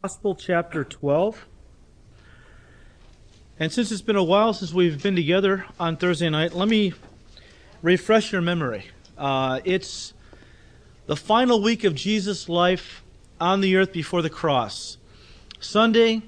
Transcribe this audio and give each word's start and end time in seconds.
Gospel 0.00 0.36
chapter 0.36 0.84
12. 0.84 1.44
And 3.58 3.72
since 3.72 3.90
it's 3.90 4.00
been 4.00 4.14
a 4.14 4.22
while 4.22 4.52
since 4.52 4.72
we've 4.72 5.02
been 5.02 5.16
together 5.16 5.66
on 5.80 5.96
Thursday 5.96 6.30
night, 6.30 6.52
let 6.52 6.68
me 6.68 6.94
refresh 7.82 8.30
your 8.30 8.40
memory. 8.40 8.86
Uh, 9.18 9.58
it's 9.64 10.14
the 11.06 11.16
final 11.16 11.60
week 11.60 11.82
of 11.82 11.96
Jesus' 11.96 12.48
life 12.48 13.02
on 13.40 13.60
the 13.60 13.74
earth 13.74 13.92
before 13.92 14.22
the 14.22 14.30
cross. 14.30 14.98
Sunday, 15.58 16.22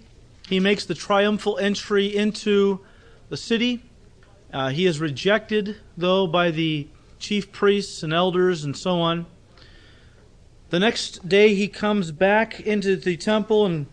he 0.48 0.59
makes 0.59 0.84
the 0.84 0.96
triumphal 0.96 1.57
entry 1.59 2.07
into 2.07 2.80
the 3.29 3.37
city. 3.37 3.84
Uh, 4.52 4.71
he 4.71 4.84
is 4.84 4.98
rejected, 4.98 5.77
though, 5.96 6.27
by 6.27 6.50
the 6.50 6.89
chief 7.21 7.52
priests 7.52 8.02
and 8.02 8.12
elders 8.12 8.64
and 8.64 8.77
so 8.77 9.00
on. 9.00 9.27
The 10.71 10.79
next 10.79 11.29
day 11.29 11.57
he 11.57 11.66
comes 11.66 12.12
back 12.12 12.61
into 12.61 12.95
the 12.95 13.16
temple 13.16 13.66
and 13.66 13.86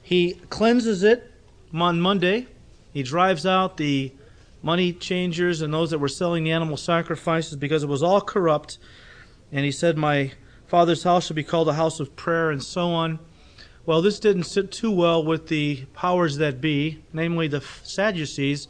he 0.00 0.40
cleanses 0.48 1.02
it 1.02 1.30
on 1.74 2.00
Monday. 2.00 2.46
He 2.94 3.02
drives 3.02 3.44
out 3.44 3.76
the 3.76 4.10
money 4.62 4.94
changers 4.94 5.60
and 5.60 5.74
those 5.74 5.90
that 5.90 5.98
were 5.98 6.08
selling 6.08 6.44
the 6.44 6.50
animal 6.50 6.78
sacrifices 6.78 7.56
because 7.56 7.82
it 7.82 7.90
was 7.90 8.02
all 8.02 8.22
corrupt. 8.22 8.78
And 9.52 9.66
he 9.66 9.70
said, 9.70 9.98
My 9.98 10.32
father's 10.66 11.02
house 11.02 11.26
shall 11.26 11.36
be 11.36 11.44
called 11.44 11.68
a 11.68 11.74
house 11.74 12.00
of 12.00 12.16
prayer, 12.16 12.50
and 12.50 12.62
so 12.62 12.88
on. 12.88 13.18
Well, 13.84 14.00
this 14.00 14.18
didn't 14.18 14.44
sit 14.44 14.72
too 14.72 14.90
well 14.90 15.22
with 15.22 15.48
the 15.48 15.84
powers 15.92 16.38
that 16.38 16.58
be, 16.58 17.02
namely 17.12 17.48
the 17.48 17.60
Sadducees, 17.82 18.66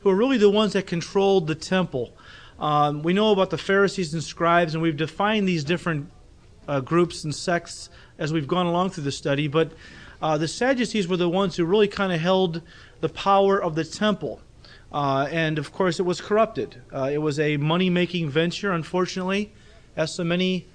who 0.00 0.10
are 0.10 0.16
really 0.16 0.36
the 0.36 0.50
ones 0.50 0.72
that 0.72 0.88
controlled 0.88 1.46
the 1.46 1.54
temple. 1.54 2.12
Um, 2.58 3.04
we 3.04 3.12
know 3.12 3.30
about 3.30 3.50
the 3.50 3.58
Pharisees 3.58 4.12
and 4.12 4.24
scribes, 4.24 4.74
and 4.74 4.82
we've 4.82 4.96
defined 4.96 5.46
these 5.46 5.62
different 5.62 6.10
uh, 6.68 6.80
groups 6.80 7.24
and 7.24 7.34
sects 7.34 7.90
as 8.18 8.32
we've 8.32 8.46
gone 8.46 8.66
along 8.66 8.90
through 8.90 9.04
the 9.04 9.12
study, 9.12 9.48
but 9.48 9.72
uh, 10.20 10.36
the 10.36 10.48
Sadducees 10.48 11.08
were 11.08 11.16
the 11.16 11.28
ones 11.28 11.56
who 11.56 11.64
really 11.64 11.88
kind 11.88 12.12
of 12.12 12.20
held 12.20 12.62
the 13.00 13.08
power 13.08 13.60
of 13.60 13.74
the 13.74 13.84
temple. 13.84 14.40
Uh, 14.92 15.28
and 15.30 15.58
of 15.58 15.72
course, 15.72 16.00
it 16.00 16.02
was 16.02 16.20
corrupted. 16.20 16.80
Uh, 16.92 17.10
it 17.12 17.18
was 17.18 17.38
a 17.38 17.56
money 17.56 17.90
making 17.90 18.28
venture, 18.28 18.72
unfortunately, 18.72 19.52
as 19.96 20.14
so 20.14 20.24
many 20.24 20.66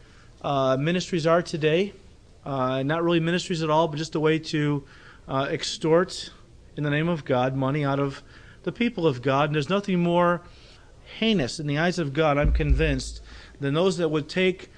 uh, 0.42 0.78
ministries 0.78 1.28
are 1.28 1.42
today. 1.42 1.94
Uh, 2.46 2.84
not 2.84 3.04
really 3.04 3.20
ministries 3.20 3.64
at 3.64 3.70
all, 3.70 3.88
but 3.88 3.98
just 3.98 4.16
a 4.16 4.20
way 4.20 4.38
to 4.38 4.84
extort, 5.30 6.32
in 6.76 6.84
the 6.84 6.90
name 6.90 7.08
of 7.08 7.24
God, 7.24 7.56
money 7.56 7.86
out 7.86 8.00
of 8.00 8.22
the 8.64 8.72
people 8.72 9.08
of 9.08 9.22
God. 9.22 9.50
And 9.50 9.56
there's 9.56 9.70
nothing 9.70 10.00
more 10.00 10.42
heinous 11.20 11.60
in 11.60 11.68
the 11.68 11.78
eyes 11.78 12.00
of 12.00 12.14
God, 12.14 12.38
I'm 12.38 12.52
convinced, 12.52 13.22
than 13.60 13.74
those 13.74 13.98
that 13.98 14.10
would 14.10 14.28
take 14.28 14.70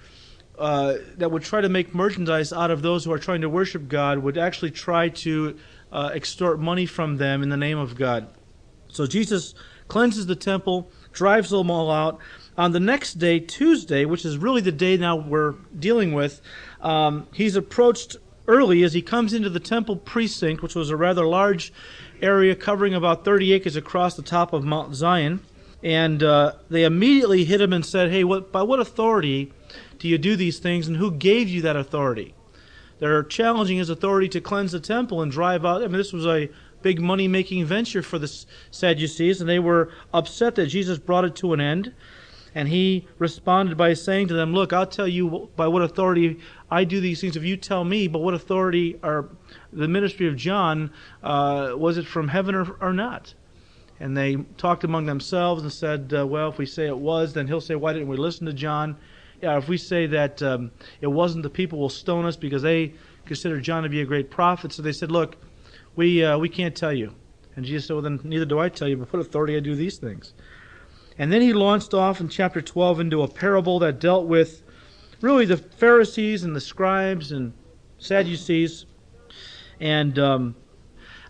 uh, 0.57 0.95
that 1.17 1.31
would 1.31 1.43
try 1.43 1.61
to 1.61 1.69
make 1.69 1.93
merchandise 1.93 2.53
out 2.53 2.71
of 2.71 2.81
those 2.81 3.05
who 3.05 3.11
are 3.11 3.19
trying 3.19 3.41
to 3.41 3.49
worship 3.49 3.87
God 3.87 4.19
would 4.19 4.37
actually 4.37 4.71
try 4.71 5.09
to 5.09 5.57
uh, 5.91 6.11
extort 6.13 6.59
money 6.59 6.85
from 6.85 7.17
them 7.17 7.43
in 7.43 7.49
the 7.49 7.57
name 7.57 7.77
of 7.77 7.95
God. 7.95 8.27
So 8.87 9.05
Jesus 9.05 9.55
cleanses 9.87 10.25
the 10.25 10.35
temple, 10.35 10.89
drives 11.11 11.49
them 11.49 11.69
all 11.69 11.91
out. 11.91 12.19
On 12.57 12.71
the 12.71 12.79
next 12.79 13.15
day, 13.15 13.39
Tuesday, 13.39 14.05
which 14.05 14.25
is 14.25 14.37
really 14.37 14.61
the 14.61 14.71
day 14.71 14.97
now 14.97 15.15
we're 15.15 15.55
dealing 15.77 16.13
with, 16.13 16.41
um, 16.81 17.27
he's 17.33 17.55
approached 17.55 18.17
early 18.47 18.83
as 18.83 18.93
he 18.93 19.01
comes 19.01 19.33
into 19.33 19.49
the 19.49 19.59
temple 19.59 19.95
precinct, 19.95 20.61
which 20.61 20.75
was 20.75 20.89
a 20.89 20.95
rather 20.95 21.25
large 21.25 21.73
area 22.21 22.55
covering 22.55 22.93
about 22.93 23.25
30 23.25 23.53
acres 23.53 23.75
across 23.75 24.15
the 24.15 24.21
top 24.21 24.53
of 24.53 24.63
Mount 24.63 24.95
Zion. 24.95 25.41
And 25.83 26.23
uh, 26.23 26.53
they 26.69 26.83
immediately 26.83 27.45
hit 27.45 27.61
him 27.61 27.73
and 27.73 27.85
said, 27.85 28.09
Hey, 28.11 28.23
what, 28.23 28.51
by 28.51 28.63
what 28.63 28.79
authority 28.79 29.51
do 30.05 30.09
you 30.09 30.19
do 30.19 30.35
these 30.35 30.59
things, 30.59 30.87
and 30.87 30.97
who 30.97 31.09
gave 31.09 31.49
you 31.49 31.63
that 31.63 31.75
authority? 31.75 32.35
They're 32.99 33.23
challenging 33.23 33.79
his 33.79 33.89
authority 33.89 34.29
to 34.29 34.39
cleanse 34.39 34.71
the 34.71 34.79
temple 34.79 35.19
and 35.19 35.31
drive 35.31 35.65
out. 35.65 35.81
I 35.81 35.87
mean, 35.87 35.97
this 35.97 36.13
was 36.13 36.27
a 36.27 36.47
big 36.83 37.01
money 37.01 37.27
making 37.27 37.65
venture 37.65 38.03
for 38.03 38.19
the 38.19 38.27
Sadducees, 38.69 39.41
and 39.41 39.49
they 39.49 39.57
were 39.57 39.89
upset 40.13 40.53
that 40.55 40.67
Jesus 40.67 40.99
brought 40.99 41.25
it 41.25 41.35
to 41.37 41.53
an 41.53 41.59
end. 41.59 41.91
And 42.53 42.69
he 42.69 43.07
responded 43.17 43.77
by 43.77 43.95
saying 43.95 44.27
to 44.27 44.35
them, 44.35 44.53
Look, 44.53 44.73
I'll 44.73 44.85
tell 44.85 45.07
you 45.07 45.49
by 45.55 45.67
what 45.67 45.81
authority 45.81 46.37
I 46.69 46.83
do 46.83 47.01
these 47.01 47.19
things 47.19 47.35
if 47.35 47.43
you 47.43 47.57
tell 47.57 47.83
me, 47.83 48.07
but 48.07 48.19
what 48.19 48.35
authority 48.35 48.99
are 49.01 49.29
the 49.73 49.87
ministry 49.87 50.27
of 50.27 50.35
John, 50.35 50.91
uh, 51.23 51.71
was 51.75 51.97
it 51.97 52.05
from 52.05 52.27
heaven 52.27 52.53
or, 52.53 52.77
or, 52.79 52.93
not? 52.93 53.33
And 53.99 54.15
they 54.15 54.35
talked 54.57 54.83
among 54.83 55.07
themselves 55.07 55.63
and 55.63 55.73
said, 55.73 56.13
uh, 56.15 56.27
Well, 56.27 56.49
if 56.49 56.59
we 56.59 56.67
say 56.67 56.85
it 56.85 56.99
was, 56.99 57.33
then 57.33 57.47
he'll 57.47 57.59
say, 57.59 57.73
Why 57.73 57.91
didn't 57.91 58.07
we 58.07 58.17
listen 58.17 58.45
to 58.45 58.53
John? 58.53 58.97
Yeah, 59.41 59.57
if 59.57 59.67
we 59.67 59.77
say 59.77 60.07
that 60.07 60.41
um, 60.41 60.71
it 61.01 61.07
wasn't, 61.07 61.43
the 61.43 61.49
people 61.49 61.79
will 61.79 61.89
stone 61.89 62.25
us 62.25 62.35
because 62.35 62.61
they 62.61 62.93
consider 63.25 63.59
John 63.59 63.83
to 63.83 63.89
be 63.89 64.01
a 64.01 64.05
great 64.05 64.29
prophet. 64.29 64.71
So 64.71 64.81
they 64.81 64.91
said, 64.91 65.11
look, 65.11 65.37
we, 65.95 66.23
uh, 66.23 66.37
we 66.37 66.49
can't 66.49 66.75
tell 66.75 66.93
you. 66.93 67.13
And 67.55 67.65
Jesus 67.65 67.87
said, 67.87 67.93
well, 67.93 68.03
then 68.03 68.19
neither 68.23 68.45
do 68.45 68.59
I 68.59 68.69
tell 68.69 68.87
you, 68.87 68.97
but 68.97 69.11
what 69.11 69.19
authority 69.19 69.55
I 69.55 69.59
do 69.59 69.75
these 69.75 69.97
things. 69.97 70.33
And 71.17 71.31
then 71.31 71.41
he 71.41 71.53
launched 71.53 71.93
off 71.93 72.19
in 72.19 72.27
chapter 72.27 72.61
12 72.61 72.99
into 72.99 73.21
a 73.21 73.27
parable 73.27 73.79
that 73.79 73.99
dealt 73.99 74.25
with 74.27 74.63
really 75.21 75.45
the 75.45 75.57
Pharisees 75.57 76.43
and 76.43 76.55
the 76.55 76.61
scribes 76.61 77.31
and 77.31 77.53
Sadducees. 77.97 78.85
And 79.79 80.19
um, 80.19 80.55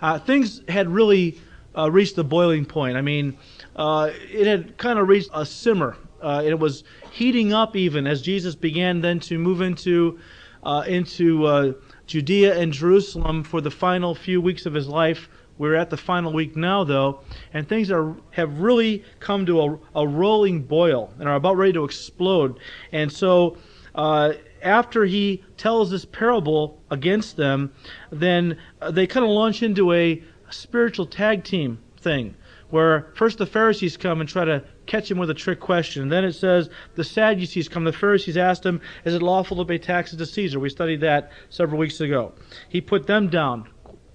uh, 0.02 0.20
things 0.20 0.62
had 0.68 0.90
really 0.90 1.40
uh, 1.78 1.92
reached 1.92 2.16
the 2.16 2.24
boiling 2.24 2.66
point. 2.66 2.98
I 2.98 3.02
mean, 3.02 3.38
uh, 3.76 4.10
it 4.32 4.48
had 4.48 4.78
kind 4.78 4.98
of 4.98 5.08
reached 5.08 5.30
a 5.34 5.46
simmer. 5.46 5.98
Uh, 6.26 6.42
it 6.44 6.58
was 6.58 6.84
heating 7.12 7.54
up 7.54 7.76
even 7.76 8.08
as 8.08 8.20
Jesus 8.24 8.56
began 8.56 9.00
then 9.02 9.20
to 9.20 9.38
move 9.38 9.62
into 9.62 10.18
uh, 10.64 10.84
into 10.88 11.46
uh, 11.46 11.74
Judea 12.08 12.58
and 12.58 12.74
Jerusalem 12.74 13.44
for 13.44 13.62
the 13.62 13.70
final 13.70 14.16
few 14.16 14.42
weeks 14.42 14.66
of 14.66 14.74
his 14.74 14.88
life. 14.88 15.30
We're 15.60 15.76
at 15.76 15.92
the 15.92 15.98
final 15.98 16.34
week 16.34 16.56
now, 16.56 16.84
though, 16.84 17.20
and 17.54 17.70
things 17.70 17.92
are 17.92 18.16
have 18.32 18.60
really 18.60 19.04
come 19.20 19.46
to 19.46 19.62
a, 19.62 19.80
a 19.96 20.08
rolling 20.08 20.64
boil 20.64 21.14
and 21.20 21.30
are 21.30 21.36
about 21.36 21.58
ready 21.58 21.74
to 21.74 21.84
explode. 21.84 22.60
And 22.92 23.12
so, 23.12 23.58
uh, 23.94 24.34
after 24.64 25.06
he 25.06 25.44
tells 25.58 25.92
this 25.92 26.06
parable 26.06 26.82
against 26.90 27.38
them, 27.38 27.72
then 28.12 28.58
uh, 28.82 28.90
they 28.90 29.06
kind 29.06 29.24
of 29.24 29.30
launch 29.30 29.62
into 29.62 29.94
a 29.94 30.24
spiritual 30.50 31.06
tag 31.06 31.44
team 31.44 31.78
thing 31.98 32.36
where 32.72 33.12
first 33.14 33.38
the 33.38 33.46
Pharisees 33.46 33.96
come 33.96 34.20
and 34.20 34.28
try 34.28 34.44
to 34.44 34.64
catch 34.86 35.10
him 35.10 35.18
with 35.18 35.30
a 35.30 35.34
trick 35.34 35.60
question. 35.60 36.04
And 36.04 36.12
then 36.12 36.24
it 36.24 36.34
says 36.34 36.70
the 36.96 37.04
Sadducees 37.04 37.68
come. 37.68 37.84
The 37.84 37.94
Pharisees 37.94 38.38
asked 38.38 38.66
him, 38.66 38.82
Is 39.04 39.14
it 39.14 39.22
lawful 39.22 39.58
to 39.58 39.66
pay 39.66 39.78
taxes 39.78 40.18
to 40.18 40.26
Caesar? 40.26 40.60
We 40.60 40.70
studied 40.70 41.02
that 41.02 41.32
several 41.50 41.80
weeks 41.80 42.02
ago. 42.02 42.34
He 42.70 42.82
put 42.82 43.08
them 43.08 43.30
down 43.30 43.68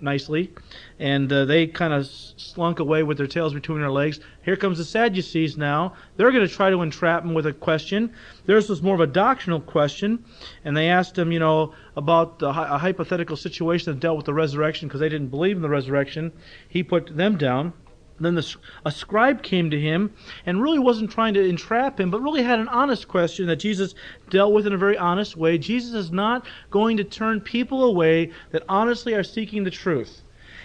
nicely, 0.02 0.52
and 0.98 1.32
uh, 1.32 1.44
they 1.44 1.66
kind 1.66 1.92
of 1.92 2.06
slunk 2.06 2.78
away 2.78 3.02
with 3.02 3.18
their 3.18 3.26
tails 3.26 3.54
between 3.54 3.80
their 3.80 3.90
legs. 3.90 4.20
Here 4.42 4.56
comes 4.56 4.78
the 4.78 4.84
Sadducees 4.84 5.56
now. 5.56 5.94
They're 6.16 6.32
going 6.32 6.46
to 6.46 6.52
try 6.52 6.70
to 6.70 6.82
entrap 6.82 7.24
him 7.24 7.34
with 7.34 7.46
a 7.46 7.52
question. 7.52 8.12
Theirs 8.46 8.68
was 8.68 8.82
more 8.82 8.94
of 8.94 9.00
a 9.00 9.06
doctrinal 9.06 9.60
question, 9.60 10.24
and 10.64 10.76
they 10.76 10.88
asked 10.88 11.18
him, 11.18 11.32
you 11.32 11.38
know, 11.38 11.74
about 11.96 12.40
a 12.42 12.52
hypothetical 12.52 13.36
situation 13.36 13.92
that 13.92 14.00
dealt 14.00 14.16
with 14.16 14.26
the 14.26 14.34
resurrection 14.34 14.88
because 14.88 15.00
they 15.00 15.08
didn't 15.08 15.28
believe 15.28 15.56
in 15.56 15.62
the 15.62 15.68
resurrection. 15.68 16.32
He 16.68 16.82
put 16.82 17.16
them 17.16 17.36
down. 17.36 17.72
Then 18.20 18.34
the, 18.34 18.56
a 18.84 18.92
scribe 18.92 19.42
came 19.42 19.70
to 19.70 19.80
him 19.80 20.12
and 20.44 20.62
really 20.62 20.78
wasn't 20.78 21.10
trying 21.10 21.34
to 21.34 21.48
entrap 21.48 21.98
him, 21.98 22.10
but 22.10 22.20
really 22.20 22.42
had 22.42 22.58
an 22.58 22.68
honest 22.68 23.08
question 23.08 23.46
that 23.46 23.56
Jesus 23.56 23.94
dealt 24.28 24.52
with 24.52 24.66
in 24.66 24.74
a 24.74 24.78
very 24.78 24.98
honest 24.98 25.36
way. 25.36 25.56
Jesus 25.56 25.94
is 25.94 26.12
not 26.12 26.46
going 26.70 26.98
to 26.98 27.04
turn 27.04 27.40
people 27.40 27.84
away 27.84 28.30
that 28.50 28.62
honestly 28.68 29.14
are 29.14 29.22
seeking 29.22 29.64
the 29.64 29.70
truth. 29.70 30.22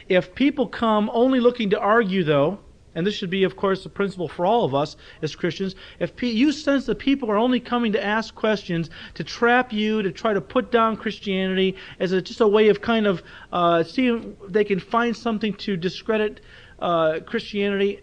If 0.10 0.36
people 0.36 0.68
come 0.68 1.10
only 1.14 1.40
looking 1.40 1.70
to 1.72 1.80
argue, 1.80 2.24
though, 2.24 2.60
and 2.96 3.06
this 3.06 3.14
should 3.14 3.30
be, 3.30 3.44
of 3.44 3.58
course, 3.58 3.84
the 3.84 3.90
principle 3.90 4.28
for 4.28 4.46
all 4.46 4.64
of 4.64 4.74
us 4.74 4.96
as 5.22 5.36
Christians. 5.36 5.76
If 6.00 6.12
you 6.24 6.52
sense 6.54 6.86
that 6.86 6.98
people 6.98 7.30
are 7.30 7.38
only 7.38 7.60
coming 7.60 7.92
to 7.92 8.04
ask 8.04 8.34
questions, 8.34 8.90
to 9.16 9.24
trap 9.24 9.74
you, 9.74 10.02
to 10.02 10.12
try 10.12 10.34
to 10.34 10.40
put 10.40 10.72
down 10.72 10.96
Christianity 10.96 11.76
as 12.00 12.14
a, 12.14 12.22
just 12.22 12.40
a 12.40 12.48
way 12.48 12.70
of 12.70 12.82
kind 12.82 13.06
of 13.06 13.22
uh, 13.52 13.84
seeing 13.84 14.38
they 14.48 14.64
can 14.64 14.80
find 14.80 15.16
something 15.16 15.54
to 15.56 15.76
discredit 15.76 16.40
uh, 16.80 17.20
Christianity, 17.26 18.02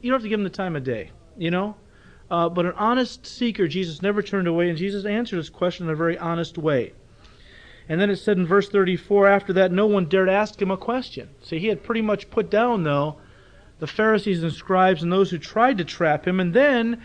you 0.00 0.10
don't 0.10 0.12
have 0.12 0.22
to 0.22 0.28
give 0.28 0.38
them 0.38 0.44
the 0.44 0.50
time 0.50 0.76
of 0.76 0.84
day, 0.84 1.10
you 1.36 1.50
know? 1.50 1.76
Uh, 2.30 2.48
but 2.48 2.66
an 2.66 2.72
honest 2.72 3.26
seeker, 3.26 3.68
Jesus 3.68 4.02
never 4.02 4.22
turned 4.22 4.48
away, 4.48 4.68
and 4.68 4.76
Jesus 4.76 5.04
answered 5.04 5.36
his 5.36 5.50
question 5.50 5.86
in 5.86 5.92
a 5.92 5.96
very 5.96 6.18
honest 6.18 6.58
way. 6.58 6.92
And 7.88 8.00
then 8.00 8.10
it 8.10 8.16
said 8.16 8.36
in 8.36 8.46
verse 8.46 8.68
34, 8.68 9.28
after 9.28 9.52
that, 9.54 9.70
no 9.70 9.86
one 9.86 10.06
dared 10.06 10.28
ask 10.28 10.60
him 10.60 10.72
a 10.72 10.76
question. 10.76 11.28
See, 11.42 11.60
he 11.60 11.68
had 11.68 11.84
pretty 11.84 12.02
much 12.02 12.30
put 12.30 12.50
down, 12.50 12.82
though, 12.82 13.16
the 13.78 13.86
Pharisees 13.86 14.42
and 14.42 14.52
scribes 14.52 15.02
and 15.02 15.12
those 15.12 15.30
who 15.30 15.38
tried 15.38 15.78
to 15.78 15.84
trap 15.84 16.26
him. 16.26 16.40
And 16.40 16.52
then, 16.52 17.00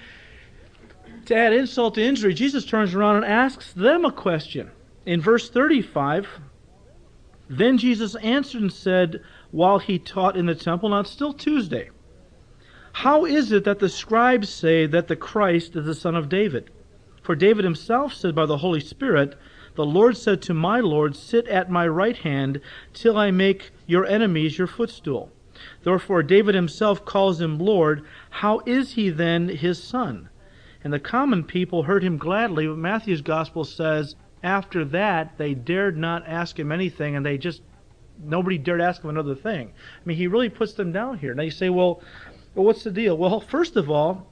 to 1.25 1.35
add 1.35 1.53
insult 1.53 1.95
to 1.95 2.03
injury, 2.03 2.33
Jesus 2.33 2.65
turns 2.65 2.95
around 2.95 3.17
and 3.17 3.25
asks 3.25 3.74
them 3.74 4.06
a 4.06 4.12
question. 4.12 4.71
In 5.06 5.21
verse 5.21 5.50
35, 5.50 6.27
then 7.50 7.77
Jesus 7.77 8.15
answered 8.15 8.62
and 8.62 8.74
said, 8.74 9.21
while 9.51 9.80
he 9.80 10.00
taught 10.00 10.38
in 10.38 10.45
the 10.45 10.56
temple. 10.56 10.89
Now 10.89 11.01
it's 11.01 11.09
still 11.09 11.33
Tuesday. 11.33 11.89
How 12.94 13.25
is 13.25 13.51
it 13.51 13.63
that 13.63 13.80
the 13.80 13.89
scribes 13.89 14.50
say 14.50 14.86
that 14.86 15.07
the 15.07 15.15
Christ 15.15 15.75
is 15.75 15.86
the 15.86 15.95
son 15.95 16.15
of 16.15 16.30
David? 16.30 16.69
For 17.21 17.36
David 17.36 17.63
himself 17.63 18.13
said 18.13 18.36
by 18.36 18.45
the 18.45 18.57
Holy 18.57 18.80
Spirit, 18.80 19.38
The 19.75 19.86
Lord 19.86 20.18
said 20.18 20.42
to 20.44 20.53
my 20.53 20.80
Lord, 20.80 21.15
Sit 21.15 21.48
at 21.48 21.69
my 21.69 21.88
right 21.88 22.18
hand 22.18 22.59
till 22.94 23.18
I 23.18 23.31
make 23.31 23.71
your 23.86 24.06
enemies 24.06 24.57
your 24.57 24.68
footstool. 24.68 25.31
Therefore, 25.83 26.24
David 26.24 26.56
himself 26.56 27.06
calls 27.06 27.39
him 27.39 27.59
Lord. 27.59 28.03
How 28.30 28.62
is 28.65 28.94
he 28.94 29.09
then 29.09 29.50
his 29.50 29.81
son? 29.81 30.30
And 30.83 30.92
the 30.92 31.00
common 31.00 31.44
people 31.44 31.83
heard 31.83 32.03
him 32.03 32.18
gladly. 32.18 32.68
But 32.68 32.77
Matthew's 32.77 33.21
gospel 33.21 33.63
says, 33.63 34.15
after 34.44 34.83
that, 34.86 35.38
they 35.38 35.53
dared 35.53 35.98
not 35.98 36.27
ask 36.27 36.57
him 36.57 36.71
anything, 36.71 37.15
and 37.15 37.24
they 37.24 37.38
just, 37.38 37.62
nobody 38.23 38.57
dared 38.57 38.81
ask 38.81 39.03
him 39.03 39.09
another 39.09 39.35
thing. 39.35 39.69
I 39.69 40.01
mean, 40.06 40.18
he 40.18 40.27
really 40.27 40.50
puts 40.50 40.73
them 40.73 40.91
down 40.91 41.18
here. 41.18 41.33
Now 41.33 41.44
you 41.44 41.51
say, 41.51 41.69
well, 41.69 42.01
well 42.56 42.65
what's 42.65 42.83
the 42.83 42.91
deal? 42.91 43.18
Well, 43.18 43.39
first 43.39 43.75
of 43.75 43.89
all, 43.89 44.27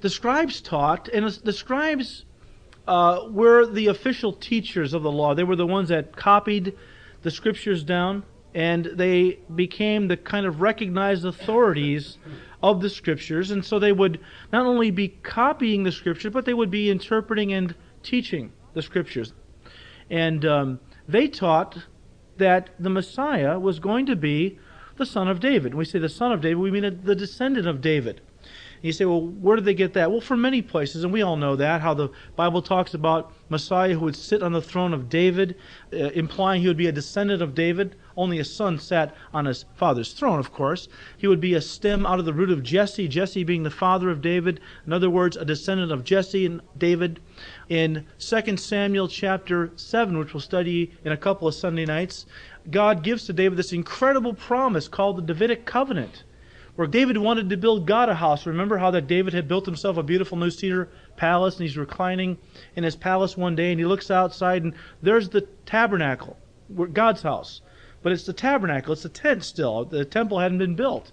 the 0.00 0.10
scribes 0.10 0.60
taught, 0.60 1.08
and 1.08 1.26
the 1.28 1.52
scribes 1.52 2.24
uh, 2.86 3.26
were 3.30 3.66
the 3.66 3.88
official 3.88 4.32
teachers 4.32 4.94
of 4.94 5.02
the 5.02 5.10
law. 5.10 5.34
They 5.34 5.44
were 5.44 5.56
the 5.56 5.66
ones 5.66 5.88
that 5.88 6.14
copied 6.14 6.76
the 7.22 7.30
scriptures 7.30 7.82
down, 7.82 8.22
and 8.54 8.86
they 8.94 9.40
became 9.54 10.08
the 10.08 10.16
kind 10.16 10.46
of 10.46 10.60
recognized 10.60 11.24
authorities 11.24 12.18
of 12.62 12.80
the 12.80 12.88
scriptures. 12.88 13.50
And 13.50 13.64
so 13.64 13.78
they 13.78 13.92
would 13.92 14.20
not 14.52 14.66
only 14.66 14.90
be 14.90 15.08
copying 15.08 15.82
the 15.82 15.92
scriptures, 15.92 16.32
but 16.32 16.44
they 16.44 16.54
would 16.54 16.70
be 16.70 16.90
interpreting 16.90 17.52
and 17.52 17.74
teaching 18.02 18.52
the 18.74 18.82
scriptures. 18.82 19.32
And 20.10 20.44
um, 20.44 20.80
they 21.06 21.28
taught 21.28 21.78
that 22.38 22.70
the 22.78 22.90
Messiah 22.90 23.58
was 23.58 23.78
going 23.78 24.06
to 24.06 24.16
be 24.16 24.58
the 24.96 25.06
son 25.06 25.28
of 25.28 25.40
David. 25.40 25.74
When 25.74 25.78
we 25.78 25.84
say 25.84 25.98
the 25.98 26.08
son 26.08 26.32
of 26.32 26.40
David, 26.40 26.58
we 26.58 26.70
mean 26.70 27.00
the 27.04 27.14
descendant 27.14 27.66
of 27.66 27.80
David. 27.80 28.20
And 28.78 28.84
you 28.84 28.92
say, 28.92 29.04
well, 29.06 29.20
where 29.20 29.56
did 29.56 29.64
they 29.64 29.74
get 29.74 29.94
that? 29.94 30.12
Well, 30.12 30.20
from 30.20 30.40
many 30.40 30.62
places, 30.62 31.02
and 31.02 31.12
we 31.12 31.22
all 31.22 31.36
know 31.36 31.56
that, 31.56 31.80
how 31.80 31.94
the 31.94 32.10
Bible 32.36 32.62
talks 32.62 32.94
about 32.94 33.32
Messiah 33.48 33.94
who 33.94 34.04
would 34.04 34.14
sit 34.14 34.40
on 34.40 34.52
the 34.52 34.62
throne 34.62 34.94
of 34.94 35.08
David, 35.08 35.56
uh, 35.92 35.96
implying 35.96 36.62
he 36.62 36.68
would 36.68 36.76
be 36.76 36.86
a 36.86 36.92
descendant 36.92 37.42
of 37.42 37.56
David. 37.56 37.96
Only 38.16 38.38
a 38.38 38.44
son 38.44 38.78
sat 38.78 39.16
on 39.34 39.46
his 39.46 39.64
father's 39.74 40.12
throne, 40.12 40.38
of 40.38 40.52
course. 40.52 40.88
He 41.16 41.26
would 41.26 41.40
be 41.40 41.54
a 41.54 41.60
stem 41.60 42.06
out 42.06 42.20
of 42.20 42.24
the 42.24 42.32
root 42.32 42.50
of 42.50 42.62
Jesse, 42.62 43.08
Jesse 43.08 43.42
being 43.42 43.64
the 43.64 43.70
father 43.70 44.10
of 44.10 44.20
David. 44.20 44.60
In 44.86 44.92
other 44.92 45.10
words, 45.10 45.36
a 45.36 45.44
descendant 45.44 45.90
of 45.90 46.04
Jesse 46.04 46.46
and 46.46 46.60
David. 46.76 47.18
In 47.68 48.06
2 48.18 48.56
Samuel 48.56 49.08
chapter 49.08 49.70
7, 49.76 50.18
which 50.18 50.32
we'll 50.32 50.40
study 50.40 50.92
in 51.04 51.12
a 51.12 51.16
couple 51.16 51.46
of 51.46 51.54
Sunday 51.54 51.84
nights, 51.84 52.26
God 52.70 53.02
gives 53.02 53.26
to 53.26 53.32
David 53.32 53.58
this 53.58 53.72
incredible 53.72 54.34
promise 54.34 54.88
called 54.88 55.18
the 55.18 55.22
Davidic 55.22 55.66
covenant 55.66 56.24
where 56.78 56.86
David 56.86 57.18
wanted 57.18 57.50
to 57.50 57.56
build 57.56 57.88
God 57.88 58.08
a 58.08 58.14
house. 58.14 58.46
Remember 58.46 58.78
how 58.78 58.92
that 58.92 59.08
David 59.08 59.34
had 59.34 59.48
built 59.48 59.66
himself 59.66 59.96
a 59.96 60.02
beautiful 60.04 60.38
new 60.38 60.48
cedar 60.48 60.88
palace 61.16 61.56
and 61.56 61.66
he's 61.66 61.76
reclining 61.76 62.38
in 62.76 62.84
his 62.84 62.94
palace 62.94 63.36
one 63.36 63.56
day 63.56 63.72
and 63.72 63.80
he 63.80 63.84
looks 63.84 64.12
outside 64.12 64.62
and 64.62 64.74
there's 65.02 65.28
the 65.28 65.40
tabernacle, 65.66 66.36
God's 66.92 67.22
house. 67.22 67.62
But 68.00 68.12
it's 68.12 68.26
the 68.26 68.32
tabernacle, 68.32 68.92
it's 68.92 69.02
the 69.02 69.08
tent 69.08 69.42
still. 69.42 69.86
The 69.86 70.04
temple 70.04 70.38
hadn't 70.38 70.58
been 70.58 70.76
built. 70.76 71.10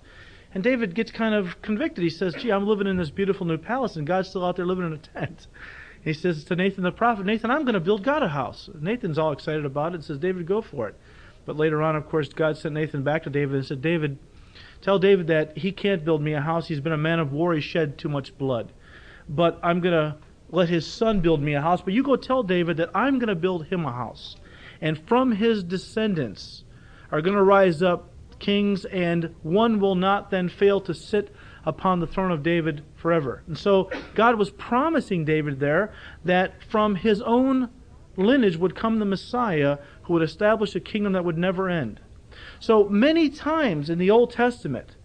And 0.53 0.63
David 0.63 0.93
gets 0.93 1.09
kind 1.09 1.33
of 1.33 1.59
convicted. 1.63 2.03
He 2.03 2.11
says, 2.11 2.35
Gee, 2.35 2.51
I'm 2.51 2.67
living 2.67 2.85
in 2.85 2.97
this 2.97 3.09
beautiful 3.09 3.47
new 3.47 3.57
palace 3.57 3.95
and 3.95 4.05
God's 4.05 4.29
still 4.29 4.45
out 4.45 4.57
there 4.57 4.67
living 4.67 4.85
in 4.85 4.93
a 4.93 4.97
tent. 4.97 5.47
He 6.05 6.13
says 6.13 6.45
to 6.45 6.55
Nathan 6.55 6.83
the 6.83 6.91
prophet, 6.91 7.25
Nathan, 7.25 7.51
I'm 7.51 7.63
going 7.63 7.73
to 7.73 7.81
build 7.81 8.03
God 8.03 8.23
a 8.23 8.29
house. 8.29 8.69
Nathan's 8.79 9.17
all 9.17 9.33
excited 9.33 9.65
about 9.65 9.91
it 9.91 9.95
and 9.95 10.03
says, 10.05 10.19
David, 10.19 10.45
go 10.45 10.61
for 10.61 10.87
it. 10.87 10.95
But 11.45 11.57
later 11.57 11.81
on, 11.81 11.97
of 11.97 12.07
course, 12.07 12.29
God 12.29 12.57
sent 12.57 12.75
Nathan 12.75 13.03
back 13.03 13.23
to 13.23 13.29
David 13.29 13.55
and 13.57 13.65
said, 13.65 13.81
David, 13.81 14.17
Tell 14.81 14.99
David 14.99 15.27
that 15.27 15.57
he 15.57 15.71
can't 15.71 16.05
build 16.05 16.21
me 16.21 16.33
a 16.33 16.41
house. 16.41 16.67
He's 16.67 16.79
been 16.79 16.93
a 16.93 16.97
man 16.97 17.19
of 17.19 17.31
war. 17.31 17.53
He's 17.53 17.63
shed 17.63 17.97
too 17.97 18.09
much 18.09 18.37
blood. 18.37 18.71
But 19.27 19.59
I'm 19.63 19.79
going 19.79 19.93
to 19.93 20.17
let 20.49 20.69
his 20.69 20.85
son 20.85 21.21
build 21.21 21.41
me 21.41 21.55
a 21.55 21.61
house. 21.61 21.81
But 21.81 21.93
you 21.93 22.03
go 22.03 22.15
tell 22.15 22.43
David 22.43 22.77
that 22.77 22.91
I'm 22.93 23.17
going 23.17 23.29
to 23.29 23.35
build 23.35 23.65
him 23.65 23.85
a 23.85 23.91
house. 23.91 24.35
And 24.81 24.99
from 25.07 25.31
his 25.31 25.63
descendants 25.63 26.63
are 27.11 27.21
going 27.21 27.35
to 27.35 27.43
rise 27.43 27.81
up 27.81 28.09
kings, 28.37 28.85
and 28.85 29.33
one 29.41 29.79
will 29.79 29.95
not 29.95 30.29
then 30.29 30.49
fail 30.49 30.81
to 30.81 30.93
sit 30.93 31.33
upon 31.65 31.99
the 31.99 32.07
throne 32.07 32.31
of 32.31 32.43
David 32.43 32.83
forever. 32.95 33.43
And 33.47 33.57
so 33.57 33.89
God 34.13 34.37
was 34.37 34.51
promising 34.51 35.25
David 35.25 35.59
there 35.59 35.93
that 36.23 36.63
from 36.63 36.95
his 36.95 37.21
own 37.21 37.69
lineage 38.15 38.57
would 38.57 38.75
come 38.75 38.99
the 38.99 39.05
Messiah 39.05 39.79
who 40.03 40.13
would 40.13 40.21
establish 40.21 40.75
a 40.75 40.79
kingdom 40.79 41.13
that 41.13 41.25
would 41.25 41.37
never 41.37 41.69
end. 41.69 41.99
So 42.59 42.87
many 42.87 43.29
times 43.29 43.89
in 43.89 43.97
the 43.97 44.11
Old 44.11 44.31
Testament, 44.31 44.95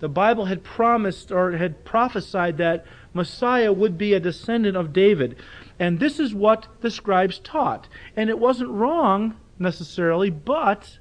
the 0.00 0.08
Bible 0.08 0.46
had 0.46 0.64
promised 0.64 1.30
or 1.30 1.52
had 1.52 1.84
prophesied 1.84 2.56
that 2.58 2.86
Messiah 3.12 3.72
would 3.72 3.98
be 3.98 4.14
a 4.14 4.20
descendant 4.20 4.76
of 4.76 4.92
David. 4.92 5.36
And 5.78 6.00
this 6.00 6.18
is 6.18 6.34
what 6.34 6.66
the 6.80 6.90
scribes 6.90 7.38
taught. 7.38 7.88
And 8.16 8.30
it 8.30 8.38
wasn't 8.38 8.70
wrong 8.70 9.36
necessarily, 9.58 10.30
but 10.30 10.98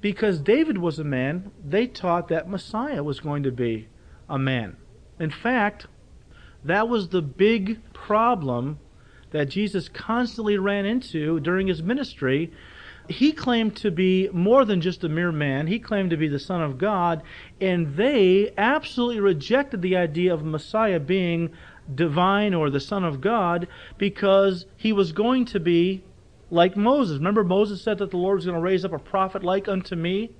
because 0.00 0.40
David 0.40 0.78
was 0.78 0.98
a 0.98 1.04
man, 1.04 1.50
they 1.64 1.86
taught 1.86 2.28
that 2.28 2.48
Messiah 2.48 3.02
was 3.02 3.20
going 3.20 3.42
to 3.44 3.52
be 3.52 3.88
a 4.28 4.38
man. 4.38 4.76
In 5.18 5.30
fact, 5.30 5.86
that 6.64 6.88
was 6.88 7.08
the 7.08 7.22
big 7.22 7.80
problem 7.92 8.78
that 9.30 9.48
Jesus 9.48 9.88
constantly 9.88 10.56
ran 10.56 10.86
into 10.86 11.40
during 11.40 11.66
his 11.66 11.82
ministry 11.82 12.50
he 13.08 13.32
claimed 13.32 13.74
to 13.76 13.90
be 13.90 14.28
more 14.32 14.64
than 14.64 14.80
just 14.80 15.02
a 15.02 15.08
mere 15.08 15.32
man. 15.32 15.66
He 15.66 15.78
claimed 15.78 16.10
to 16.10 16.16
be 16.16 16.28
the 16.28 16.38
Son 16.38 16.62
of 16.62 16.78
God, 16.78 17.22
and 17.60 17.96
they 17.96 18.52
absolutely 18.56 19.20
rejected 19.20 19.80
the 19.80 19.96
idea 19.96 20.32
of 20.32 20.44
Messiah 20.44 21.00
being 21.00 21.50
divine 21.94 22.52
or 22.52 22.68
the 22.68 22.80
Son 22.80 23.04
of 23.04 23.20
God 23.20 23.66
because 23.96 24.66
he 24.76 24.92
was 24.92 25.12
going 25.12 25.46
to 25.46 25.60
be 25.60 26.04
like 26.50 26.76
Moses. 26.76 27.16
Remember, 27.16 27.44
Moses 27.44 27.82
said 27.82 27.98
that 27.98 28.10
the 28.10 28.18
Lord 28.18 28.36
was 28.36 28.44
going 28.44 28.56
to 28.56 28.60
raise 28.60 28.84
up 28.84 28.92
a 28.92 28.98
prophet 28.98 29.42
like 29.42 29.68
unto 29.68 29.96
me, 29.96 30.30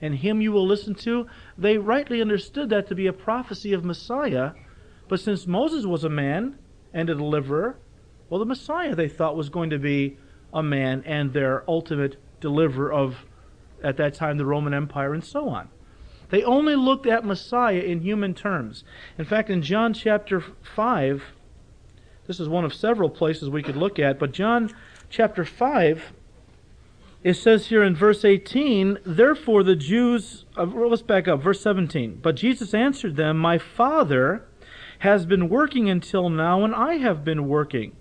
and 0.00 0.16
him 0.16 0.40
you 0.40 0.52
will 0.52 0.66
listen 0.66 0.94
to? 0.96 1.26
They 1.56 1.78
rightly 1.78 2.20
understood 2.20 2.70
that 2.70 2.88
to 2.88 2.94
be 2.94 3.06
a 3.06 3.12
prophecy 3.12 3.72
of 3.72 3.84
Messiah, 3.84 4.52
but 5.08 5.20
since 5.20 5.46
Moses 5.46 5.84
was 5.86 6.04
a 6.04 6.08
man 6.08 6.58
and 6.92 7.10
a 7.10 7.14
deliverer, 7.14 7.78
well, 8.28 8.38
the 8.38 8.46
Messiah 8.46 8.94
they 8.94 9.08
thought 9.08 9.36
was 9.36 9.48
going 9.48 9.70
to 9.70 9.78
be 9.78 10.16
a 10.52 10.62
man 10.62 11.02
and 11.04 11.32
their 11.32 11.68
ultimate 11.68 12.16
deliverer 12.40 12.92
of, 12.92 13.26
at 13.82 13.96
that 13.96 14.14
time, 14.14 14.38
the 14.38 14.46
Roman 14.46 14.74
Empire 14.74 15.14
and 15.14 15.24
so 15.24 15.48
on. 15.48 15.68
They 16.30 16.44
only 16.44 16.76
looked 16.76 17.06
at 17.06 17.24
Messiah 17.24 17.80
in 17.80 18.00
human 18.00 18.34
terms. 18.34 18.84
In 19.18 19.24
fact, 19.24 19.50
in 19.50 19.62
John 19.62 19.92
chapter 19.92 20.40
5, 20.40 21.22
this 22.26 22.38
is 22.38 22.48
one 22.48 22.64
of 22.64 22.72
several 22.72 23.10
places 23.10 23.48
we 23.50 23.64
could 23.64 23.76
look 23.76 23.98
at, 23.98 24.18
but 24.18 24.30
John 24.30 24.70
chapter 25.08 25.44
5, 25.44 26.12
it 27.22 27.34
says 27.34 27.66
here 27.66 27.82
in 27.82 27.94
verse 27.94 28.24
18, 28.24 28.98
Therefore 29.04 29.62
the 29.62 29.76
Jews, 29.76 30.46
uh, 30.56 30.64
let's 30.64 31.02
back 31.02 31.28
up, 31.28 31.42
verse 31.42 31.60
17. 31.60 32.20
But 32.22 32.36
Jesus 32.36 32.72
answered 32.72 33.16
them, 33.16 33.38
My 33.38 33.58
Father 33.58 34.46
has 35.00 35.26
been 35.26 35.48
working 35.48 35.90
until 35.90 36.30
now, 36.30 36.64
and 36.64 36.74
I 36.74 36.94
have 36.94 37.24
been 37.24 37.46
working. 37.46 37.96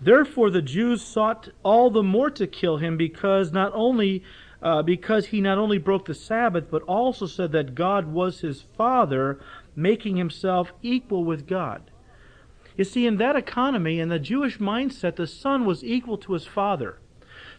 Therefore 0.00 0.50
the 0.50 0.62
Jews 0.62 1.02
sought 1.02 1.50
all 1.62 1.90
the 1.90 2.02
more 2.02 2.30
to 2.30 2.46
kill 2.46 2.78
him 2.78 2.96
because 2.96 3.52
not 3.52 3.72
only 3.74 4.22
uh, 4.60 4.82
because 4.82 5.26
he 5.26 5.40
not 5.40 5.58
only 5.58 5.78
broke 5.78 6.06
the 6.06 6.14
Sabbath, 6.14 6.64
but 6.68 6.82
also 6.82 7.26
said 7.26 7.52
that 7.52 7.76
God 7.76 8.08
was 8.08 8.40
his 8.40 8.62
Father, 8.76 9.38
making 9.76 10.16
himself 10.16 10.72
equal 10.82 11.24
with 11.24 11.46
God. 11.46 11.92
You 12.76 12.82
see, 12.84 13.06
in 13.06 13.18
that 13.18 13.36
economy, 13.36 14.00
in 14.00 14.08
the 14.08 14.18
Jewish 14.18 14.58
mindset, 14.58 15.14
the 15.14 15.28
Son 15.28 15.64
was 15.64 15.84
equal 15.84 16.18
to 16.18 16.32
his 16.32 16.44
Father. 16.46 16.98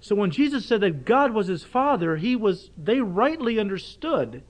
So 0.01 0.15
when 0.15 0.31
Jesus 0.31 0.65
said 0.65 0.81
that 0.81 1.05
God 1.05 1.33
was 1.33 1.47
his 1.47 1.63
Father, 1.63 2.17
he 2.17 2.35
was 2.35 2.71
they 2.77 3.01
rightly 3.01 3.59
understood 3.59 4.43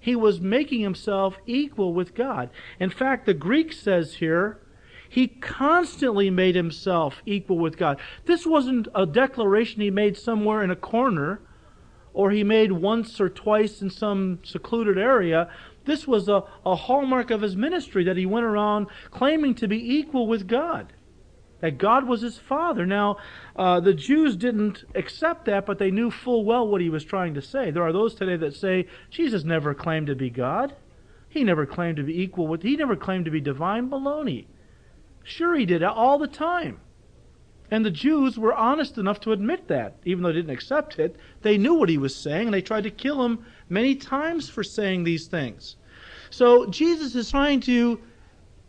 he 0.00 0.16
was 0.16 0.40
making 0.40 0.80
himself 0.80 1.36
equal 1.46 1.92
with 1.92 2.14
God. 2.14 2.50
In 2.78 2.90
fact, 2.90 3.26
the 3.26 3.34
Greek 3.34 3.72
says 3.72 4.14
here 4.14 4.60
he 5.08 5.26
constantly 5.26 6.30
made 6.30 6.54
himself 6.54 7.22
equal 7.24 7.58
with 7.58 7.76
God. 7.76 7.98
This 8.26 8.46
wasn't 8.46 8.88
a 8.94 9.06
declaration 9.06 9.80
he 9.80 9.90
made 9.90 10.16
somewhere 10.16 10.62
in 10.62 10.70
a 10.70 10.76
corner 10.76 11.40
or 12.12 12.30
he 12.30 12.44
made 12.44 12.72
once 12.72 13.20
or 13.20 13.28
twice 13.28 13.80
in 13.80 13.90
some 13.90 14.38
secluded 14.42 14.98
area. 14.98 15.48
This 15.84 16.06
was 16.06 16.28
a, 16.28 16.42
a 16.66 16.74
hallmark 16.74 17.30
of 17.30 17.42
his 17.42 17.56
ministry 17.56 18.04
that 18.04 18.16
he 18.16 18.26
went 18.26 18.44
around 18.44 18.88
claiming 19.10 19.54
to 19.56 19.68
be 19.68 19.96
equal 19.96 20.26
with 20.26 20.46
God, 20.46 20.92
that 21.60 21.78
God 21.78 22.06
was 22.06 22.20
his 22.20 22.38
Father. 22.38 22.86
Now, 22.86 23.18
uh, 23.56 23.80
the 23.80 23.94
Jews 23.94 24.36
didn't 24.36 24.84
accept 24.94 25.44
that, 25.46 25.66
but 25.66 25.78
they 25.78 25.90
knew 25.90 26.10
full 26.10 26.44
well 26.44 26.66
what 26.66 26.80
he 26.80 26.90
was 26.90 27.04
trying 27.04 27.34
to 27.34 27.42
say. 27.42 27.70
There 27.70 27.82
are 27.82 27.92
those 27.92 28.14
today 28.14 28.36
that 28.36 28.54
say 28.54 28.86
Jesus 29.10 29.44
never 29.44 29.74
claimed 29.74 30.06
to 30.06 30.14
be 30.14 30.30
God. 30.30 30.74
He 31.28 31.44
never 31.44 31.66
claimed 31.66 31.96
to 31.96 32.02
be 32.02 32.20
equal 32.20 32.46
with, 32.46 32.62
he 32.62 32.76
never 32.76 32.96
claimed 32.96 33.24
to 33.26 33.30
be 33.30 33.40
divine. 33.40 33.90
Baloney. 33.90 34.46
Sure, 35.24 35.54
he 35.54 35.66
did 35.66 35.82
all 35.82 36.18
the 36.18 36.28
time. 36.28 36.80
And 37.70 37.84
the 37.84 37.90
Jews 37.90 38.38
were 38.38 38.54
honest 38.54 38.96
enough 38.96 39.20
to 39.20 39.32
admit 39.32 39.68
that, 39.68 39.96
even 40.06 40.22
though 40.22 40.30
they 40.30 40.36
didn't 40.36 40.52
accept 40.52 40.98
it. 40.98 41.16
They 41.42 41.58
knew 41.58 41.74
what 41.74 41.90
he 41.90 41.98
was 41.98 42.16
saying, 42.16 42.46
and 42.46 42.54
they 42.54 42.62
tried 42.62 42.84
to 42.84 42.90
kill 42.90 43.22
him 43.22 43.44
many 43.68 43.94
times 43.94 44.48
for 44.48 44.64
saying 44.64 45.04
these 45.04 45.26
things. 45.26 45.76
So 46.30 46.66
Jesus 46.66 47.14
is 47.14 47.30
trying 47.30 47.60
to, 47.60 48.00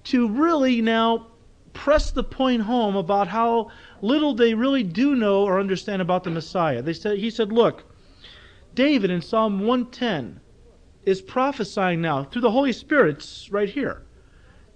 to 0.05 0.27
really 0.27 0.81
now 0.81 1.27
press 1.73 2.11
the 2.11 2.23
point 2.23 2.63
home 2.63 2.95
about 2.95 3.27
how 3.27 3.69
little 4.01 4.33
they 4.33 4.53
really 4.53 4.83
do 4.83 5.15
know 5.15 5.43
or 5.43 5.59
understand 5.59 6.01
about 6.01 6.23
the 6.23 6.29
Messiah. 6.29 6.81
They 6.81 6.93
said, 6.93 7.19
he 7.19 7.29
said, 7.29 7.51
Look, 7.51 7.85
David 8.73 9.09
in 9.09 9.21
Psalm 9.21 9.59
110 9.59 10.39
is 11.03 11.21
prophesying 11.21 12.01
now 12.01 12.23
through 12.23 12.41
the 12.41 12.51
Holy 12.51 12.73
Spirit. 12.73 13.17
It's 13.17 13.51
right 13.51 13.69
here. 13.69 14.03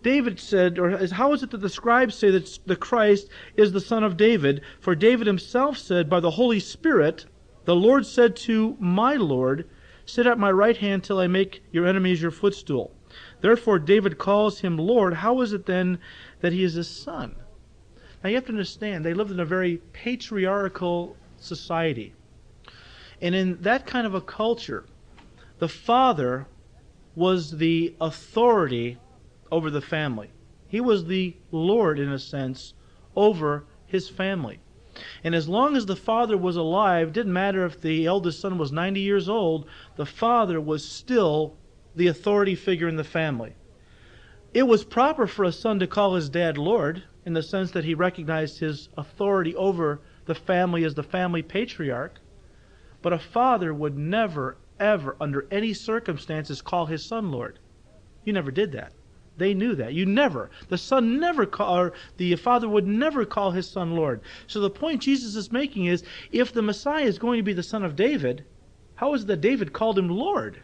David 0.02 0.40
said, 0.40 0.78
or 0.78 1.08
how 1.14 1.32
is 1.32 1.44
it 1.44 1.52
that 1.52 1.62
the 1.62 1.70
scribes 1.70 2.16
say 2.16 2.30
that 2.30 2.60
the 2.66 2.76
Christ 2.76 3.30
is 3.56 3.72
the 3.72 3.80
son 3.80 4.04
of 4.04 4.18
David? 4.18 4.62
For 4.82 4.96
David 4.96 5.28
himself 5.28 5.78
said, 5.78 6.10
by 6.10 6.20
the 6.20 6.32
Holy 6.32 6.60
Spirit, 6.60 7.26
the 7.66 7.76
Lord 7.76 8.06
said 8.06 8.36
to 8.38 8.76
my 8.80 9.16
Lord, 9.16 9.70
Sit 10.06 10.28
at 10.28 10.38
my 10.38 10.52
right 10.52 10.76
hand 10.76 11.04
till 11.04 11.20
I 11.20 11.28
make 11.28 11.64
your 11.72 11.88
enemies 11.88 12.22
your 12.22 12.32
footstool. 12.32 12.92
Therefore, 13.40 13.80
David 13.80 14.18
calls 14.18 14.60
him 14.60 14.78
Lord. 14.78 15.14
How 15.14 15.40
is 15.40 15.54
it 15.54 15.66
then 15.66 16.00
that 16.44 16.52
he 16.52 16.62
is 16.62 16.74
his 16.74 16.90
son? 16.90 17.34
Now, 18.22 18.30
you 18.30 18.36
have 18.36 18.46
to 18.46 18.52
understand, 18.52 19.06
they 19.06 19.14
lived 19.14 19.32
in 19.32 19.40
a 19.40 19.46
very 19.46 19.78
patriarchal 19.94 21.16
society. 21.38 22.14
And 23.22 23.34
in 23.34 23.62
that 23.62 23.88
kind 23.88 24.06
of 24.06 24.14
a 24.14 24.20
culture, 24.20 24.84
the 25.60 25.70
father 25.70 26.46
was 27.16 27.52
the 27.52 27.96
authority 28.02 28.98
over 29.54 29.70
the 29.70 29.80
family. 29.80 30.32
He 30.68 30.82
was 30.82 31.06
the 31.06 31.34
Lord, 31.52 31.98
in 31.98 32.12
a 32.12 32.20
sense, 32.20 32.74
over 33.16 33.64
his 33.86 34.10
family. 34.10 34.60
And 35.24 35.34
as 35.34 35.48
long 35.48 35.78
as 35.78 35.86
the 35.86 35.96
father 35.96 36.36
was 36.36 36.58
alive, 36.58 37.14
didn't 37.14 37.32
matter 37.32 37.66
if 37.66 37.80
the 37.80 38.06
eldest 38.06 38.42
son 38.42 38.58
was 38.58 38.74
90 38.74 39.00
years 39.00 39.30
old, 39.30 39.66
the 39.96 40.06
father 40.06 40.60
was 40.60 40.86
still 40.86 41.56
the 41.96 42.08
authority 42.08 42.56
figure 42.56 42.90
in 42.90 42.98
the 42.98 43.04
family. 43.06 43.56
It 44.54 44.68
was 44.68 44.84
proper 44.84 45.26
for 45.26 45.46
a 45.46 45.52
son 45.52 45.80
to 45.80 45.88
call 45.88 46.14
his 46.14 46.30
dad 46.30 46.60
Lord, 46.60 47.04
in 47.26 47.34
the 47.34 47.42
sense 47.42 47.72
that 47.72 47.86
he 47.86 47.96
recognized 47.96 48.60
his 48.60 48.88
authority 48.96 49.56
over 49.56 50.00
the 50.26 50.36
family 50.36 50.84
as 50.84 50.94
the 50.94 51.02
family 51.02 51.42
patriarch. 51.42 52.20
But 53.02 53.14
a 53.14 53.20
father 53.20 53.74
would 53.74 53.98
never, 53.98 54.58
ever, 54.80 55.16
under 55.20 55.48
any 55.50 55.74
circumstances, 55.74 56.62
call 56.62 56.86
his 56.86 57.04
son 57.04 57.32
Lord. 57.32 57.58
You 58.24 58.34
never 58.34 58.52
did 58.52 58.74
that. 58.74 58.94
They 59.38 59.56
knew 59.56 59.74
that. 59.74 59.96
You 59.96 60.06
never, 60.06 60.52
the 60.70 60.78
son 60.78 61.20
never 61.20 61.48
call, 61.48 61.76
or 61.76 61.94
the 62.18 62.36
father 62.36 62.70
would 62.70 62.86
never 62.86 63.26
call 63.26 63.50
his 63.50 63.68
son 63.68 63.96
Lord. 63.96 64.22
So 64.46 64.60
the 64.60 64.70
point 64.70 65.02
Jesus 65.02 65.36
is 65.36 65.52
making 65.52 65.86
is, 65.86 66.04
if 66.32 66.54
the 66.54 66.62
Messiah 66.62 67.06
is 67.06 67.18
going 67.18 67.40
to 67.40 67.44
be 67.44 67.54
the 67.54 67.64
son 67.64 67.84
of 67.84 67.96
David, 67.96 68.46
how 68.94 69.16
is 69.16 69.24
it 69.24 69.28
that 69.28 69.42
David 69.42 69.74
called 69.74 69.98
him 69.98 70.10
Lord? 70.10 70.62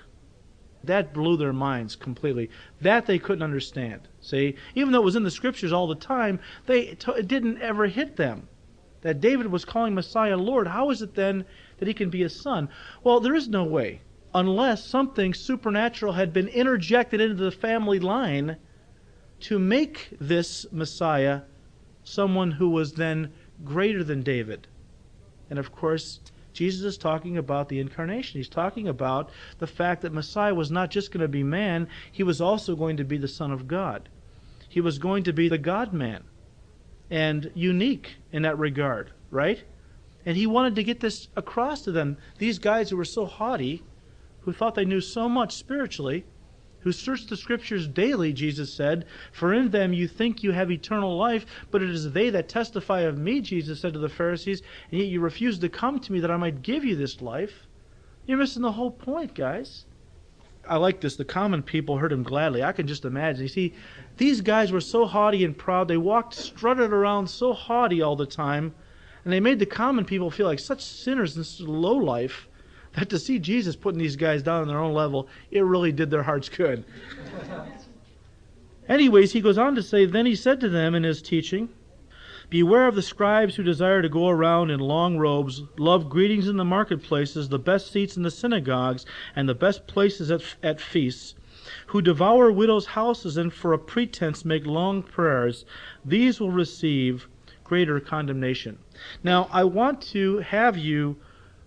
That 0.84 1.14
blew 1.14 1.38
their 1.38 1.54
minds 1.54 1.96
completely. 1.96 2.50
That 2.82 3.06
they 3.06 3.20
couldn't 3.20 3.44
understand. 3.44 4.08
See, 4.22 4.56
even 4.76 4.92
though 4.92 5.02
it 5.02 5.06
was 5.06 5.16
in 5.16 5.24
the 5.24 5.32
scriptures 5.32 5.74
all 5.74 5.88
the 5.88 5.96
time, 5.96 6.40
they 6.66 6.82
it 6.82 7.28
didn't 7.28 7.62
ever 7.62 7.88
hit 7.88 8.16
them 8.16 8.48
that 9.02 9.22
David 9.22 9.48
was 9.48 9.66
calling 9.66 9.94
Messiah 9.94 10.38
Lord. 10.38 10.68
How 10.68 10.90
is 10.90 11.02
it 11.02 11.16
then 11.16 11.46
that 11.78 11.88
he 11.88 11.94
can 11.94 12.10
be 12.10 12.24
a 12.24 12.30
son? 12.30 12.70
Well, 13.04 13.20
there 13.20 13.36
is 13.36 13.48
no 13.48 13.64
way 13.64 14.02
unless 14.34 14.86
something 14.86 15.34
supernatural 15.34 16.14
had 16.14 16.32
been 16.32 16.48
interjected 16.50 17.20
into 17.20 17.36
the 17.36 17.52
family 17.52 18.00
line 18.00 18.58
to 19.40 19.58
make 19.58 20.10
this 20.20 20.66
Messiah 20.72 21.42
someone 22.04 22.52
who 22.52 22.70
was 22.70 22.94
then 22.94 23.32
greater 23.64 24.04
than 24.04 24.22
David. 24.22 24.68
And 25.50 25.58
of 25.58 25.72
course, 25.72 26.20
Jesus 26.54 26.84
is 26.84 26.98
talking 26.98 27.38
about 27.38 27.70
the 27.70 27.80
incarnation. 27.80 28.40
He's 28.40 28.50
talking 28.50 28.88
about 28.88 29.30
the 29.60 29.68
fact 29.68 30.02
that 30.02 30.14
Messiah 30.14 30.54
was 30.56 30.72
not 30.72 30.90
just 30.90 31.12
going 31.12 31.22
to 31.22 31.28
be 31.28 31.44
man, 31.44 31.88
he 32.12 32.24
was 32.24 32.42
also 32.42 32.76
going 32.76 32.98
to 32.98 33.04
be 33.04 33.18
the 33.18 33.28
Son 33.28 33.52
of 33.52 33.68
God. 33.68 34.10
He 34.68 34.82
was 34.82 35.00
going 35.00 35.24
to 35.24 35.34
be 35.34 35.50
the 35.50 35.58
God 35.58 35.94
man 35.94 36.24
and 37.10 37.52
unique 37.56 38.18
in 38.32 38.44
that 38.44 38.58
regard, 38.58 39.12
right? 39.32 39.64
And 40.26 40.38
he 40.38 40.46
wanted 40.46 40.76
to 40.76 40.84
get 40.84 41.00
this 41.00 41.28
across 41.36 41.82
to 41.82 41.92
them. 41.92 42.18
These 42.38 42.60
guys 42.60 42.90
who 42.90 42.98
were 42.98 43.06
so 43.06 43.26
haughty, 43.26 43.84
who 44.42 44.54
thought 44.54 44.76
they 44.76 44.86
knew 44.86 45.02
so 45.02 45.28
much 45.28 45.56
spiritually, 45.56 46.26
who 46.82 46.92
search 46.92 47.28
the 47.28 47.38
scriptures 47.38 47.88
daily, 47.88 48.34
Jesus 48.34 48.74
said, 48.74 49.06
For 49.32 49.54
in 49.54 49.70
them 49.70 49.94
you 49.94 50.08
think 50.08 50.44
you 50.44 50.52
have 50.52 50.72
eternal 50.72 51.18
life, 51.18 51.46
but 51.72 51.82
it 51.82 51.90
is 51.90 52.12
they 52.12 52.30
that 52.30 52.50
testify 52.50 53.02
of 53.02 53.18
me, 53.18 53.42
Jesus 53.42 53.80
said 53.80 53.94
to 53.94 54.00
the 54.00 54.10
Pharisees, 54.10 54.62
and 54.92 55.02
yet 55.02 55.10
you 55.10 55.20
refuse 55.20 55.60
to 55.60 55.70
come 55.70 56.00
to 56.00 56.12
me 56.12 56.20
that 56.20 56.32
I 56.32 56.38
might 56.38 56.62
give 56.62 56.86
you 56.86 56.96
this 56.96 57.22
life. 57.22 57.68
You're 58.26 58.38
missing 58.38 58.62
the 58.62 58.74
whole 58.74 58.92
point, 58.92 59.34
guys. 59.34 59.86
I 60.68 60.78
like 60.78 61.02
this. 61.02 61.16
The 61.16 61.26
common 61.26 61.64
people 61.64 61.98
heard 61.98 62.12
him 62.12 62.24
gladly. 62.24 62.64
I 62.64 62.74
can 62.74 62.86
just 62.86 63.04
imagine. 63.04 63.42
You 63.42 63.48
see, 63.50 63.74
these 64.18 64.42
guys 64.42 64.72
were 64.72 64.82
so 64.82 65.06
haughty 65.06 65.44
and 65.44 65.58
proud. 65.58 65.88
They 65.88 65.98
walked, 65.98 66.36
strutted 66.36 66.94
around 66.94 67.28
so 67.28 67.54
haughty 67.54 68.02
all 68.02 68.16
the 68.16 68.28
time, 68.28 68.76
and 69.24 69.34
they 69.34 69.40
made 69.40 69.60
the 69.60 69.66
common 69.66 70.06
people 70.06 70.30
feel 70.30 70.46
like 70.46 70.60
such 70.60 70.84
sinners 70.84 71.36
and 71.36 71.46
such 71.46 71.68
low 71.68 71.96
life 71.96 72.48
that 73.00 73.10
to 73.10 73.20
see 73.20 73.40
Jesus 73.40 73.78
putting 73.78 74.00
these 74.00 74.18
guys 74.18 74.44
down 74.44 74.62
on 74.62 74.68
their 74.68 74.80
own 74.80 74.94
level, 74.94 75.30
it 75.52 75.62
really 75.62 75.94
did 75.94 76.12
their 76.12 76.24
hearts 76.24 76.50
good. 76.50 76.84
Anyways, 78.90 79.32
he 79.32 79.40
goes 79.40 79.58
on 79.58 79.76
to 79.76 79.84
say, 79.84 80.06
Then 80.06 80.26
he 80.26 80.36
said 80.36 80.60
to 80.60 80.70
them 80.70 80.96
in 80.96 81.04
his 81.04 81.22
teaching, 81.22 81.70
Beware 82.50 82.88
of 82.88 82.96
the 82.96 83.02
scribes 83.02 83.56
who 83.56 83.64
desire 83.64 84.02
to 84.02 84.10
go 84.10 84.28
around 84.28 84.72
in 84.72 84.80
long 84.80 85.18
robes, 85.18 85.62
love 85.78 86.10
greetings 86.10 86.48
in 86.48 86.58
the 86.58 86.66
marketplaces, 86.66 87.48
the 87.48 87.60
best 87.60 87.92
seats 87.92 88.18
in 88.18 88.24
the 88.24 88.32
synagogues, 88.32 89.06
and 89.36 89.48
the 89.48 89.54
best 89.54 89.88
places 89.88 90.30
at, 90.32 90.42
at 90.62 90.82
feasts, 90.82 91.36
who 91.88 92.02
devour 92.02 92.52
widows' 92.52 92.88
houses 92.88 93.38
and 93.38 93.54
for 93.54 93.72
a 93.72 93.80
pretense 93.80 94.44
make 94.44 94.66
long 94.66 95.04
prayers. 95.04 95.64
These 96.04 96.40
will 96.40 96.52
receive 96.52 97.30
greater 97.64 98.00
condemnation. 98.00 98.80
Now, 99.24 99.48
I 99.52 99.64
want 99.64 100.02
to 100.14 100.40
have 100.40 100.76
you 100.78 101.18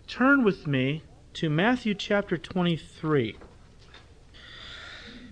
turn 0.09 0.43
with 0.43 0.67
me 0.67 1.03
to 1.35 1.49
Matthew 1.49 1.95
chapter 1.95 2.37
23. 2.37 3.37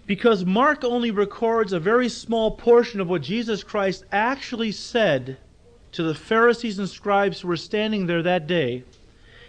Because 0.07 0.45
Mark 0.45 0.83
only 0.83 1.11
records 1.11 1.73
a 1.73 1.81
very 1.81 2.09
small 2.09 2.53
portion 2.53 3.01
of 3.01 3.09
what 3.09 3.23
Jesus 3.23 3.63
Christ 3.63 4.05
actually 4.11 4.73
said 4.73 5.37
to 5.93 6.03
the 6.03 6.15
Pharisees 6.15 6.79
and 6.79 6.89
scribes 6.89 7.41
who 7.41 7.49
were 7.49 7.57
standing 7.57 8.07
there 8.07 8.23
that 8.23 8.47
day. 8.47 8.83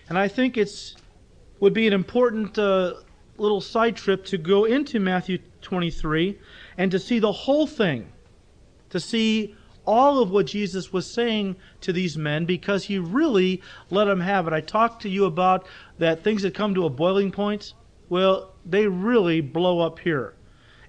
And 0.09 0.17
I 0.17 0.27
think 0.27 0.57
it's 0.57 0.95
would 1.59 1.73
be 1.73 1.87
an 1.87 1.93
important 1.93 2.57
uh, 2.57 2.95
little 3.37 3.61
side 3.61 3.95
trip 3.95 4.25
to 4.25 4.37
go 4.37 4.65
into 4.65 4.99
Matthew 4.99 5.37
23 5.61 6.37
and 6.77 6.91
to 6.91 6.99
see 6.99 7.19
the 7.19 7.31
whole 7.31 7.67
thing, 7.67 8.11
to 8.89 8.99
see 8.99 9.55
all 9.85 10.19
of 10.19 10.31
what 10.31 10.45
Jesus 10.45 10.93
was 10.93 11.11
saying 11.11 11.55
to 11.81 11.91
these 11.91 12.17
men 12.17 12.45
because 12.45 12.85
he 12.85 12.97
really 12.97 13.61
let 13.89 14.05
them 14.05 14.19
have 14.19 14.47
it. 14.47 14.53
I 14.53 14.61
talked 14.61 15.01
to 15.03 15.09
you 15.09 15.25
about 15.25 15.67
that 16.01 16.23
things 16.23 16.41
that 16.41 16.55
come 16.55 16.73
to 16.73 16.85
a 16.85 16.89
boiling 16.89 17.31
point. 17.31 17.75
Well, 18.09 18.55
they 18.65 18.87
really 18.87 19.39
blow 19.39 19.81
up 19.81 19.99
here. 19.99 20.33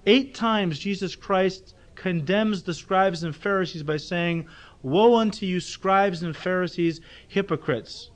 Eight 0.07 0.33
times 0.33 0.79
Jesus 0.79 1.15
Christ 1.15 1.75
condemns 1.93 2.63
the 2.63 2.73
scribes 2.73 3.21
and 3.21 3.35
Pharisees 3.35 3.83
by 3.83 3.97
saying, 3.97 4.47
Woe 4.81 5.15
unto 5.15 5.45
you, 5.45 5.59
scribes 5.59 6.23
and 6.23 6.35
Pharisees, 6.35 6.99
hypocrites! 7.27 8.09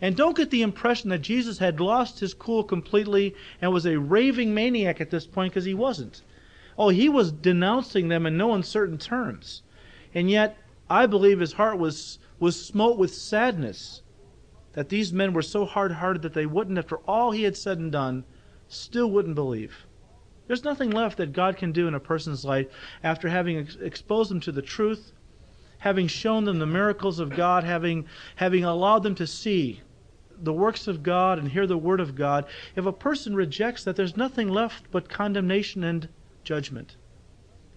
And 0.00 0.16
don't 0.16 0.36
get 0.36 0.50
the 0.50 0.62
impression 0.62 1.10
that 1.10 1.22
Jesus 1.22 1.58
had 1.58 1.78
lost 1.78 2.18
his 2.18 2.34
cool 2.34 2.64
completely 2.64 3.36
and 3.62 3.72
was 3.72 3.86
a 3.86 4.00
raving 4.00 4.52
maniac 4.52 5.00
at 5.00 5.10
this 5.10 5.26
point 5.26 5.52
because 5.52 5.66
he 5.66 5.74
wasn't. 5.74 6.22
Oh, 6.76 6.88
he 6.88 7.08
was 7.08 7.30
denouncing 7.30 8.08
them 8.08 8.26
in 8.26 8.36
no 8.36 8.54
uncertain 8.54 8.98
terms. 8.98 9.62
And 10.12 10.28
yet, 10.28 10.58
I 10.90 11.06
believe 11.06 11.38
his 11.38 11.52
heart 11.52 11.78
was, 11.78 12.18
was 12.40 12.60
smote 12.60 12.98
with 12.98 13.14
sadness 13.14 14.02
that 14.72 14.88
these 14.88 15.12
men 15.12 15.32
were 15.32 15.42
so 15.42 15.64
hard 15.64 15.92
hearted 15.92 16.22
that 16.22 16.34
they 16.34 16.46
wouldn't, 16.46 16.78
after 16.78 16.96
all 16.98 17.32
he 17.32 17.42
had 17.42 17.56
said 17.56 17.78
and 17.78 17.90
done, 17.90 18.24
still 18.68 19.10
wouldn't 19.10 19.34
believe. 19.34 19.86
There's 20.46 20.64
nothing 20.64 20.90
left 20.90 21.16
that 21.18 21.32
God 21.32 21.56
can 21.56 21.72
do 21.72 21.86
in 21.86 21.94
a 21.94 22.00
person's 22.00 22.44
life 22.44 22.66
after 23.02 23.28
having 23.28 23.58
ex- 23.58 23.76
exposed 23.76 24.30
them 24.30 24.40
to 24.40 24.52
the 24.52 24.62
truth, 24.62 25.12
having 25.78 26.08
shown 26.08 26.44
them 26.44 26.58
the 26.58 26.66
miracles 26.66 27.18
of 27.18 27.30
God, 27.30 27.64
having, 27.64 28.06
having 28.36 28.64
allowed 28.64 29.02
them 29.02 29.14
to 29.16 29.26
see 29.26 29.80
the 30.42 30.52
works 30.52 30.88
of 30.88 31.02
God 31.02 31.38
and 31.38 31.48
hear 31.48 31.66
the 31.66 31.78
word 31.78 32.00
of 32.00 32.14
God. 32.14 32.46
If 32.74 32.86
a 32.86 32.92
person 32.92 33.34
rejects 33.34 33.84
that, 33.84 33.96
there's 33.96 34.16
nothing 34.16 34.48
left 34.48 34.90
but 34.90 35.08
condemnation 35.08 35.84
and 35.84 36.08
judgment. 36.44 36.96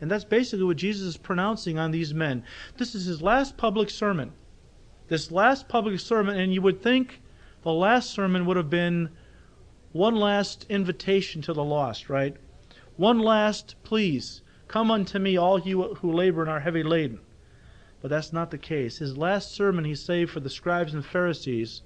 And 0.01 0.09
that's 0.09 0.25
basically 0.25 0.65
what 0.65 0.77
Jesus 0.77 1.07
is 1.07 1.17
pronouncing 1.17 1.77
on 1.77 1.91
these 1.91 2.13
men. 2.13 2.43
This 2.77 2.95
is 2.95 3.05
his 3.05 3.21
last 3.21 3.57
public 3.57 3.89
sermon. 3.89 4.33
This 5.13 5.31
last 5.31 5.67
public 5.67 5.99
sermon, 5.99 6.39
and 6.39 6.51
you 6.51 6.63
would 6.63 6.81
think 6.81 7.21
the 7.61 7.71
last 7.71 8.09
sermon 8.09 8.47
would 8.47 8.57
have 8.57 8.71
been 8.71 9.11
one 9.91 10.15
last 10.15 10.65
invitation 10.69 11.39
to 11.43 11.53
the 11.53 11.63
lost, 11.63 12.09
right? 12.09 12.35
One 12.97 13.19
last, 13.19 13.75
please, 13.83 14.41
come 14.67 14.89
unto 14.89 15.19
me, 15.19 15.37
all 15.37 15.59
you 15.59 15.93
who 15.99 16.11
labor 16.11 16.41
and 16.41 16.49
are 16.49 16.61
heavy 16.61 16.81
laden. 16.81 17.19
But 18.01 18.09
that's 18.09 18.33
not 18.33 18.49
the 18.49 18.57
case. 18.57 18.97
His 18.97 19.15
last 19.15 19.51
sermon 19.51 19.85
he 19.85 19.93
saved 19.93 20.31
for 20.31 20.39
the 20.39 20.49
scribes 20.49 20.95
and 20.95 21.05
Pharisees 21.05 21.83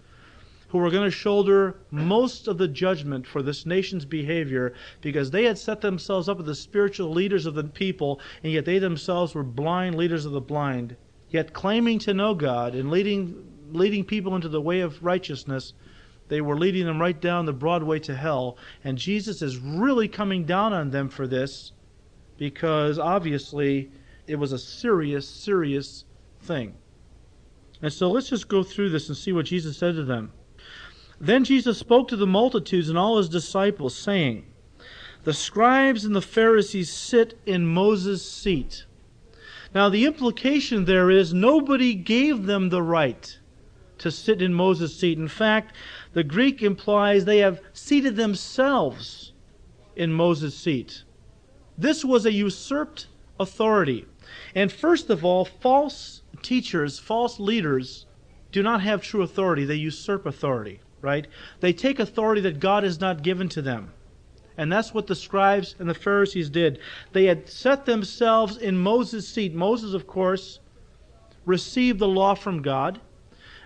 who 0.69 0.77
were 0.77 0.89
going 0.89 1.03
to 1.03 1.11
shoulder 1.11 1.75
most 1.91 2.47
of 2.47 2.57
the 2.57 2.69
judgment 2.69 3.27
for 3.27 3.41
this 3.41 3.65
nation's 3.65 4.05
behavior 4.05 4.73
because 5.01 5.31
they 5.31 5.43
had 5.43 5.57
set 5.57 5.81
themselves 5.81 6.29
up 6.29 6.39
as 6.39 6.45
the 6.45 6.55
spiritual 6.55 7.09
leaders 7.09 7.45
of 7.45 7.55
the 7.55 7.65
people, 7.65 8.21
and 8.41 8.53
yet 8.53 8.63
they 8.63 8.79
themselves 8.79 9.35
were 9.35 9.43
blind 9.43 9.95
leaders 9.95 10.25
of 10.25 10.31
the 10.31 10.39
blind. 10.39 10.95
Yet 11.29 11.53
claiming 11.53 11.99
to 11.99 12.13
know 12.13 12.33
God 12.33 12.75
and 12.75 12.89
leading, 12.89 13.45
leading 13.71 14.03
people 14.03 14.35
into 14.35 14.49
the 14.49 14.61
way 14.61 14.81
of 14.81 15.03
righteousness, 15.03 15.73
they 16.29 16.41
were 16.41 16.57
leading 16.57 16.85
them 16.85 16.99
right 16.99 17.19
down 17.19 17.45
the 17.45 17.53
broad 17.53 17.83
way 17.83 17.99
to 17.99 18.15
hell. 18.15 18.57
And 18.83 18.97
Jesus 18.97 19.41
is 19.41 19.57
really 19.57 20.07
coming 20.07 20.45
down 20.45 20.73
on 20.73 20.89
them 20.89 21.09
for 21.09 21.27
this 21.27 21.71
because 22.37 22.99
obviously 22.99 23.91
it 24.27 24.35
was 24.35 24.51
a 24.51 24.59
serious, 24.59 25.27
serious 25.27 26.05
thing. 26.41 26.75
And 27.81 27.93
so 27.93 28.09
let's 28.09 28.29
just 28.29 28.47
go 28.47 28.63
through 28.63 28.89
this 28.89 29.07
and 29.07 29.17
see 29.17 29.31
what 29.31 29.45
Jesus 29.45 29.77
said 29.77 29.95
to 29.95 30.03
them. 30.03 30.31
Then 31.19 31.43
Jesus 31.43 31.77
spoke 31.77 32.07
to 32.09 32.15
the 32.15 32.27
multitudes 32.27 32.89
and 32.89 32.97
all 32.97 33.17
his 33.17 33.29
disciples, 33.29 33.95
saying, 33.95 34.45
The 35.23 35.33
scribes 35.33 36.05
and 36.05 36.15
the 36.15 36.21
Pharisees 36.21 36.91
sit 36.91 37.39
in 37.45 37.65
Moses' 37.65 38.29
seat. 38.29 38.85
Now, 39.73 39.89
the 39.89 40.05
implication 40.05 40.85
there 40.85 41.11
is 41.11 41.33
nobody 41.33 41.93
gave 41.93 42.45
them 42.45 42.69
the 42.69 42.81
right 42.81 43.37
to 43.97 44.11
sit 44.11 44.41
in 44.41 44.53
Moses' 44.53 44.97
seat. 44.97 45.17
In 45.17 45.27
fact, 45.27 45.75
the 46.13 46.23
Greek 46.23 46.61
implies 46.61 47.25
they 47.25 47.39
have 47.39 47.61
seated 47.73 48.15
themselves 48.15 49.33
in 49.95 50.13
Moses' 50.13 50.57
seat. 50.57 51.03
This 51.77 52.05
was 52.05 52.25
a 52.25 52.31
usurped 52.31 53.07
authority. 53.39 54.05
And 54.55 54.71
first 54.71 55.09
of 55.09 55.25
all, 55.25 55.45
false 55.45 56.21
teachers, 56.41 56.99
false 56.99 57.39
leaders, 57.39 58.05
do 58.51 58.63
not 58.63 58.81
have 58.81 59.01
true 59.01 59.21
authority. 59.21 59.65
They 59.65 59.75
usurp 59.75 60.25
authority, 60.25 60.79
right? 61.01 61.27
They 61.59 61.73
take 61.73 61.99
authority 61.99 62.41
that 62.41 62.59
God 62.59 62.83
has 62.83 62.99
not 62.99 63.21
given 63.23 63.49
to 63.49 63.61
them. 63.61 63.93
And 64.57 64.71
that's 64.71 64.93
what 64.93 65.07
the 65.07 65.15
scribes 65.15 65.75
and 65.77 65.87
the 65.87 65.93
Pharisees 65.93 66.49
did. 66.49 66.79
They 67.13 67.25
had 67.25 67.47
set 67.47 67.85
themselves 67.85 68.57
in 68.57 68.77
Moses' 68.77 69.27
seat. 69.27 69.53
Moses, 69.53 69.93
of 69.93 70.07
course, 70.07 70.59
received 71.45 71.99
the 71.99 72.07
law 72.07 72.33
from 72.33 72.61
God. 72.61 72.99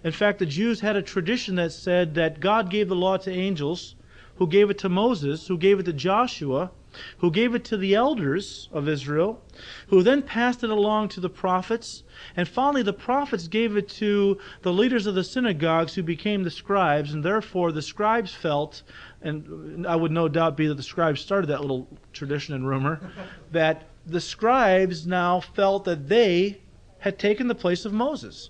In 0.03 0.11
fact, 0.11 0.39
the 0.39 0.45
Jews 0.45 0.81
had 0.81 0.95
a 0.95 1.01
tradition 1.01 1.55
that 1.55 1.71
said 1.71 2.15
that 2.15 2.39
God 2.39 2.69
gave 2.69 2.89
the 2.89 2.95
law 2.95 3.17
to 3.17 3.31
angels, 3.31 3.95
who 4.35 4.47
gave 4.47 4.69
it 4.69 4.79
to 4.79 4.89
Moses, 4.89 5.47
who 5.47 5.57
gave 5.57 5.79
it 5.79 5.83
to 5.83 5.93
Joshua, 5.93 6.71
who 7.19 7.31
gave 7.31 7.55
it 7.55 7.63
to 7.65 7.77
the 7.77 7.95
elders 7.95 8.67
of 8.73 8.89
Israel, 8.89 9.41
who 9.87 10.03
then 10.03 10.21
passed 10.21 10.63
it 10.63 10.69
along 10.69 11.07
to 11.09 11.19
the 11.19 11.29
prophets, 11.29 12.03
and 12.35 12.47
finally 12.47 12.83
the 12.83 12.91
prophets 12.91 13.47
gave 13.47 13.77
it 13.77 13.87
to 13.87 14.37
the 14.61 14.73
leaders 14.73 15.05
of 15.05 15.15
the 15.15 15.23
synagogues 15.23 15.93
who 15.93 16.03
became 16.03 16.43
the 16.43 16.51
scribes, 16.51 17.13
and 17.13 17.23
therefore 17.23 17.71
the 17.71 17.81
scribes 17.81 18.33
felt, 18.33 18.83
and 19.21 19.85
I 19.85 19.95
would 19.95 20.11
no 20.11 20.27
doubt 20.27 20.57
be 20.57 20.67
that 20.67 20.75
the 20.75 20.83
scribes 20.83 21.21
started 21.21 21.47
that 21.47 21.61
little 21.61 21.87
tradition 22.13 22.55
and 22.55 22.67
rumor, 22.67 23.11
that 23.51 23.83
the 24.05 24.21
scribes 24.21 25.05
now 25.05 25.39
felt 25.39 25.85
that 25.85 26.07
they 26.07 26.61
had 26.99 27.19
taken 27.19 27.47
the 27.47 27.55
place 27.55 27.85
of 27.85 27.93
Moses. 27.93 28.49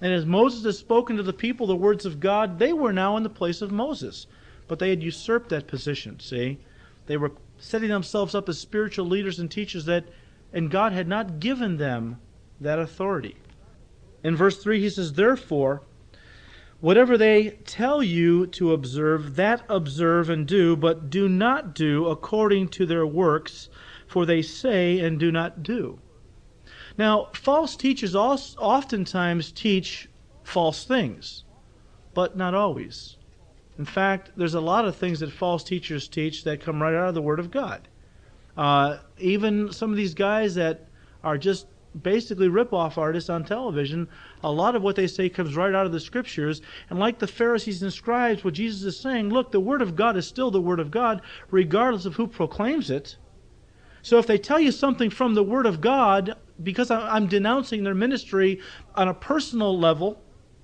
And 0.00 0.12
as 0.12 0.26
Moses 0.26 0.64
had 0.64 0.74
spoken 0.74 1.16
to 1.16 1.22
the 1.22 1.32
people 1.32 1.66
the 1.66 1.76
words 1.76 2.04
of 2.04 2.20
God, 2.20 2.58
they 2.58 2.72
were 2.72 2.92
now 2.92 3.16
in 3.16 3.22
the 3.22 3.30
place 3.30 3.62
of 3.62 3.70
Moses. 3.70 4.26
But 4.66 4.78
they 4.78 4.90
had 4.90 5.02
usurped 5.02 5.48
that 5.50 5.68
position, 5.68 6.18
see? 6.18 6.58
They 7.06 7.16
were 7.16 7.32
setting 7.58 7.88
themselves 7.88 8.34
up 8.34 8.48
as 8.48 8.58
spiritual 8.58 9.06
leaders 9.06 9.38
and 9.38 9.50
teachers 9.50 9.84
that 9.84 10.04
and 10.52 10.70
God 10.70 10.92
had 10.92 11.08
not 11.08 11.40
given 11.40 11.78
them 11.78 12.20
that 12.60 12.78
authority. 12.78 13.36
In 14.22 14.36
verse 14.36 14.62
3 14.62 14.80
he 14.80 14.90
says 14.90 15.14
therefore 15.14 15.82
whatever 16.82 17.16
they 17.16 17.50
tell 17.64 18.02
you 18.02 18.44
to 18.48 18.72
observe 18.72 19.36
that 19.36 19.64
observe 19.68 20.28
and 20.28 20.48
do 20.48 20.76
but 20.76 21.08
do 21.08 21.28
not 21.28 21.74
do 21.74 22.06
according 22.08 22.66
to 22.66 22.84
their 22.84 23.06
works 23.06 23.70
for 24.08 24.26
they 24.26 24.42
say 24.42 24.98
and 24.98 25.18
do 25.18 25.30
not 25.30 25.62
do. 25.62 25.98
Now 26.98 27.28
false 27.32 27.76
teachers 27.76 28.16
oftentimes 28.16 29.52
teach 29.52 30.08
false 30.42 30.84
things 30.84 31.44
but 32.14 32.36
not 32.36 32.52
always. 32.52 33.16
In 33.78 33.84
fact, 33.84 34.32
there's 34.36 34.54
a 34.54 34.60
lot 34.60 34.84
of 34.84 34.96
things 34.96 35.20
that 35.20 35.32
false 35.32 35.64
teachers 35.64 36.08
teach 36.08 36.44
that 36.44 36.60
come 36.60 36.82
right 36.82 36.94
out 36.94 37.08
of 37.08 37.14
the 37.14 37.22
Word 37.22 37.38
of 37.38 37.50
God. 37.50 37.88
Uh, 38.56 38.98
even 39.18 39.72
some 39.72 39.90
of 39.90 39.96
these 39.96 40.14
guys 40.14 40.56
that 40.56 40.88
are 41.24 41.38
just 41.38 41.66
basically 42.00 42.48
rip-off 42.48 42.98
artists 42.98 43.30
on 43.30 43.44
television, 43.44 44.08
a 44.42 44.50
lot 44.50 44.74
of 44.74 44.82
what 44.82 44.96
they 44.96 45.06
say 45.06 45.28
comes 45.28 45.56
right 45.56 45.74
out 45.74 45.86
of 45.86 45.92
the 45.92 46.00
Scriptures. 46.00 46.62
And 46.90 46.98
like 46.98 47.18
the 47.18 47.26
Pharisees 47.26 47.82
and 47.82 47.92
scribes, 47.92 48.44
what 48.44 48.54
Jesus 48.54 48.82
is 48.82 49.00
saying, 49.00 49.30
look, 49.30 49.52
the 49.52 49.60
Word 49.60 49.82
of 49.82 49.96
God 49.96 50.16
is 50.16 50.26
still 50.26 50.50
the 50.50 50.60
Word 50.60 50.80
of 50.80 50.90
God, 50.90 51.22
regardless 51.50 52.06
of 52.06 52.14
who 52.14 52.26
proclaims 52.26 52.90
it. 52.90 53.16
So 54.02 54.18
if 54.18 54.26
they 54.26 54.38
tell 54.38 54.58
you 54.58 54.72
something 54.72 55.10
from 55.10 55.34
the 55.34 55.44
Word 55.44 55.66
of 55.66 55.80
God, 55.80 56.36
because 56.62 56.90
I'm 56.90 57.28
denouncing 57.28 57.84
their 57.84 57.94
ministry 57.94 58.60
on 58.94 59.08
a 59.08 59.14
personal 59.14 59.78
level, 59.78 60.20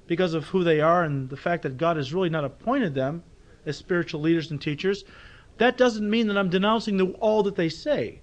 because 0.09 0.35
of 0.35 0.47
who 0.47 0.65
they 0.65 0.81
are 0.81 1.05
and 1.05 1.29
the 1.29 1.37
fact 1.37 1.63
that 1.63 1.77
God 1.77 1.97
has 1.97 2.13
really 2.13 2.31
not 2.31 2.45
appointed 2.45 2.95
them 2.95 3.23
as 3.67 3.77
spiritual 3.77 4.21
leaders 4.21 4.51
and 4.51 4.61
teachers, 4.61 5.05
that 5.59 5.77
doesn't 5.77 6.09
mean 6.09 6.27
that 6.29 6.39
I'm 6.39 6.51
denouncing 6.51 6.97
the, 6.97 7.07
all 7.21 7.43
that 7.45 7.57
they 7.57 7.69
say. 7.69 8.23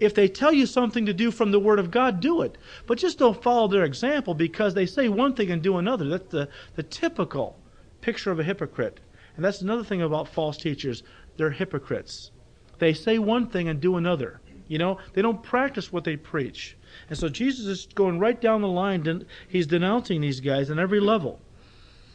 If 0.00 0.14
they 0.14 0.28
tell 0.28 0.52
you 0.52 0.66
something 0.66 1.06
to 1.06 1.12
do 1.12 1.30
from 1.30 1.50
the 1.50 1.58
Word 1.58 1.78
of 1.78 1.90
God, 1.90 2.20
do 2.20 2.42
it. 2.42 2.56
But 2.86 2.98
just 2.98 3.18
don't 3.18 3.42
follow 3.42 3.68
their 3.68 3.84
example 3.84 4.34
because 4.34 4.74
they 4.74 4.86
say 4.86 5.08
one 5.08 5.34
thing 5.34 5.50
and 5.50 5.60
do 5.60 5.78
another. 5.78 6.08
That's 6.08 6.30
the, 6.30 6.48
the 6.76 6.82
typical 6.82 7.58
picture 8.00 8.30
of 8.30 8.38
a 8.38 8.44
hypocrite. 8.44 9.00
And 9.36 9.44
that's 9.44 9.60
another 9.60 9.84
thing 9.84 10.02
about 10.02 10.28
false 10.28 10.56
teachers. 10.56 11.02
They're 11.36 11.50
hypocrites. 11.50 12.30
They 12.78 12.92
say 12.92 13.18
one 13.18 13.48
thing 13.48 13.68
and 13.68 13.80
do 13.80 13.96
another. 13.96 14.40
You 14.68 14.78
know, 14.78 14.98
they 15.14 15.22
don't 15.22 15.42
practice 15.42 15.92
what 15.92 16.04
they 16.04 16.16
preach. 16.16 16.76
And 17.08 17.18
so 17.18 17.28
Jesus 17.28 17.66
is 17.66 17.86
going 17.94 18.18
right 18.18 18.40
down 18.40 18.60
the 18.60 18.68
line. 18.68 19.24
He's 19.48 19.66
denouncing 19.66 20.20
these 20.20 20.40
guys 20.40 20.70
on 20.70 20.78
every 20.78 21.00
level. 21.00 21.40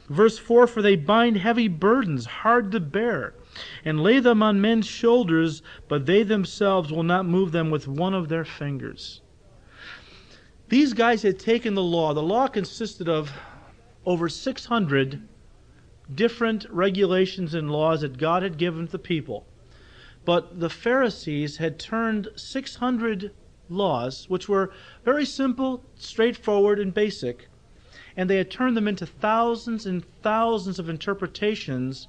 Verse 0.10 0.38
4 0.38 0.68
For 0.68 0.82
they 0.82 0.96
bind 0.96 1.38
heavy 1.38 1.68
burdens, 1.68 2.26
hard 2.26 2.72
to 2.72 2.80
bear, 2.80 3.34
and 3.86 4.02
lay 4.02 4.20
them 4.20 4.42
on 4.42 4.62
men's 4.62 4.88
shoulders, 4.88 5.62
but 5.88 6.06
they 6.06 6.24
themselves 6.24 6.92
will 6.92 7.04
not 7.04 7.26
move 7.26 7.52
them 7.52 7.70
with 7.70 7.88
one 7.88 8.14
of 8.14 8.30
their 8.30 8.46
fingers. 8.46 9.22
These 10.70 10.94
guys 10.94 11.22
had 11.22 11.38
taken 11.38 11.76
the 11.76 11.84
law. 11.84 12.14
The 12.14 12.24
law 12.24 12.48
consisted 12.48 13.08
of 13.08 13.32
over 14.06 14.28
600 14.28 15.22
different 16.14 16.66
regulations 16.70 17.54
and 17.54 17.72
laws 17.72 18.02
that 18.02 18.18
God 18.18 18.44
had 18.44 18.58
given 18.58 18.86
to 18.88 18.92
the 18.92 19.00
people. 19.00 19.46
But 20.26 20.60
the 20.60 20.70
Pharisees 20.70 21.58
had 21.58 21.80
turned 21.80 22.30
600 22.36 23.32
laws, 23.70 24.26
which 24.30 24.48
were 24.48 24.72
very 25.04 25.26
simple, 25.26 25.84
straightforward, 25.96 26.80
and 26.80 26.94
basic, 26.94 27.48
and 28.16 28.30
they 28.30 28.38
had 28.38 28.52
turned 28.52 28.78
them 28.78 28.88
into 28.88 29.06
thousands 29.06 29.86
and 29.86 30.04
thousands 30.22 30.80
of 30.80 30.90
interpretations 30.90 32.08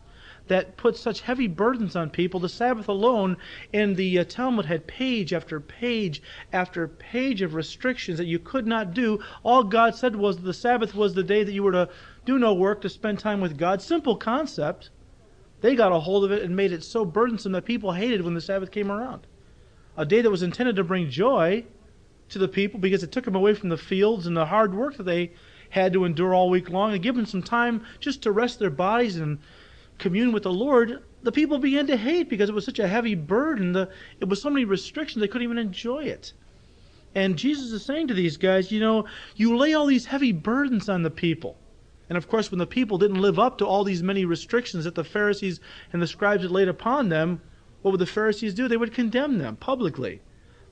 that 0.49 0.77
put 0.77 0.97
such 0.97 1.23
heavy 1.23 1.47
burdens 1.47 1.97
on 1.97 2.11
people. 2.11 2.41
The 2.41 2.49
Sabbath 2.49 2.89
alone 2.89 3.37
in 3.73 3.95
the 3.95 4.19
uh, 4.19 4.25
Talmud 4.25 4.67
had 4.67 4.87
page 4.87 5.33
after 5.33 5.61
page 5.61 6.23
after 6.53 6.87
page 6.89 7.43
of 7.43 7.55
restrictions 7.55 8.19
that 8.19 8.27
you 8.27 8.39
could 8.39 8.67
not 8.67 8.95
do. 8.95 9.19
All 9.43 9.65
God 9.65 9.95
said 9.95 10.17
was 10.17 10.39
the 10.39 10.53
Sabbath 10.53 10.95
was 10.95 11.15
the 11.15 11.23
day 11.23 11.45
that 11.45 11.53
you 11.53 11.63
were 11.63 11.73
to 11.73 11.89
do 12.25 12.39
no 12.39 12.55
work, 12.55 12.81
to 12.83 12.89
spend 12.89 13.19
time 13.19 13.41
with 13.41 13.59
God. 13.59 13.81
Simple 13.81 14.17
concept. 14.17 14.91
They 15.61 15.75
got 15.75 15.93
a 15.93 16.01
hold 16.01 16.25
of 16.25 16.33
it 16.33 16.43
and 16.43 16.55
made 16.55 16.73
it 16.73 16.85
so 16.85 17.05
burdensome 17.05 17.53
that 17.53 17.65
people 17.65 17.93
hated 17.93 18.23
when 18.23 18.35
the 18.35 18.41
Sabbath 18.41 18.71
came 18.71 18.91
around 18.91 19.27
a 19.97 20.05
day 20.05 20.21
that 20.21 20.31
was 20.31 20.43
intended 20.43 20.77
to 20.77 20.85
bring 20.85 21.09
joy 21.09 21.65
to 22.29 22.39
the 22.39 22.49
people 22.49 22.81
because 22.81 23.03
it 23.03 23.13
took 23.13 23.25
them 23.25 23.35
away 23.35 23.55
from 23.55 23.69
the 23.69 23.77
fields 23.77 24.27
and 24.27 24.37
the 24.37 24.47
hard 24.47 24.75
work 24.75 24.97
that 24.97 25.05
they 25.05 25.33
had 25.71 25.93
to 25.93 26.05
endure 26.05 26.35
all 26.35 26.51
week 26.51 26.71
long 26.71 26.93
and 26.93 27.03
give 27.03 27.15
them 27.15 27.27
some 27.27 27.43
time 27.43 27.85
just 28.01 28.23
to 28.23 28.33
rest 28.33 28.59
their 28.59 28.71
bodies 28.71 29.17
and 29.17 29.39
commune 29.99 30.33
with 30.33 30.43
the 30.43 30.53
Lord, 30.53 31.03
the 31.23 31.33
people 31.33 31.59
began 31.59 31.87
to 31.87 31.97
hate 31.97 32.29
because 32.29 32.49
it 32.49 32.55
was 32.55 32.65
such 32.65 32.79
a 32.79 32.89
heavy 32.89 33.15
burden. 33.15 33.73
The, 33.73 33.89
it 34.21 34.29
was 34.29 34.43
so 34.43 34.51
many 34.51 34.65
restrictions 34.65 35.21
they 35.21 35.29
couldn't 35.29 35.45
even 35.45 35.59
enjoy 35.59 36.05
it. 36.05 36.33
And 37.15 37.37
Jesus 37.39 37.71
is 37.71 37.85
saying 37.85 38.09
to 38.09 38.15
these 38.15 38.37
guys, 38.37 38.73
you 38.73 38.81
know, 38.81 39.07
you 39.37 39.57
lay 39.57 39.75
all 39.75 39.87
these 39.87 40.07
heavy 40.07 40.33
burdens 40.33 40.89
on 40.89 41.03
the 41.03 41.11
people. 41.11 41.57
And 42.09 42.19
of 42.19 42.29
course, 42.29 42.51
when 42.51 42.59
the 42.59 42.67
people 42.67 42.99
didn't 42.99 43.23
live 43.23 43.39
up 43.39 43.57
to 43.59 43.67
all 43.67 43.85
these 43.85 44.03
many 44.03 44.25
restrictions 44.25 44.85
that 44.85 44.95
the 44.95 45.05
Pharisees 45.05 45.61
and 45.93 46.03
the 46.03 46.07
scribes 46.07 46.43
had 46.43 46.51
laid 46.51 46.69
upon 46.69 47.09
them, 47.09 47.41
what 47.83 47.93
would 47.93 48.01
the 48.01 48.07
Pharisees 48.07 48.55
do? 48.55 48.69
They 48.69 48.77
would 48.77 48.93
condemn 48.93 49.39
them 49.39 49.57
publicly, 49.57 50.21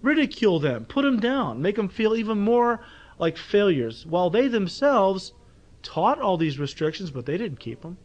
ridicule 0.02 0.58
them, 0.58 0.85
put 0.85 1.02
them 1.02 1.20
down, 1.20 1.62
make 1.62 1.76
them 1.76 1.88
feel 1.88 2.16
even 2.16 2.38
more 2.38 2.80
like 3.18 3.37
failures, 3.37 4.04
while 4.04 4.30
they 4.30 4.48
themselves 4.48 5.32
taught 5.82 6.20
all 6.20 6.37
these 6.37 6.58
restrictions, 6.58 7.11
but 7.11 7.24
they 7.24 7.38
didn't 7.38 7.61
keep 7.61 7.82
them. 7.82 7.96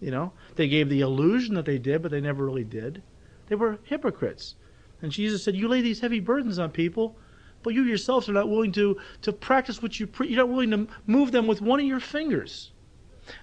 You 0.00 0.10
know, 0.10 0.32
they 0.56 0.68
gave 0.68 0.88
the 0.88 1.00
illusion 1.00 1.54
that 1.54 1.64
they 1.64 1.78
did, 1.78 2.02
but 2.02 2.10
they 2.10 2.20
never 2.20 2.44
really 2.44 2.64
did. 2.64 3.02
They 3.46 3.54
were 3.54 3.78
hypocrites. 3.84 4.56
And 5.00 5.12
Jesus 5.12 5.42
said, 5.42 5.56
You 5.56 5.68
lay 5.68 5.80
these 5.80 6.00
heavy 6.00 6.20
burdens 6.20 6.58
on 6.58 6.70
people, 6.70 7.16
but 7.62 7.74
you 7.74 7.82
yourselves 7.82 8.28
are 8.28 8.32
not 8.32 8.48
willing 8.48 8.72
to, 8.72 8.98
to 9.22 9.32
practice 9.32 9.82
what 9.82 9.98
you 9.98 10.06
preach. 10.06 10.30
You're 10.30 10.46
not 10.46 10.48
willing 10.48 10.70
to 10.70 10.88
move 11.06 11.32
them 11.32 11.46
with 11.46 11.60
one 11.60 11.80
of 11.80 11.86
your 11.86 12.00
fingers. 12.00 12.72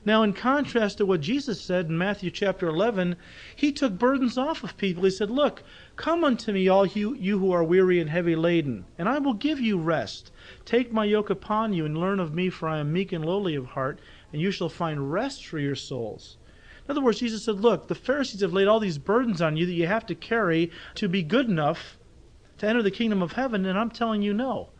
Now, 0.06 0.22
in 0.22 0.34
contrast 0.34 1.00
to 1.00 1.08
what 1.08 1.22
Jesus 1.22 1.60
said 1.60 1.88
in 1.88 1.98
Matthew 1.98 2.30
chapter 2.30 2.68
11, 2.68 3.16
he 3.56 3.72
took 3.72 3.98
burdens 3.98 4.38
off 4.38 4.64
of 4.64 4.78
people. 4.78 5.04
He 5.04 5.10
said, 5.10 5.32
Look, 5.32 5.64
come 5.96 6.24
unto 6.24 6.52
me, 6.52 6.68
all 6.68 6.86
you, 6.86 7.16
you 7.16 7.40
who 7.40 7.52
are 7.52 7.64
weary 7.64 8.00
and 8.00 8.08
heavy 8.08 8.36
laden, 8.36 8.86
and 9.00 9.10
I 9.10 9.18
will 9.18 9.34
give 9.34 9.60
you 9.60 9.80
rest. 9.80 10.32
Take 10.66 10.94
my 10.94 11.06
yoke 11.06 11.32
upon 11.32 11.74
you 11.74 11.86
and 11.86 11.98
learn 11.98 12.20
of 12.20 12.32
me, 12.32 12.52
for 12.52 12.70
I 12.70 12.78
am 12.78 12.94
meek 12.94 13.12
and 13.12 13.26
lowly 13.26 13.56
of 13.56 13.66
heart, 13.68 14.00
and 14.32 14.40
you 14.40 14.52
shall 14.52 14.70
find 14.70 15.12
rest 15.12 15.48
for 15.48 15.58
your 15.58 15.76
souls. 15.76 16.38
In 16.92 16.98
other 16.98 17.06
words, 17.06 17.20
Jesus 17.20 17.46
said, 17.46 17.62
Look, 17.62 17.88
the 17.88 17.96
Pharisees 17.96 18.42
have 18.42 18.52
laid 18.52 18.68
all 18.68 18.82
these 18.82 18.98
burdens 18.98 19.42
on 19.42 19.56
you 19.56 19.66
that 19.66 19.72
you 19.72 19.88
have 19.88 20.06
to 20.08 20.14
carry 20.14 20.72
to 20.96 21.08
be 21.08 21.24
good 21.24 21.48
enough 21.48 21.98
to 22.58 22.68
enter 22.68 22.84
the 22.84 22.92
kingdom 22.92 23.22
of 23.22 23.32
heaven, 23.32 23.66
and 23.66 23.80
I'm 23.80 23.92
telling 23.92 24.22
you, 24.22 24.34
no. 24.34 24.72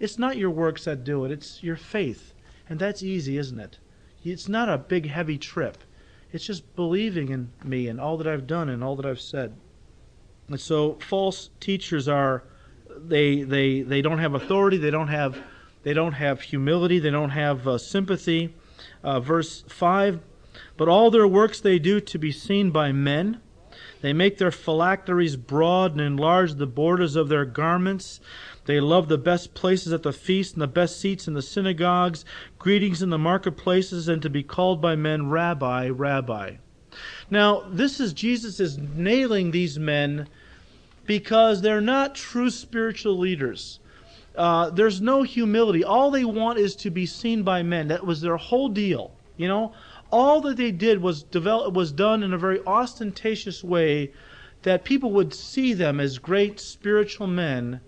It's 0.00 0.18
not 0.18 0.38
your 0.38 0.48
works 0.48 0.84
that 0.84 1.04
do 1.04 1.26
it, 1.26 1.30
it's 1.30 1.62
your 1.62 1.76
faith. 1.76 2.32
And 2.70 2.78
that's 2.78 3.02
easy, 3.02 3.36
isn't 3.36 3.60
it? 3.60 3.76
It's 4.24 4.48
not 4.48 4.70
a 4.70 4.78
big, 4.78 5.10
heavy 5.10 5.36
trip. 5.36 5.76
It's 6.32 6.46
just 6.46 6.74
believing 6.74 7.28
in 7.28 7.52
me 7.62 7.86
and 7.86 8.00
all 8.00 8.16
that 8.16 8.26
I've 8.26 8.46
done 8.46 8.70
and 8.70 8.82
all 8.82 8.96
that 8.96 9.04
I've 9.04 9.20
said. 9.20 9.54
And 10.48 10.58
so 10.58 10.94
false 10.94 11.50
teachers 11.60 12.08
are 12.08 12.44
they 12.96 13.42
they 13.42 13.82
they 13.82 14.00
don't 14.00 14.20
have 14.20 14.32
authority. 14.32 14.78
They 14.78 14.90
don't 14.90 15.08
have 15.08 15.38
they 15.82 15.92
don't 15.92 16.14
have 16.14 16.40
humility. 16.40 16.98
They 16.98 17.10
don't 17.10 17.28
have 17.28 17.68
uh, 17.68 17.76
sympathy. 17.76 18.54
Uh, 19.04 19.20
verse 19.20 19.64
five. 19.68 20.20
But 20.78 20.88
all 20.88 21.10
their 21.10 21.28
works 21.28 21.60
they 21.60 21.78
do 21.78 22.00
to 22.00 22.18
be 22.18 22.32
seen 22.32 22.70
by 22.70 22.92
men. 22.92 23.40
They 24.00 24.12
make 24.12 24.38
their 24.38 24.52
phylacteries 24.52 25.36
broad 25.36 25.92
and 25.92 26.00
enlarge 26.00 26.54
the 26.54 26.68
borders 26.68 27.16
of 27.16 27.28
their 27.28 27.44
garments. 27.44 28.20
They 28.64 28.78
love 28.78 29.08
the 29.08 29.18
best 29.18 29.54
places 29.54 29.92
at 29.92 30.04
the 30.04 30.12
feast 30.12 30.54
and 30.54 30.62
the 30.62 30.68
best 30.68 31.00
seats 31.00 31.26
in 31.26 31.34
the 31.34 31.42
synagogues, 31.42 32.24
greetings 32.58 33.02
in 33.02 33.10
the 33.10 33.18
marketplaces, 33.18 34.08
and 34.08 34.22
to 34.22 34.30
be 34.30 34.44
called 34.44 34.80
by 34.80 34.94
men 34.94 35.28
Rabbi, 35.28 35.88
Rabbi. 35.88 36.56
Now, 37.28 37.64
this 37.68 37.98
is 37.98 38.12
Jesus 38.12 38.60
is 38.60 38.78
nailing 38.78 39.50
these 39.50 39.78
men 39.78 40.28
because 41.06 41.60
they're 41.60 41.80
not 41.80 42.14
true 42.14 42.50
spiritual 42.50 43.18
leaders. 43.18 43.80
Uh, 44.36 44.70
there's 44.70 45.00
no 45.00 45.24
humility. 45.24 45.82
All 45.82 46.12
they 46.12 46.24
want 46.24 46.60
is 46.60 46.76
to 46.76 46.90
be 46.90 47.06
seen 47.06 47.42
by 47.42 47.64
men. 47.64 47.88
That 47.88 48.06
was 48.06 48.20
their 48.20 48.36
whole 48.36 48.68
deal. 48.68 49.10
You 49.36 49.48
know, 49.48 49.72
all 50.10 50.40
that 50.40 50.56
they 50.56 50.70
did 50.70 51.02
was 51.02 51.22
develop 51.22 51.74
was 51.74 51.92
done 51.92 52.22
in 52.22 52.32
a 52.32 52.38
very 52.38 52.60
ostentatious 52.66 53.62
way 53.62 54.12
that 54.62 54.84
people 54.84 55.12
would 55.12 55.32
see 55.32 55.72
them 55.72 56.00
as 56.00 56.18
great 56.18 56.58
spiritual 56.58 57.26
men 57.26 57.80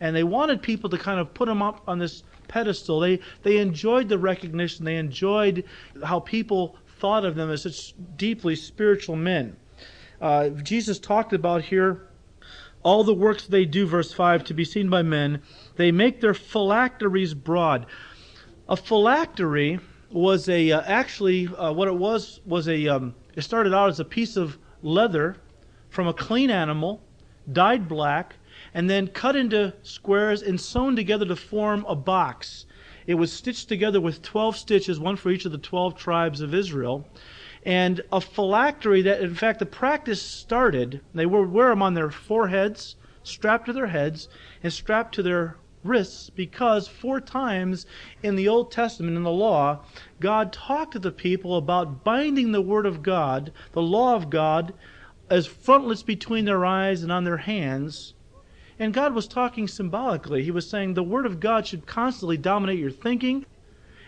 and 0.00 0.14
they 0.14 0.24
wanted 0.24 0.62
people 0.62 0.90
to 0.90 0.98
kind 0.98 1.18
of 1.18 1.32
put 1.34 1.46
them 1.46 1.62
up 1.62 1.82
on 1.86 1.98
this 1.98 2.22
pedestal. 2.48 3.00
They 3.00 3.20
they 3.42 3.58
enjoyed 3.58 4.08
the 4.08 4.18
recognition. 4.18 4.84
They 4.84 4.96
enjoyed 4.96 5.64
how 6.04 6.20
people 6.20 6.76
thought 6.98 7.24
of 7.24 7.34
them 7.34 7.50
as 7.50 7.62
such 7.62 7.94
deeply 8.16 8.56
spiritual 8.56 9.16
men. 9.16 9.56
Uh, 10.20 10.48
Jesus 10.48 10.98
talked 10.98 11.32
about 11.32 11.62
here 11.62 12.08
all 12.82 13.04
the 13.04 13.14
works 13.14 13.46
they 13.46 13.64
do, 13.64 13.86
verse 13.86 14.12
5, 14.12 14.44
to 14.44 14.54
be 14.54 14.64
seen 14.64 14.88
by 14.88 15.02
men. 15.02 15.42
They 15.74 15.90
make 15.90 16.20
their 16.20 16.34
phylacteries 16.34 17.34
broad. 17.34 17.86
A 18.68 18.76
phylactery 18.76 19.80
was 20.10 20.48
a 20.48 20.70
uh, 20.72 20.82
actually 20.82 21.48
uh, 21.48 21.72
what 21.72 21.88
it 21.88 21.96
was 21.96 22.40
was 22.46 22.68
a 22.68 22.88
um, 22.88 23.14
it 23.34 23.42
started 23.42 23.74
out 23.74 23.88
as 23.88 24.00
a 24.00 24.04
piece 24.04 24.36
of 24.36 24.58
leather 24.82 25.36
from 25.88 26.06
a 26.06 26.12
clean 26.12 26.50
animal, 26.50 27.02
dyed 27.52 27.88
black, 27.88 28.36
and 28.74 28.88
then 28.88 29.08
cut 29.08 29.36
into 29.36 29.72
squares 29.82 30.42
and 30.42 30.60
sewn 30.60 30.94
together 30.96 31.24
to 31.26 31.36
form 31.36 31.84
a 31.88 31.96
box. 31.96 32.66
It 33.06 33.14
was 33.14 33.32
stitched 33.32 33.68
together 33.68 34.00
with 34.00 34.22
12 34.22 34.56
stitches, 34.56 34.98
one 34.98 35.16
for 35.16 35.30
each 35.30 35.44
of 35.44 35.52
the 35.52 35.58
12 35.58 35.96
tribes 35.96 36.40
of 36.40 36.54
Israel. 36.54 37.06
And 37.64 38.00
a 38.12 38.20
phylactery 38.20 39.02
that, 39.02 39.20
in 39.20 39.34
fact, 39.34 39.58
the 39.58 39.66
practice 39.66 40.20
started, 40.20 41.00
they 41.14 41.26
would 41.26 41.50
wear 41.50 41.70
them 41.70 41.82
on 41.82 41.94
their 41.94 42.10
foreheads, 42.10 42.96
strapped 43.22 43.66
to 43.66 43.72
their 43.72 43.88
heads, 43.88 44.28
and 44.62 44.72
strapped 44.72 45.14
to 45.14 45.22
their 45.22 45.56
wrists 45.88 46.30
because 46.30 46.88
four 46.88 47.20
times 47.20 47.86
in 48.22 48.36
the 48.36 48.48
Old 48.48 48.70
Testament, 48.70 49.16
in 49.16 49.22
the 49.22 49.30
law, 49.30 49.84
God 50.20 50.52
talked 50.52 50.92
to 50.92 50.98
the 50.98 51.12
people 51.12 51.56
about 51.56 52.04
binding 52.04 52.52
the 52.52 52.60
Word 52.60 52.86
of 52.86 53.02
God, 53.02 53.52
the 53.72 53.82
law 53.82 54.14
of 54.14 54.30
God, 54.30 54.74
as 55.28 55.46
frontlets 55.46 56.02
between 56.02 56.44
their 56.44 56.64
eyes 56.64 57.02
and 57.02 57.10
on 57.10 57.24
their 57.24 57.38
hands, 57.38 58.14
and 58.78 58.92
God 58.92 59.14
was 59.14 59.26
talking 59.26 59.68
symbolically. 59.68 60.42
He 60.42 60.50
was 60.50 60.68
saying 60.68 60.94
the 60.94 61.02
Word 61.02 61.26
of 61.26 61.40
God 61.40 61.66
should 61.66 61.86
constantly 61.86 62.36
dominate 62.36 62.78
your 62.78 62.90
thinking. 62.90 63.46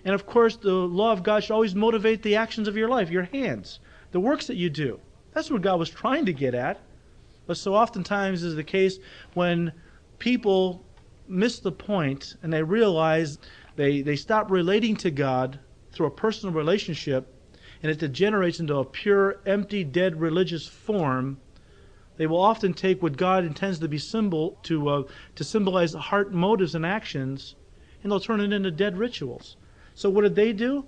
And 0.04 0.14
of 0.14 0.26
course, 0.26 0.56
the 0.56 0.72
law 0.72 1.12
of 1.12 1.22
God 1.22 1.42
should 1.42 1.54
always 1.54 1.74
motivate 1.74 2.22
the 2.22 2.36
actions 2.36 2.68
of 2.68 2.76
your 2.76 2.88
life, 2.88 3.10
your 3.10 3.24
hands, 3.24 3.80
the 4.12 4.20
works 4.20 4.46
that 4.46 4.56
you 4.56 4.68
do. 4.70 5.00
That's 5.32 5.50
what 5.50 5.62
God 5.62 5.78
was 5.78 5.90
trying 5.90 6.26
to 6.26 6.32
get 6.32 6.54
at. 6.54 6.80
But 7.46 7.56
so 7.56 7.74
oftentimes 7.74 8.42
is 8.42 8.56
the 8.56 8.64
case 8.64 8.98
when 9.32 9.72
people 10.18 10.84
miss 11.28 11.58
the 11.58 11.72
point 11.72 12.36
and 12.42 12.52
they 12.52 12.62
realize 12.62 13.38
they, 13.76 14.02
they 14.02 14.16
stop 14.16 14.50
relating 14.50 14.96
to 14.96 15.10
God 15.10 15.60
through 15.92 16.06
a 16.06 16.10
personal 16.10 16.54
relationship 16.54 17.34
and 17.82 17.90
it 17.92 17.98
degenerates 17.98 18.60
into 18.60 18.76
a 18.76 18.84
pure, 18.84 19.40
empty, 19.46 19.84
dead 19.84 20.20
religious 20.20 20.66
form 20.66 21.38
they 22.18 22.26
will 22.26 22.40
often 22.40 22.74
take 22.74 23.00
what 23.00 23.16
God 23.16 23.44
intends 23.44 23.78
to 23.78 23.86
be 23.86 23.96
symbol 23.96 24.58
to 24.64 24.88
uh, 24.88 25.02
to 25.36 25.44
symbolize 25.44 25.94
heart 25.94 26.32
motives 26.32 26.74
and 26.74 26.84
actions, 26.84 27.54
and 28.02 28.10
they'll 28.10 28.18
turn 28.18 28.40
it 28.40 28.52
into 28.52 28.72
dead 28.72 28.98
rituals. 28.98 29.56
So 29.94 30.10
what 30.10 30.22
did 30.22 30.34
they 30.34 30.52
do? 30.52 30.86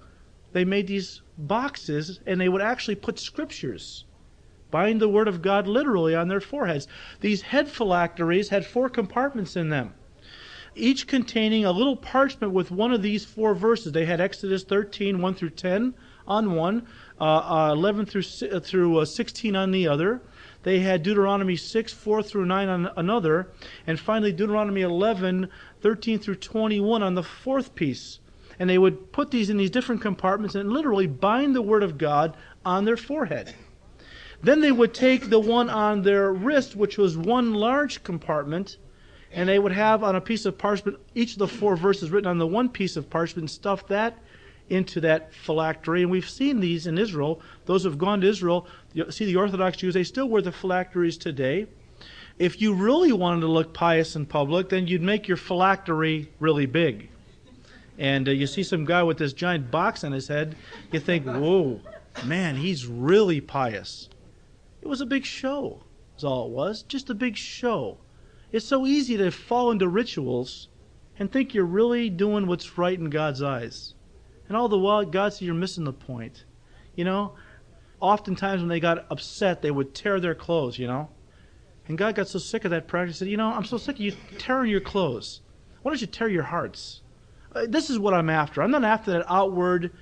They 0.51 0.65
made 0.65 0.89
these 0.89 1.23
boxes, 1.39 2.19
and 2.27 2.41
they 2.41 2.49
would 2.49 2.61
actually 2.61 2.97
put 2.97 3.21
scriptures, 3.21 4.07
bind 4.73 5.01
the 5.01 5.09
word 5.09 5.29
of 5.29 5.41
God 5.41 5.69
literally 5.69 6.17
on 6.17 6.27
their 6.27 6.41
foreheads. 6.41 6.89
These 7.21 7.43
head 7.43 7.69
phylacteries 7.69 8.49
had 8.49 8.67
four 8.67 8.89
compartments 8.89 9.55
in 9.55 9.69
them 9.69 9.95
each 10.75 11.07
containing 11.07 11.65
a 11.65 11.73
little 11.73 11.97
parchment 11.97 12.53
with 12.53 12.71
one 12.71 12.93
of 12.93 13.03
these 13.03 13.25
four 13.25 13.55
verses. 13.55 13.93
They 13.93 14.05
had 14.05 14.21
Exodus 14.21 14.65
13, 14.65 15.21
1 15.21 15.35
through 15.35 15.51
10 15.51 15.95
on 16.27 16.55
one, 16.55 16.87
uh, 17.21 17.25
uh, 17.25 17.73
11 17.73 18.07
through, 18.07 18.23
uh, 18.51 18.61
through 18.61 18.99
uh, 18.99 19.05
16 19.05 19.57
on 19.57 19.73
the 19.73 19.89
other, 19.89 20.21
they 20.63 20.81
had 20.81 21.03
Deuteronomy 21.03 21.57
6, 21.57 21.93
4 21.93 22.23
through 22.23 22.45
9 22.45 22.69
on 22.69 22.91
another, 22.97 23.49
and 23.87 23.99
finally 23.99 24.31
Deuteronomy 24.31 24.83
11, 24.83 25.49
13 25.81 26.19
through 26.19 26.35
21 26.35 27.03
on 27.03 27.15
the 27.15 27.23
fourth 27.23 27.75
piece. 27.75 28.19
And 28.59 28.69
they 28.69 28.77
would 28.77 29.11
put 29.11 29.31
these 29.31 29.49
in 29.49 29.57
these 29.57 29.71
different 29.71 30.03
compartments 30.03 30.55
and 30.55 30.71
literally 30.71 31.07
bind 31.07 31.57
the 31.57 31.63
Word 31.63 31.83
of 31.83 31.97
God 31.97 32.37
on 32.65 32.85
their 32.85 32.99
forehead. 32.99 33.55
Then 34.43 34.61
they 34.61 34.73
would 34.73 34.93
take 34.93 35.31
the 35.31 35.41
one 35.41 35.71
on 35.71 36.03
their 36.03 36.31
wrist, 36.31 36.77
which 36.77 36.99
was 36.99 37.17
one 37.17 37.55
large 37.55 38.03
compartment, 38.05 38.77
and 39.33 39.49
they 39.49 39.59
would 39.59 39.73
have 39.73 40.03
on 40.03 40.17
a 40.17 40.21
piece 40.21 40.45
of 40.45 40.59
parchment 40.59 40.99
each 41.15 41.33
of 41.33 41.39
the 41.39 41.49
four 41.49 41.77
verses 41.77 42.11
written 42.11 42.31
on 42.31 42.39
the 42.39 42.47
one 42.47 42.69
piece 42.69 42.97
of 42.97 43.09
parchment, 43.09 43.43
and 43.43 43.51
stuff 43.51 43.87
that 43.89 44.19
into 44.69 45.01
that 45.01 45.35
phylactery. 45.35 46.03
And 46.03 46.11
we've 46.11 46.29
seen 46.29 46.61
these 46.61 46.87
in 46.87 46.97
Israel. 46.97 47.41
Those 47.67 47.83
who 47.83 47.91
have 47.91 47.99
gone 47.99 48.21
to 48.21 48.29
Israel, 48.29 48.67
see 49.11 49.27
the 49.27 49.37
Orthodox 49.37 49.77
Jews, 49.77 49.95
they 49.95 50.05
still 50.05 50.29
wear 50.29 50.43
the 50.43 50.53
phylacteries 50.53 51.17
today. 51.19 51.67
If 52.39 52.63
you 52.63 52.73
really 52.73 53.13
wanted 53.13 53.43
to 53.43 53.49
look 53.49 53.75
pious 53.75 54.17
in 54.17 54.25
public, 54.27 54.71
then 54.71 54.87
you'd 54.87 55.03
make 55.03 55.29
your 55.29 55.37
phylactery 55.37 56.31
really 56.39 56.67
big. 56.67 57.11
And 57.99 58.27
uh, 58.29 58.33
you 58.33 58.47
see 58.47 58.63
some 58.63 58.87
guy 58.87 59.03
with 59.03 59.19
this 59.19 59.35
giant 59.35 59.71
box 59.71 60.05
on 60.05 60.13
his 60.13 60.29
head, 60.29 60.57
you 60.91 61.01
think, 61.01 61.27
whoa, 61.27 61.81
man, 62.25 62.57
he's 62.57 62.87
really 62.87 63.43
pious. 63.43 64.09
It 64.81 64.89
was 64.89 65.03
a 65.03 65.07
big 65.07 65.27
show, 65.27 65.83
is 66.17 66.25
all 66.25 66.47
it 66.47 66.53
was. 66.53 66.83
Just 66.83 67.11
a 67.11 67.15
big 67.15 67.37
show. 67.37 67.99
It's 68.53 68.67
so 68.67 68.87
easy 68.87 69.17
to 69.17 69.31
fall 69.31 69.71
into 69.71 69.89
rituals 69.89 70.69
and 71.19 71.31
think 71.31 71.55
you're 71.55 71.65
really 71.65 72.11
doing 72.11 72.47
what's 72.47 72.79
right 72.79 72.99
in 72.99 73.11
God's 73.11 73.43
eyes. 73.43 73.95
And 74.49 74.57
all 74.57 74.69
the 74.69 74.79
while, 74.79 75.05
God 75.05 75.33
says 75.33 75.43
You're 75.43 75.55
missing 75.55 75.85
the 75.85 75.93
point. 75.93 76.45
You 76.97 77.05
know, 77.05 77.35
oftentimes 78.01 78.61
when 78.61 78.69
they 78.69 78.81
got 78.81 79.07
upset, 79.11 79.63
they 79.63 79.71
would 79.71 79.95
tear 79.95 80.19
their 80.19 80.35
clothes, 80.35 80.79
you 80.79 80.87
know. 80.87 81.09
And 81.87 81.97
God 81.97 82.15
got 82.15 82.29
so 82.29 82.39
sick 82.39 82.65
of 82.65 82.71
that 82.73 82.89
practice, 82.89 83.19
said, 83.19 83.29
You 83.29 83.37
know, 83.37 83.53
I'm 83.53 83.65
so 83.65 83.79
sick 83.79 83.97
of 83.97 84.01
you 84.01 84.13
tearing 84.39 84.71
your 84.71 84.81
clothes. 84.81 85.41
Why 85.83 85.91
don't 85.91 86.01
you 86.01 86.07
tear 86.07 86.29
your 86.29 86.43
hearts? 86.43 87.03
Uh, 87.55 87.67
this 87.69 87.91
is 87.91 87.99
what 87.99 88.15
I'm 88.15 88.31
after. 88.31 88.63
I'm 88.63 88.71
not 88.71 88.85
after 88.85 89.13
that 89.13 89.25
outward 89.29 89.93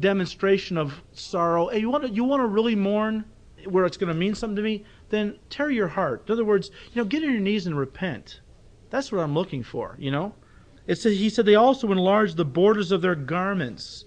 demonstration 0.00 0.76
of 0.76 1.00
sorrow. 1.12 1.68
Hey, 1.68 1.80
you 1.80 1.90
want 1.90 2.04
to, 2.04 2.10
you 2.10 2.24
want 2.24 2.42
to 2.42 2.46
really 2.46 2.74
mourn 2.74 3.24
where 3.66 3.84
it's 3.84 3.96
going 3.96 4.12
to 4.12 4.18
mean 4.18 4.34
something 4.34 4.56
to 4.56 4.62
me? 4.62 4.84
Then 5.10 5.38
tear 5.48 5.70
your 5.70 5.88
heart. 5.88 6.24
In 6.26 6.32
other 6.32 6.44
words, 6.44 6.70
you 6.92 7.00
know, 7.00 7.08
get 7.08 7.22
on 7.22 7.30
your 7.30 7.40
knees 7.40 7.66
and 7.66 7.78
repent. 7.78 8.40
That's 8.90 9.12
what 9.12 9.22
I'm 9.22 9.34
looking 9.34 9.62
for, 9.62 9.96
you 9.98 10.10
know. 10.10 10.34
It 10.86 10.96
says, 10.96 11.18
he 11.18 11.28
said 11.28 11.44
they 11.44 11.54
also 11.54 11.92
enlarged 11.92 12.36
the 12.36 12.44
borders 12.44 12.92
of 12.92 13.02
their 13.02 13.14
garments. 13.14 14.04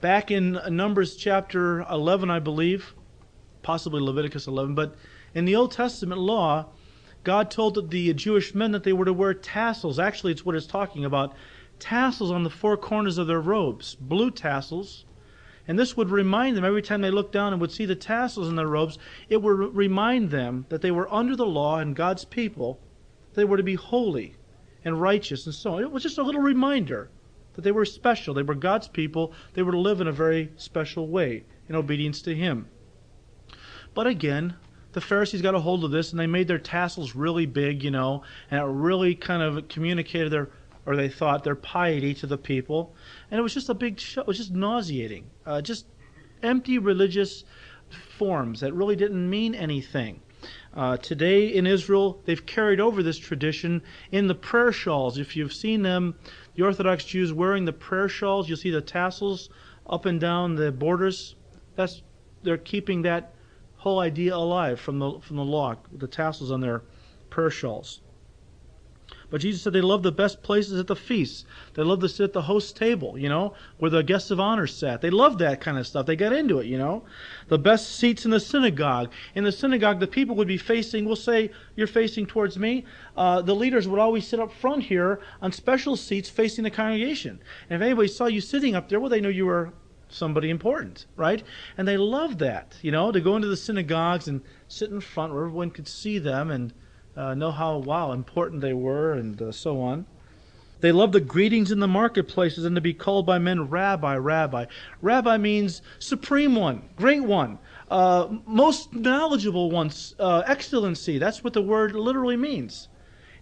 Back 0.00 0.30
in 0.30 0.58
Numbers 0.70 1.16
chapter 1.16 1.80
11, 1.82 2.30
I 2.30 2.38
believe, 2.38 2.94
possibly 3.62 4.00
Leviticus 4.00 4.46
11, 4.46 4.74
but 4.74 4.96
in 5.34 5.44
the 5.44 5.54
Old 5.54 5.72
Testament 5.72 6.20
law, 6.20 6.66
God 7.24 7.50
told 7.50 7.90
the 7.90 8.12
Jewish 8.14 8.54
men 8.54 8.72
that 8.72 8.82
they 8.82 8.92
were 8.92 9.04
to 9.04 9.12
wear 9.12 9.32
tassels. 9.34 9.98
Actually, 9.98 10.32
it's 10.32 10.44
what 10.44 10.56
it's 10.56 10.66
talking 10.66 11.04
about 11.04 11.34
tassels 11.78 12.30
on 12.30 12.42
the 12.42 12.50
four 12.50 12.76
corners 12.76 13.18
of 13.18 13.26
their 13.26 13.40
robes, 13.40 13.94
blue 13.94 14.30
tassels. 14.30 15.04
And 15.68 15.78
this 15.78 15.96
would 15.96 16.10
remind 16.10 16.56
them 16.56 16.64
every 16.64 16.82
time 16.82 17.00
they 17.00 17.10
looked 17.10 17.32
down 17.32 17.52
and 17.52 17.60
would 17.60 17.70
see 17.70 17.86
the 17.86 17.94
tassels 17.94 18.48
in 18.48 18.56
their 18.56 18.66
robes, 18.66 18.98
it 19.28 19.42
would 19.42 19.74
remind 19.74 20.30
them 20.30 20.66
that 20.68 20.82
they 20.82 20.90
were 20.90 21.12
under 21.12 21.36
the 21.36 21.46
law 21.46 21.78
and 21.78 21.94
God's 21.94 22.24
people. 22.24 22.80
They 23.34 23.44
were 23.44 23.56
to 23.56 23.62
be 23.62 23.74
holy 23.74 24.36
and 24.84 25.00
righteous 25.00 25.46
and 25.46 25.54
so 25.54 25.74
on. 25.74 25.82
It 25.82 25.92
was 25.92 26.02
just 26.02 26.18
a 26.18 26.22
little 26.22 26.40
reminder 26.40 27.10
that 27.54 27.62
they 27.62 27.72
were 27.72 27.84
special. 27.84 28.34
They 28.34 28.42
were 28.42 28.54
God's 28.54 28.88
people. 28.88 29.32
They 29.54 29.62
were 29.62 29.72
to 29.72 29.78
live 29.78 30.00
in 30.00 30.08
a 30.08 30.12
very 30.12 30.52
special 30.56 31.06
way 31.08 31.44
in 31.68 31.76
obedience 31.76 32.22
to 32.22 32.34
Him. 32.34 32.68
But 33.94 34.06
again, 34.06 34.56
the 34.92 35.00
Pharisees 35.00 35.42
got 35.42 35.54
a 35.54 35.60
hold 35.60 35.84
of 35.84 35.90
this 35.90 36.10
and 36.10 36.20
they 36.20 36.26
made 36.26 36.48
their 36.48 36.58
tassels 36.58 37.14
really 37.14 37.46
big, 37.46 37.82
you 37.82 37.90
know, 37.90 38.22
and 38.50 38.60
it 38.60 38.66
really 38.66 39.14
kind 39.14 39.42
of 39.42 39.68
communicated 39.68 40.30
their, 40.30 40.50
or 40.86 40.96
they 40.96 41.08
thought, 41.08 41.44
their 41.44 41.54
piety 41.54 42.14
to 42.14 42.26
the 42.26 42.38
people. 42.38 42.94
And 43.30 43.38
it 43.38 43.42
was 43.42 43.54
just 43.54 43.68
a 43.68 43.74
big 43.74 43.98
show. 44.00 44.22
It 44.22 44.26
was 44.26 44.38
just 44.38 44.52
nauseating. 44.52 45.30
Uh, 45.46 45.60
just 45.60 45.86
empty 46.42 46.78
religious 46.78 47.44
forms 48.18 48.60
that 48.60 48.72
really 48.74 48.96
didn't 48.96 49.28
mean 49.28 49.54
anything. 49.54 50.20
Uh, 50.74 50.96
today 50.96 51.46
in 51.46 51.66
Israel, 51.66 52.20
they've 52.24 52.44
carried 52.46 52.80
over 52.80 53.02
this 53.02 53.18
tradition 53.18 53.82
in 54.10 54.26
the 54.26 54.34
prayer 54.34 54.72
shawls. 54.72 55.18
If 55.18 55.36
you've 55.36 55.52
seen 55.52 55.82
them, 55.82 56.16
the 56.54 56.64
Orthodox 56.64 57.04
Jews 57.04 57.32
wearing 57.32 57.64
the 57.64 57.72
prayer 57.72 58.08
shawls, 58.08 58.48
you'll 58.48 58.58
see 58.58 58.70
the 58.70 58.80
tassels 58.80 59.50
up 59.86 60.06
and 60.06 60.20
down 60.20 60.54
the 60.54 60.72
borders. 60.72 61.36
That's 61.76 62.02
they're 62.42 62.58
keeping 62.58 63.02
that 63.02 63.34
whole 63.76 64.00
idea 64.00 64.34
alive 64.34 64.80
from 64.80 64.98
the 64.98 65.20
from 65.20 65.36
the 65.36 65.44
law, 65.44 65.76
the 65.92 66.08
tassels 66.08 66.50
on 66.50 66.60
their 66.60 66.82
prayer 67.30 67.50
shawls. 67.50 68.00
But 69.32 69.40
Jesus 69.40 69.62
said 69.62 69.72
they 69.72 69.80
love 69.80 70.02
the 70.02 70.12
best 70.12 70.42
places 70.42 70.78
at 70.78 70.86
the 70.86 70.94
feasts. 70.94 71.46
They 71.72 71.82
love 71.82 72.00
to 72.00 72.08
sit 72.10 72.24
at 72.24 72.32
the 72.34 72.42
host 72.42 72.76
table, 72.76 73.16
you 73.16 73.30
know, 73.30 73.54
where 73.78 73.90
the 73.90 74.02
guests 74.02 74.30
of 74.30 74.38
honor 74.38 74.66
sat. 74.66 75.00
They 75.00 75.08
loved 75.08 75.38
that 75.38 75.58
kind 75.58 75.78
of 75.78 75.86
stuff. 75.86 76.04
They 76.04 76.16
got 76.16 76.34
into 76.34 76.58
it, 76.58 76.66
you 76.66 76.76
know. 76.76 77.04
The 77.48 77.58
best 77.58 77.96
seats 77.96 78.26
in 78.26 78.30
the 78.30 78.38
synagogue. 78.38 79.10
In 79.34 79.44
the 79.44 79.50
synagogue, 79.50 80.00
the 80.00 80.06
people 80.06 80.36
would 80.36 80.48
be 80.48 80.58
facing, 80.58 81.06
we'll 81.06 81.16
say, 81.16 81.50
you're 81.76 81.86
facing 81.86 82.26
towards 82.26 82.58
me. 82.58 82.84
Uh, 83.16 83.40
the 83.40 83.54
leaders 83.54 83.88
would 83.88 83.98
always 83.98 84.28
sit 84.28 84.38
up 84.38 84.52
front 84.52 84.82
here 84.82 85.18
on 85.40 85.50
special 85.50 85.96
seats 85.96 86.28
facing 86.28 86.64
the 86.64 86.70
congregation. 86.70 87.40
And 87.70 87.80
if 87.80 87.86
anybody 87.86 88.08
saw 88.08 88.26
you 88.26 88.42
sitting 88.42 88.74
up 88.74 88.90
there, 88.90 89.00
well, 89.00 89.08
they 89.08 89.22
knew 89.22 89.30
you 89.30 89.46
were 89.46 89.72
somebody 90.10 90.50
important, 90.50 91.06
right? 91.16 91.42
And 91.78 91.88
they 91.88 91.96
loved 91.96 92.38
that, 92.40 92.76
you 92.82 92.92
know, 92.92 93.10
to 93.10 93.20
go 93.22 93.36
into 93.36 93.48
the 93.48 93.56
synagogues 93.56 94.28
and 94.28 94.42
sit 94.68 94.90
in 94.90 95.00
front 95.00 95.32
where 95.32 95.44
everyone 95.44 95.70
could 95.70 95.88
see 95.88 96.18
them 96.18 96.50
and 96.50 96.74
uh, 97.16 97.34
know 97.34 97.50
how, 97.50 97.78
wow, 97.78 98.12
important 98.12 98.60
they 98.60 98.72
were 98.72 99.12
and 99.12 99.40
uh, 99.40 99.52
so 99.52 99.80
on. 99.80 100.06
They 100.80 100.90
loved 100.90 101.12
the 101.12 101.20
greetings 101.20 101.70
in 101.70 101.78
the 101.78 101.86
marketplaces 101.86 102.64
and 102.64 102.74
to 102.74 102.80
be 102.80 102.92
called 102.92 103.24
by 103.24 103.38
men 103.38 103.68
rabbi, 103.68 104.16
rabbi. 104.16 104.66
Rabbi 105.00 105.36
means 105.36 105.80
supreme 106.00 106.56
one, 106.56 106.82
great 106.96 107.22
one, 107.22 107.58
uh, 107.88 108.26
most 108.46 108.92
knowledgeable 108.92 109.70
one, 109.70 109.92
uh, 110.18 110.42
excellency. 110.46 111.18
That's 111.18 111.44
what 111.44 111.52
the 111.52 111.62
word 111.62 111.94
literally 111.94 112.36
means. 112.36 112.88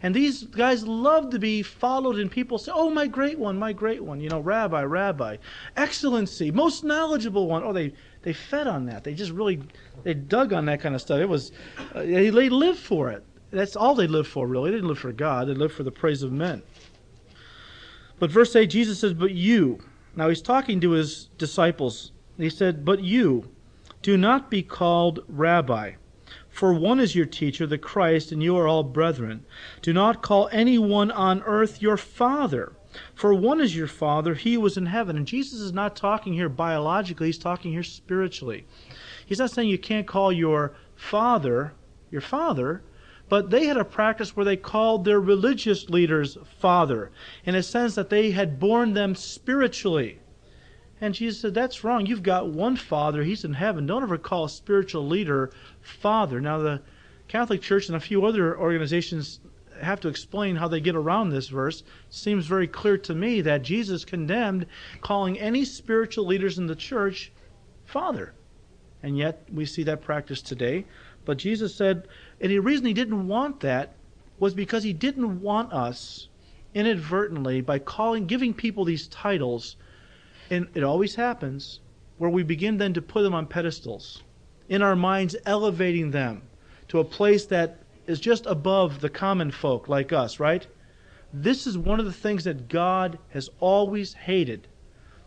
And 0.02 0.14
these 0.14 0.44
guys 0.44 0.86
love 0.86 1.30
to 1.30 1.38
be 1.38 1.62
followed, 1.62 2.16
and 2.16 2.30
people 2.30 2.58
say, 2.58 2.72
Oh, 2.74 2.90
my 2.90 3.06
great 3.06 3.38
one, 3.38 3.58
my 3.58 3.72
great 3.72 4.02
one. 4.02 4.20
You 4.20 4.30
know, 4.30 4.40
rabbi, 4.40 4.82
rabbi. 4.82 5.36
Excellency, 5.76 6.50
most 6.50 6.84
knowledgeable 6.84 7.48
one. 7.48 7.62
Oh, 7.62 7.72
they, 7.72 7.92
they 8.22 8.32
fed 8.32 8.66
on 8.66 8.86
that. 8.86 9.04
They 9.04 9.14
just 9.14 9.32
really, 9.32 9.60
they 10.02 10.14
dug 10.14 10.52
on 10.52 10.66
that 10.66 10.80
kind 10.80 10.94
of 10.94 11.00
stuff. 11.00 11.20
It 11.20 11.28
was, 11.28 11.52
uh, 11.94 12.00
they, 12.00 12.30
they 12.30 12.48
lived 12.48 12.78
for 12.78 13.10
it. 13.10 13.24
That's 13.50 13.76
all 13.76 13.94
they 13.94 14.06
lived 14.06 14.28
for, 14.28 14.46
really. 14.46 14.70
They 14.70 14.76
didn't 14.76 14.88
live 14.88 14.98
for 14.98 15.12
God, 15.12 15.48
they 15.48 15.54
lived 15.54 15.74
for 15.74 15.82
the 15.82 15.90
praise 15.90 16.22
of 16.22 16.32
men. 16.32 16.62
But 18.18 18.30
verse 18.30 18.54
8, 18.54 18.66
Jesus 18.66 19.00
says, 19.00 19.14
But 19.14 19.32
you. 19.32 19.80
Now 20.14 20.28
he's 20.28 20.42
talking 20.42 20.80
to 20.80 20.90
his 20.90 21.28
disciples. 21.38 22.12
He 22.36 22.50
said, 22.50 22.84
But 22.84 23.02
you, 23.02 23.50
do 24.02 24.16
not 24.16 24.50
be 24.50 24.62
called 24.62 25.20
rabbi. 25.28 25.92
For 26.48 26.72
one 26.72 27.00
is 27.00 27.14
your 27.14 27.26
teacher, 27.26 27.66
the 27.66 27.78
Christ, 27.78 28.32
and 28.32 28.42
you 28.42 28.56
are 28.56 28.68
all 28.68 28.82
brethren. 28.82 29.44
Do 29.82 29.92
not 29.92 30.22
call 30.22 30.48
anyone 30.52 31.10
on 31.10 31.42
earth 31.42 31.80
your 31.80 31.96
father, 31.96 32.72
for 33.14 33.32
one 33.32 33.60
is 33.60 33.76
your 33.76 33.86
father, 33.86 34.34
he 34.34 34.56
was 34.56 34.76
in 34.76 34.86
heaven. 34.86 35.16
And 35.16 35.26
Jesus 35.26 35.60
is 35.60 35.72
not 35.72 35.96
talking 35.96 36.32
here 36.32 36.48
biologically, 36.48 37.28
he's 37.28 37.38
talking 37.38 37.72
here 37.72 37.84
spiritually. 37.84 38.66
He's 39.24 39.38
not 39.38 39.50
saying 39.50 39.68
you 39.68 39.78
can't 39.78 40.06
call 40.06 40.32
your 40.32 40.74
father 40.96 41.72
your 42.10 42.20
father, 42.20 42.82
but 43.30 43.48
they 43.48 43.64
had 43.64 43.78
a 43.78 43.84
practice 43.84 44.36
where 44.36 44.44
they 44.44 44.56
called 44.56 45.04
their 45.04 45.20
religious 45.20 45.88
leaders 45.88 46.36
father, 46.58 47.12
in 47.44 47.54
a 47.54 47.62
sense 47.62 47.94
that 47.94 48.10
they 48.10 48.32
had 48.32 48.60
born 48.60 48.92
them 48.92 49.14
spiritually. 49.14 50.18
And 51.00 51.14
Jesus 51.14 51.40
said, 51.40 51.54
That's 51.54 51.82
wrong. 51.82 52.04
You've 52.04 52.22
got 52.22 52.50
one 52.50 52.76
Father. 52.76 53.22
He's 53.22 53.44
in 53.44 53.54
heaven. 53.54 53.86
Don't 53.86 54.02
ever 54.02 54.18
call 54.18 54.44
a 54.44 54.50
spiritual 54.50 55.06
leader 55.06 55.50
Father. 55.80 56.40
Now, 56.40 56.58
the 56.58 56.82
Catholic 57.28 57.62
Church 57.62 57.86
and 57.86 57.96
a 57.96 58.00
few 58.00 58.26
other 58.26 58.58
organizations 58.58 59.40
have 59.80 60.00
to 60.00 60.08
explain 60.08 60.56
how 60.56 60.68
they 60.68 60.80
get 60.80 60.94
around 60.96 61.30
this 61.30 61.48
verse. 61.48 61.84
Seems 62.10 62.46
very 62.46 62.66
clear 62.66 62.98
to 62.98 63.14
me 63.14 63.40
that 63.42 63.62
Jesus 63.62 64.04
condemned 64.04 64.66
calling 65.00 65.38
any 65.38 65.64
spiritual 65.64 66.26
leaders 66.26 66.58
in 66.58 66.66
the 66.66 66.74
church 66.74 67.32
Father. 67.86 68.34
And 69.02 69.16
yet, 69.16 69.48
we 69.50 69.64
see 69.64 69.84
that 69.84 70.02
practice 70.02 70.42
today. 70.42 70.84
But 71.30 71.38
Jesus 71.38 71.72
said, 71.72 72.08
and 72.40 72.50
the 72.50 72.58
reason 72.58 72.86
he 72.86 72.92
didn't 72.92 73.28
want 73.28 73.60
that 73.60 73.92
was 74.40 74.52
because 74.52 74.82
he 74.82 74.92
didn't 74.92 75.40
want 75.40 75.72
us 75.72 76.26
inadvertently 76.74 77.60
by 77.60 77.78
calling, 77.78 78.26
giving 78.26 78.52
people 78.52 78.84
these 78.84 79.06
titles 79.06 79.76
and 80.50 80.66
it 80.74 80.82
always 80.82 81.14
happens 81.14 81.78
where 82.18 82.30
we 82.30 82.42
begin 82.42 82.78
then 82.78 82.94
to 82.94 83.00
put 83.00 83.22
them 83.22 83.32
on 83.32 83.46
pedestals, 83.46 84.24
in 84.68 84.82
our 84.82 84.96
minds, 84.96 85.36
elevating 85.46 86.10
them 86.10 86.42
to 86.88 86.98
a 86.98 87.04
place 87.04 87.46
that 87.46 87.78
is 88.08 88.18
just 88.18 88.44
above 88.46 89.00
the 89.00 89.08
common 89.08 89.52
folk 89.52 89.88
like 89.88 90.12
us, 90.12 90.40
right? 90.40 90.66
This 91.32 91.64
is 91.64 91.78
one 91.78 92.00
of 92.00 92.06
the 92.06 92.12
things 92.12 92.42
that 92.42 92.66
God 92.68 93.20
has 93.28 93.48
always 93.60 94.14
hated. 94.14 94.66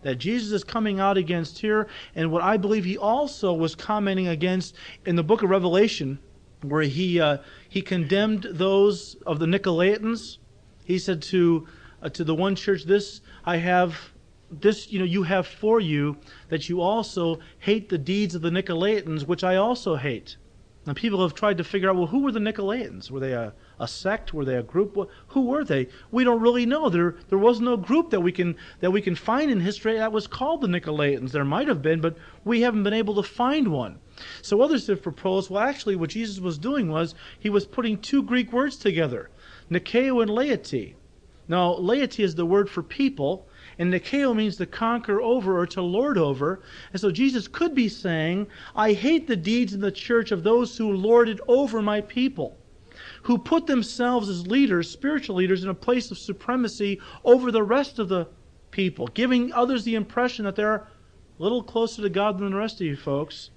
That 0.03 0.15
Jesus 0.15 0.51
is 0.51 0.63
coming 0.63 0.99
out 0.99 1.17
against 1.17 1.59
here, 1.59 1.87
and 2.15 2.31
what 2.31 2.43
I 2.43 2.57
believe 2.57 2.85
he 2.85 2.97
also 2.97 3.53
was 3.53 3.75
commenting 3.75 4.27
against 4.27 4.75
in 5.05 5.15
the 5.15 5.23
book 5.23 5.43
of 5.43 5.49
Revelation, 5.49 6.19
where 6.61 6.83
he, 6.83 7.19
uh, 7.19 7.37
he 7.67 7.81
condemned 7.81 8.43
those 8.51 9.15
of 9.25 9.39
the 9.39 9.45
Nicolaitans. 9.45 10.37
He 10.85 10.99
said 10.99 11.21
to, 11.23 11.67
uh, 12.01 12.09
to 12.09 12.23
the 12.23 12.35
one 12.35 12.55
church, 12.55 12.83
This 12.83 13.21
I 13.45 13.57
have 13.57 14.13
this 14.61 14.91
you 14.91 14.99
know 14.99 15.05
you 15.05 15.23
have 15.23 15.47
for 15.47 15.79
you 15.79 16.17
that 16.49 16.69
you 16.69 16.81
also 16.81 17.39
hate 17.59 17.89
the 17.89 17.97
deeds 17.97 18.35
of 18.35 18.41
the 18.41 18.51
Nicolaitans, 18.51 19.25
which 19.25 19.43
I 19.43 19.55
also 19.55 19.95
hate. 19.95 20.37
And 20.85 20.97
people 20.97 21.21
have 21.21 21.33
tried 21.33 21.57
to 21.59 21.63
figure 21.63 21.89
out, 21.89 21.95
well, 21.95 22.07
who 22.07 22.19
were 22.19 22.33
the 22.33 22.41
Nicolaitans? 22.41 23.09
Were 23.09 23.21
they 23.21 23.31
a, 23.31 23.53
a 23.79 23.87
sect? 23.87 24.33
Were 24.33 24.43
they 24.43 24.57
a 24.57 24.63
group? 24.63 24.97
Who 25.27 25.41
were 25.41 25.63
they? 25.63 25.87
We 26.11 26.25
don't 26.25 26.41
really 26.41 26.65
know. 26.65 26.89
There 26.89 27.15
there 27.29 27.37
was 27.37 27.61
no 27.61 27.77
group 27.77 28.09
that 28.09 28.19
we 28.19 28.33
can 28.33 28.57
that 28.81 28.91
we 28.91 29.01
can 29.01 29.15
find 29.15 29.49
in 29.49 29.61
history 29.61 29.97
that 29.97 30.11
was 30.11 30.27
called 30.27 30.59
the 30.59 30.67
Nicolaitans. 30.67 31.31
There 31.31 31.45
might 31.45 31.69
have 31.69 31.81
been, 31.81 32.01
but 32.01 32.17
we 32.43 32.61
haven't 32.61 32.83
been 32.83 32.93
able 32.93 33.15
to 33.15 33.23
find 33.23 33.69
one. 33.69 33.99
So 34.41 34.61
others 34.61 34.87
have 34.87 35.01
proposed, 35.01 35.49
well, 35.49 35.63
actually, 35.63 35.95
what 35.95 36.09
Jesus 36.09 36.39
was 36.39 36.57
doing 36.57 36.89
was 36.89 37.15
he 37.39 37.49
was 37.49 37.65
putting 37.65 37.97
two 37.97 38.21
Greek 38.21 38.51
words 38.51 38.75
together, 38.75 39.29
Nikeo 39.71 40.21
and 40.21 40.29
laity. 40.29 40.97
Now, 41.47 41.75
laity 41.75 42.23
is 42.23 42.35
the 42.35 42.45
word 42.45 42.69
for 42.69 42.83
people, 42.83 43.47
and 43.79 43.93
Nikeo 43.93 44.35
means 44.35 44.57
to 44.57 44.65
conquer 44.65 45.21
over 45.21 45.57
or 45.57 45.65
to 45.67 45.81
lord 45.81 46.17
over. 46.17 46.61
And 46.91 47.01
so 47.01 47.11
Jesus 47.11 47.47
could 47.47 47.73
be 47.73 47.89
saying, 47.89 48.47
I 48.75 48.93
hate 48.93 49.27
the 49.27 49.35
deeds 49.35 49.73
in 49.73 49.81
the 49.81 49.91
church 49.91 50.31
of 50.31 50.43
those 50.43 50.77
who 50.77 50.93
lorded 50.93 51.41
over 51.47 51.81
my 51.81 52.01
people, 52.01 52.57
who 53.23 53.37
put 53.37 53.67
themselves 53.67 54.29
as 54.29 54.47
leaders, 54.47 54.89
spiritual 54.89 55.35
leaders, 55.35 55.63
in 55.63 55.69
a 55.69 55.75
place 55.75 56.11
of 56.11 56.17
supremacy 56.17 56.99
over 57.23 57.51
the 57.51 57.63
rest 57.63 57.99
of 57.99 58.09
the 58.09 58.27
people, 58.71 59.07
giving 59.07 59.51
others 59.53 59.83
the 59.83 59.95
impression 59.95 60.45
that 60.45 60.55
they're 60.55 60.75
a 60.75 60.87
little 61.39 61.63
closer 61.63 62.01
to 62.01 62.09
God 62.09 62.37
than 62.37 62.51
the 62.51 62.57
rest 62.57 62.75
of 62.75 62.87
you 62.87 62.95
folks. 62.95 63.49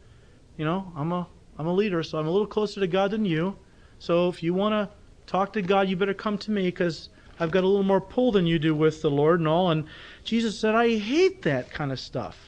You 0.57 0.65
know, 0.65 0.93
I'm 0.97 1.13
a 1.13 1.29
I'm 1.59 1.67
a 1.67 1.73
leader, 1.73 2.03
so 2.03 2.19
I'm 2.19 2.27
a 2.27 2.31
little 2.31 2.47
closer 2.47 2.81
to 2.81 2.87
God 2.87 3.11
than 3.11 3.25
you. 3.25 3.57
So 3.99 4.29
if 4.29 4.43
you 4.43 4.53
want 4.53 4.73
to 4.73 4.95
talk 5.27 5.53
to 5.55 5.63
God, 5.63 5.89
you 5.89 5.97
better 5.97 6.15
come 6.15 6.37
to 6.39 6.51
me 6.51 6.65
because 6.65 7.09
I've 7.39 7.51
got 7.51 7.65
a 7.65 7.67
little 7.67 7.83
more 7.83 8.01
pull 8.01 8.33
than 8.33 8.47
you 8.47 8.59
do 8.59 8.75
with 8.75 9.03
the 9.03 9.11
Lord 9.11 9.41
and 9.41 9.49
all. 9.49 9.71
And 9.71 9.85
Jesus 10.25 10.59
said, 10.59 10.75
I 10.75 10.97
hate 10.97 11.43
that 11.43 11.71
kind 11.71 11.93
of 11.93 12.01
stuff. 12.01 12.47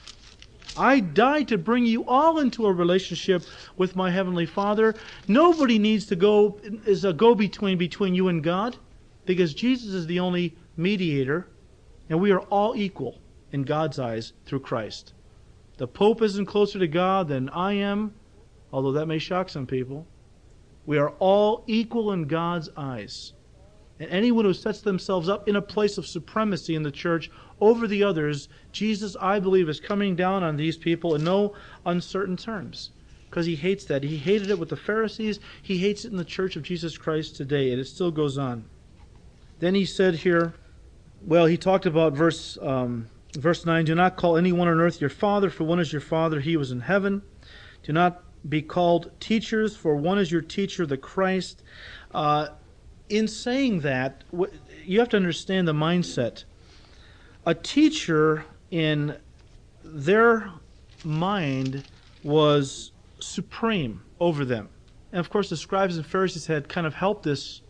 I 0.77 1.01
died 1.01 1.49
to 1.49 1.59
bring 1.59 1.87
you 1.87 2.05
all 2.05 2.39
into 2.39 2.67
a 2.67 2.73
relationship 2.73 3.43
with 3.77 3.97
my 3.97 4.11
Heavenly 4.11 4.47
Father. 4.47 4.95
Nobody 5.27 5.79
needs 5.79 6.07
to 6.07 6.17
go, 6.17 6.59
is 6.87 7.05
a 7.05 7.13
go 7.13 7.35
between 7.35 7.79
between 7.79 8.15
you 8.15 8.29
and 8.29 8.43
God 8.43 8.77
because 9.27 9.55
Jesus 9.55 9.93
is 9.93 10.07
the 10.07 10.21
only 10.21 10.57
mediator 10.77 11.49
and 12.09 12.21
we 12.21 12.31
are 12.31 12.41
all 12.41 12.77
equal 12.77 13.19
in 13.53 13.63
God's 13.63 13.99
eyes 13.99 14.33
through 14.47 14.61
Christ. 14.61 15.13
The 15.79 15.89
Pope 15.89 16.23
isn't 16.23 16.47
closer 16.47 16.79
to 16.79 16.89
God 16.89 17.29
than 17.29 17.49
I 17.51 17.75
am, 17.75 18.15
although 18.73 18.93
that 18.93 19.07
may 19.07 19.19
shock 19.19 19.49
some 19.49 19.67
people. 19.67 20.07
We 20.87 20.99
are 20.99 21.11
all 21.19 21.65
equal 21.67 22.13
in 22.13 22.25
God's 22.25 22.71
eyes. 22.77 23.33
And 24.01 24.11
anyone 24.11 24.45
who 24.45 24.55
sets 24.55 24.81
themselves 24.81 25.29
up 25.29 25.49
in 25.49 25.57
a 25.57 25.63
place 25.63 25.99
of 25.99 26.07
supremacy 26.07 26.75
in 26.75 26.83
the 26.83 26.91
church 26.91 27.31
over 27.61 27.87
the 27.87 28.05
others, 28.05 28.49
Jesus, 28.73 29.17
I 29.21 29.41
believe, 29.41 29.69
is 29.69 29.81
coming 29.81 30.15
down 30.15 30.43
on 30.45 30.57
these 30.57 30.77
people 30.77 31.15
in 31.15 31.25
no 31.25 31.55
uncertain 31.85 32.37
terms. 32.37 32.91
Because 33.29 33.45
he 33.45 33.57
hates 33.57 33.85
that. 33.87 34.03
He 34.03 34.17
hated 34.17 34.51
it 34.51 34.59
with 34.59 34.71
the 34.71 34.77
Pharisees. 34.77 35.41
He 35.63 35.79
hates 35.79 36.05
it 36.05 36.13
in 36.13 36.17
the 36.17 36.25
church 36.25 36.57
of 36.57 36.63
Jesus 36.63 36.97
Christ 36.97 37.37
today, 37.37 37.73
and 37.73 37.81
it 37.81 37.87
still 37.87 38.11
goes 38.11 38.39
on. 38.39 38.65
Then 39.59 39.75
he 39.75 39.85
said 39.85 40.15
here, 40.15 40.55
well, 41.27 41.47
he 41.47 41.57
talked 41.57 41.85
about 41.85 42.13
verse 42.13 42.57
um, 42.63 43.09
verse 43.37 43.67
nine. 43.67 43.85
Do 43.85 43.95
not 43.95 44.17
call 44.17 44.37
anyone 44.37 44.69
on 44.69 44.81
earth 44.81 45.01
your 45.01 45.11
father, 45.11 45.51
for 45.51 45.65
one 45.65 45.81
is 45.81 45.93
your 45.93 46.01
father, 46.01 46.41
he 46.41 46.57
was 46.57 46.71
in 46.71 46.81
heaven. 46.81 47.23
Do 47.83 47.93
not 47.93 48.23
be 48.49 48.63
called 48.63 49.11
teachers, 49.21 49.77
for 49.77 49.97
one 49.97 50.19
is 50.19 50.31
your 50.31 50.41
teacher, 50.41 50.87
the 50.87 50.97
Christ. 50.97 51.63
Uh, 52.15 52.49
in 53.09 53.29
saying 53.29 53.81
that, 53.81 54.25
you 54.85 54.99
have 54.99 55.09
to 55.11 55.17
understand 55.17 55.69
the 55.69 55.73
mindset. 55.73 56.45
A 57.47 57.55
teacher, 57.55 58.45
in 58.71 59.17
their 59.85 60.51
mind, 61.05 61.89
was 62.23 62.93
supreme 63.21 64.03
over 64.21 64.45
them. 64.45 64.69
And 65.13 65.21
of 65.21 65.31
course, 65.31 65.49
the 65.49 65.57
scribes 65.57 65.97
and 65.97 66.07
Pharisees 66.07 66.47
had 66.47 66.69
kind 66.69 66.87
of 66.87 66.95
helped 66.95 67.23
this 67.23 67.63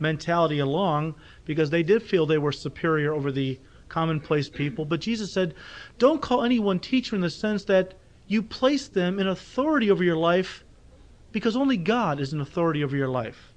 mentality 0.00 0.60
along 0.60 1.14
because 1.44 1.70
they 1.70 1.82
did 1.82 2.02
feel 2.02 2.26
they 2.26 2.38
were 2.38 2.52
superior 2.52 3.12
over 3.12 3.32
the 3.32 3.58
commonplace 3.88 4.48
people. 4.48 4.84
But 4.84 5.00
Jesus 5.00 5.32
said, 5.32 5.54
Don't 5.98 6.22
call 6.22 6.44
anyone 6.44 6.78
teacher 6.78 7.16
in 7.16 7.22
the 7.22 7.30
sense 7.30 7.64
that 7.64 7.94
you 8.26 8.42
place 8.42 8.88
them 8.88 9.18
in 9.18 9.26
authority 9.26 9.90
over 9.90 10.04
your 10.04 10.16
life 10.16 10.64
because 11.32 11.56
only 11.56 11.76
God 11.76 12.20
is 12.20 12.32
an 12.32 12.40
authority 12.40 12.84
over 12.84 12.96
your 12.96 13.08
life. 13.08 13.47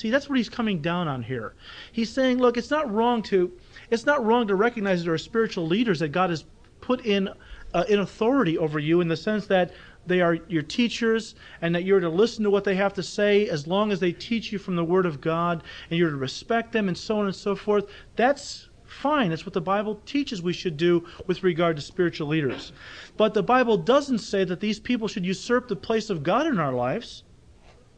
See, 0.00 0.08
that's 0.08 0.30
what 0.30 0.38
he's 0.38 0.48
coming 0.48 0.80
down 0.80 1.08
on 1.08 1.22
here. 1.22 1.52
He's 1.92 2.08
saying, 2.08 2.38
look, 2.38 2.56
it's 2.56 2.70
not 2.70 2.90
wrong 2.90 3.22
to 3.24 3.52
it's 3.90 4.06
not 4.06 4.24
wrong 4.24 4.46
to 4.46 4.54
recognize 4.54 5.04
there 5.04 5.12
are 5.12 5.18
spiritual 5.18 5.66
leaders 5.66 5.98
that 5.98 6.08
God 6.08 6.30
has 6.30 6.46
put 6.80 7.04
in 7.04 7.28
uh, 7.74 7.84
in 7.86 7.98
authority 7.98 8.56
over 8.56 8.78
you 8.78 9.02
in 9.02 9.08
the 9.08 9.16
sense 9.16 9.46
that 9.48 9.74
they 10.06 10.22
are 10.22 10.38
your 10.48 10.62
teachers 10.62 11.34
and 11.60 11.74
that 11.74 11.84
you're 11.84 12.00
to 12.00 12.08
listen 12.08 12.44
to 12.44 12.50
what 12.50 12.64
they 12.64 12.76
have 12.76 12.94
to 12.94 13.02
say 13.02 13.46
as 13.50 13.66
long 13.66 13.92
as 13.92 14.00
they 14.00 14.10
teach 14.10 14.50
you 14.50 14.58
from 14.58 14.74
the 14.74 14.82
Word 14.82 15.04
of 15.04 15.20
God 15.20 15.62
and 15.90 15.98
you're 15.98 16.08
to 16.08 16.16
respect 16.16 16.72
them 16.72 16.88
and 16.88 16.96
so 16.96 17.18
on 17.18 17.26
and 17.26 17.36
so 17.36 17.54
forth. 17.54 17.84
That's 18.16 18.70
fine. 18.86 19.28
That's 19.28 19.44
what 19.44 19.52
the 19.52 19.60
Bible 19.60 20.00
teaches 20.06 20.40
we 20.40 20.54
should 20.54 20.78
do 20.78 21.06
with 21.26 21.42
regard 21.42 21.76
to 21.76 21.82
spiritual 21.82 22.28
leaders. 22.28 22.72
But 23.18 23.34
the 23.34 23.42
Bible 23.42 23.76
doesn't 23.76 24.20
say 24.20 24.44
that 24.44 24.60
these 24.60 24.80
people 24.80 25.08
should 25.08 25.26
usurp 25.26 25.68
the 25.68 25.76
place 25.76 26.08
of 26.08 26.22
God 26.22 26.46
in 26.46 26.58
our 26.58 26.72
lives, 26.72 27.22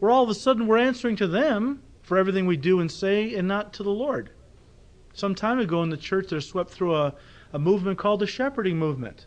where 0.00 0.10
all 0.10 0.24
of 0.24 0.30
a 0.30 0.34
sudden 0.34 0.66
we're 0.66 0.78
answering 0.78 1.14
to 1.14 1.28
them 1.28 1.80
for 2.12 2.18
everything 2.18 2.44
we 2.44 2.58
do 2.58 2.80
and 2.80 2.92
say 2.92 3.34
and 3.36 3.48
not 3.48 3.72
to 3.72 3.82
the 3.82 3.90
Lord. 3.90 4.28
Some 5.14 5.34
time 5.34 5.58
ago 5.58 5.82
in 5.82 5.88
the 5.88 5.96
church, 5.96 6.28
they 6.28 6.40
swept 6.40 6.70
through 6.70 6.94
a, 6.94 7.14
a 7.54 7.58
movement 7.58 7.96
called 7.96 8.20
the 8.20 8.26
shepherding 8.26 8.78
movement. 8.78 9.24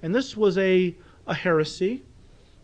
And 0.00 0.14
this 0.14 0.34
was 0.34 0.56
a, 0.56 0.96
a 1.26 1.34
heresy 1.34 2.04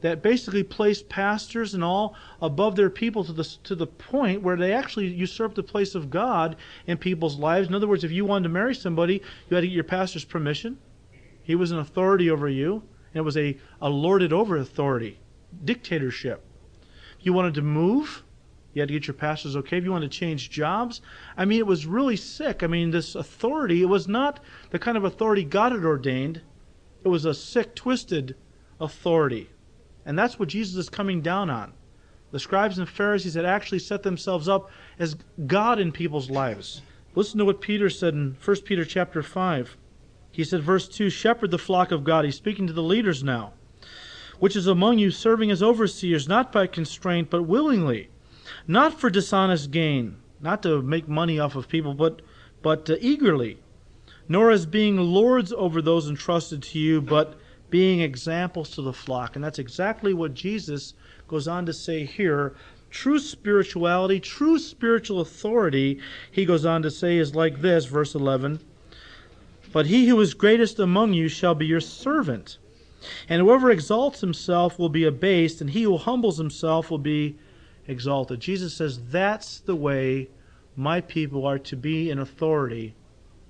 that 0.00 0.22
basically 0.22 0.62
placed 0.62 1.10
pastors 1.10 1.74
and 1.74 1.84
all 1.84 2.16
above 2.40 2.76
their 2.76 2.88
people 2.88 3.24
to 3.24 3.32
the, 3.34 3.44
to 3.64 3.74
the 3.74 3.86
point 3.86 4.40
where 4.40 4.56
they 4.56 4.72
actually 4.72 5.08
usurped 5.08 5.56
the 5.56 5.62
place 5.62 5.94
of 5.94 6.08
God 6.08 6.56
in 6.86 6.96
people's 6.96 7.38
lives. 7.38 7.68
In 7.68 7.74
other 7.74 7.86
words, 7.88 8.04
if 8.04 8.10
you 8.10 8.24
wanted 8.24 8.44
to 8.44 8.54
marry 8.54 8.74
somebody, 8.74 9.20
you 9.50 9.54
had 9.54 9.60
to 9.60 9.66
get 9.66 9.74
your 9.74 9.84
pastor's 9.84 10.24
permission. 10.24 10.78
He 11.42 11.56
was 11.56 11.72
an 11.72 11.78
authority 11.78 12.30
over 12.30 12.48
you, 12.48 12.76
and 13.12 13.16
it 13.16 13.20
was 13.20 13.36
a, 13.36 13.58
a 13.82 13.90
lorded 13.90 14.32
over 14.32 14.56
authority, 14.56 15.18
dictatorship. 15.62 16.42
You 17.20 17.34
wanted 17.34 17.52
to 17.52 17.62
move, 17.62 18.22
you 18.74 18.80
had 18.80 18.88
to 18.88 18.94
get 18.94 19.06
your 19.06 19.14
pastor's 19.14 19.56
okay. 19.56 19.76
If 19.76 19.84
you 19.84 19.92
wanted 19.92 20.10
to 20.10 20.18
change 20.18 20.50
jobs, 20.50 21.02
I 21.36 21.44
mean, 21.44 21.58
it 21.58 21.66
was 21.66 21.86
really 21.86 22.16
sick. 22.16 22.62
I 22.62 22.66
mean, 22.66 22.90
this 22.90 23.14
authority, 23.14 23.82
it 23.82 23.86
was 23.86 24.08
not 24.08 24.40
the 24.70 24.78
kind 24.78 24.96
of 24.96 25.04
authority 25.04 25.44
God 25.44 25.72
had 25.72 25.84
ordained. 25.84 26.40
It 27.04 27.08
was 27.08 27.24
a 27.24 27.34
sick, 27.34 27.74
twisted 27.74 28.34
authority. 28.80 29.50
And 30.06 30.18
that's 30.18 30.38
what 30.38 30.48
Jesus 30.48 30.76
is 30.76 30.88
coming 30.88 31.20
down 31.20 31.50
on. 31.50 31.74
The 32.30 32.38
scribes 32.38 32.78
and 32.78 32.88
Pharisees 32.88 33.34
had 33.34 33.44
actually 33.44 33.78
set 33.78 34.02
themselves 34.02 34.48
up 34.48 34.70
as 34.98 35.16
God 35.46 35.78
in 35.78 35.92
people's 35.92 36.30
lives. 36.30 36.80
Listen 37.14 37.38
to 37.38 37.44
what 37.44 37.60
Peter 37.60 37.90
said 37.90 38.14
in 38.14 38.36
1 38.42 38.56
Peter 38.62 38.86
chapter 38.86 39.22
5. 39.22 39.76
He 40.30 40.44
said, 40.44 40.62
verse 40.62 40.88
2 40.88 41.10
Shepherd 41.10 41.50
the 41.50 41.58
flock 41.58 41.92
of 41.92 42.04
God. 42.04 42.24
He's 42.24 42.36
speaking 42.36 42.66
to 42.66 42.72
the 42.72 42.82
leaders 42.82 43.22
now, 43.22 43.52
which 44.38 44.56
is 44.56 44.66
among 44.66 44.98
you, 44.98 45.10
serving 45.10 45.50
as 45.50 45.62
overseers, 45.62 46.26
not 46.26 46.50
by 46.50 46.66
constraint, 46.66 47.28
but 47.28 47.42
willingly 47.42 48.08
not 48.66 48.98
for 48.98 49.10
dishonest 49.10 49.70
gain, 49.70 50.16
not 50.40 50.62
to 50.62 50.82
make 50.82 51.08
money 51.08 51.38
off 51.38 51.56
of 51.56 51.68
people, 51.68 51.94
but 51.94 52.22
but 52.62 52.88
uh, 52.88 52.96
eagerly, 53.00 53.58
nor 54.28 54.50
as 54.50 54.66
being 54.66 54.96
lords 54.96 55.52
over 55.52 55.82
those 55.82 56.08
entrusted 56.08 56.62
to 56.62 56.78
you, 56.78 57.00
but 57.00 57.38
being 57.70 58.00
examples 58.00 58.70
to 58.70 58.82
the 58.82 58.92
flock. 58.92 59.34
And 59.34 59.44
that's 59.44 59.58
exactly 59.58 60.14
what 60.14 60.34
Jesus 60.34 60.94
goes 61.26 61.48
on 61.48 61.66
to 61.66 61.72
say 61.72 62.04
here. 62.04 62.54
True 62.90 63.18
spirituality, 63.18 64.20
true 64.20 64.58
spiritual 64.58 65.20
authority, 65.20 65.98
he 66.30 66.44
goes 66.44 66.64
on 66.66 66.82
to 66.82 66.90
say, 66.90 67.16
is 67.16 67.34
like 67.34 67.62
this, 67.62 67.86
verse 67.86 68.14
11. 68.14 68.60
But 69.72 69.86
he 69.86 70.06
who 70.06 70.20
is 70.20 70.34
greatest 70.34 70.78
among 70.78 71.14
you 71.14 71.28
shall 71.28 71.54
be 71.54 71.66
your 71.66 71.80
servant. 71.80 72.58
And 73.28 73.40
whoever 73.40 73.70
exalts 73.70 74.20
himself 74.20 74.78
will 74.78 74.90
be 74.90 75.04
abased, 75.04 75.62
and 75.62 75.70
he 75.70 75.84
who 75.84 75.96
humbles 75.96 76.36
himself 76.36 76.90
will 76.90 76.98
be 76.98 77.36
exalted. 77.86 78.40
Jesus 78.40 78.74
says 78.74 79.00
that's 79.10 79.60
the 79.60 79.76
way 79.76 80.28
my 80.76 81.00
people 81.00 81.46
are 81.46 81.58
to 81.58 81.76
be 81.76 82.10
in 82.10 82.18
authority 82.18 82.94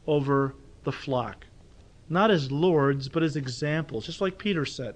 over 0.06 0.54
the 0.84 0.92
flock. 0.92 1.46
Not 2.08 2.30
as 2.30 2.50
lords, 2.50 3.08
but 3.08 3.22
as 3.22 3.36
examples, 3.36 4.06
just 4.06 4.20
like 4.20 4.38
Peter 4.38 4.64
said. 4.64 4.94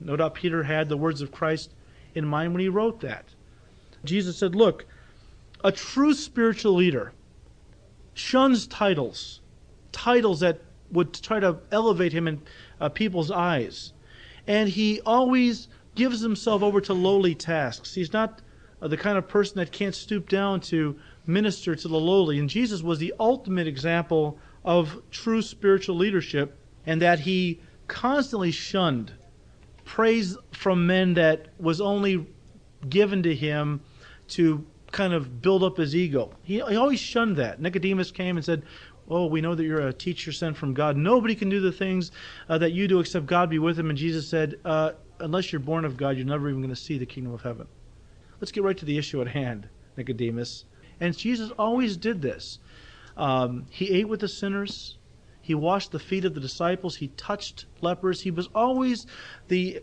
No 0.00 0.16
doubt 0.16 0.34
Peter 0.34 0.62
had 0.64 0.88
the 0.88 0.96
words 0.96 1.20
of 1.20 1.32
Christ 1.32 1.72
in 2.14 2.26
mind 2.26 2.52
when 2.52 2.60
he 2.60 2.68
wrote 2.68 3.00
that. 3.00 3.26
Jesus 4.04 4.36
said, 4.36 4.54
Look, 4.54 4.86
a 5.64 5.72
true 5.72 6.14
spiritual 6.14 6.74
leader 6.74 7.12
shuns 8.14 8.66
titles, 8.66 9.40
titles 9.92 10.40
that 10.40 10.60
would 10.90 11.14
try 11.14 11.40
to 11.40 11.58
elevate 11.70 12.12
him 12.12 12.28
in 12.28 12.42
uh, 12.80 12.88
people's 12.88 13.30
eyes. 13.30 13.92
And 14.46 14.68
he 14.68 15.00
always 15.02 15.68
gives 15.94 16.20
himself 16.20 16.62
over 16.62 16.80
to 16.80 16.94
lowly 16.94 17.34
tasks. 17.34 17.94
He's 17.94 18.12
not 18.12 18.40
the 18.80 18.96
kind 18.96 19.18
of 19.18 19.26
person 19.26 19.56
that 19.56 19.72
can't 19.72 19.94
stoop 19.94 20.28
down 20.28 20.60
to 20.60 20.96
minister 21.26 21.74
to 21.74 21.88
the 21.88 21.98
lowly. 21.98 22.38
And 22.38 22.48
Jesus 22.48 22.82
was 22.82 22.98
the 22.98 23.14
ultimate 23.18 23.66
example 23.66 24.38
of 24.64 25.02
true 25.10 25.42
spiritual 25.42 25.96
leadership, 25.96 26.58
and 26.86 27.02
that 27.02 27.20
he 27.20 27.60
constantly 27.86 28.50
shunned 28.50 29.12
praise 29.84 30.36
from 30.52 30.86
men 30.86 31.14
that 31.14 31.48
was 31.58 31.80
only 31.80 32.26
given 32.88 33.22
to 33.22 33.34
him 33.34 33.80
to 34.28 34.64
kind 34.92 35.12
of 35.12 35.42
build 35.42 35.62
up 35.62 35.76
his 35.76 35.96
ego. 35.96 36.30
He, 36.42 36.60
he 36.68 36.76
always 36.76 37.00
shunned 37.00 37.36
that. 37.36 37.60
Nicodemus 37.60 38.10
came 38.10 38.36
and 38.36 38.44
said, 38.44 38.62
Oh, 39.10 39.24
we 39.26 39.40
know 39.40 39.54
that 39.54 39.64
you're 39.64 39.88
a 39.88 39.92
teacher 39.92 40.32
sent 40.32 40.56
from 40.56 40.74
God. 40.74 40.96
Nobody 40.96 41.34
can 41.34 41.48
do 41.48 41.60
the 41.60 41.72
things 41.72 42.12
uh, 42.50 42.58
that 42.58 42.72
you 42.72 42.86
do 42.86 43.00
except 43.00 43.24
God 43.24 43.48
be 43.48 43.58
with 43.58 43.78
him. 43.78 43.88
And 43.88 43.98
Jesus 43.98 44.28
said, 44.28 44.56
uh, 44.66 44.92
Unless 45.20 45.50
you're 45.50 45.60
born 45.60 45.86
of 45.86 45.96
God, 45.96 46.16
you're 46.16 46.26
never 46.26 46.48
even 46.50 46.60
going 46.60 46.74
to 46.74 46.80
see 46.80 46.98
the 46.98 47.06
kingdom 47.06 47.32
of 47.32 47.40
heaven. 47.40 47.66
Let's 48.40 48.52
get 48.52 48.62
right 48.62 48.76
to 48.78 48.84
the 48.84 48.98
issue 48.98 49.20
at 49.20 49.28
hand, 49.28 49.68
Nicodemus. 49.96 50.64
And 51.00 51.16
Jesus 51.16 51.50
always 51.58 51.96
did 51.96 52.22
this. 52.22 52.58
Um, 53.16 53.66
he 53.70 53.90
ate 53.90 54.08
with 54.08 54.20
the 54.20 54.28
sinners. 54.28 54.98
He 55.40 55.54
washed 55.54 55.92
the 55.92 55.98
feet 55.98 56.24
of 56.24 56.34
the 56.34 56.40
disciples. 56.40 56.96
He 56.96 57.08
touched 57.08 57.66
lepers. 57.80 58.20
He 58.20 58.30
was 58.30 58.48
always 58.54 59.06
the 59.48 59.82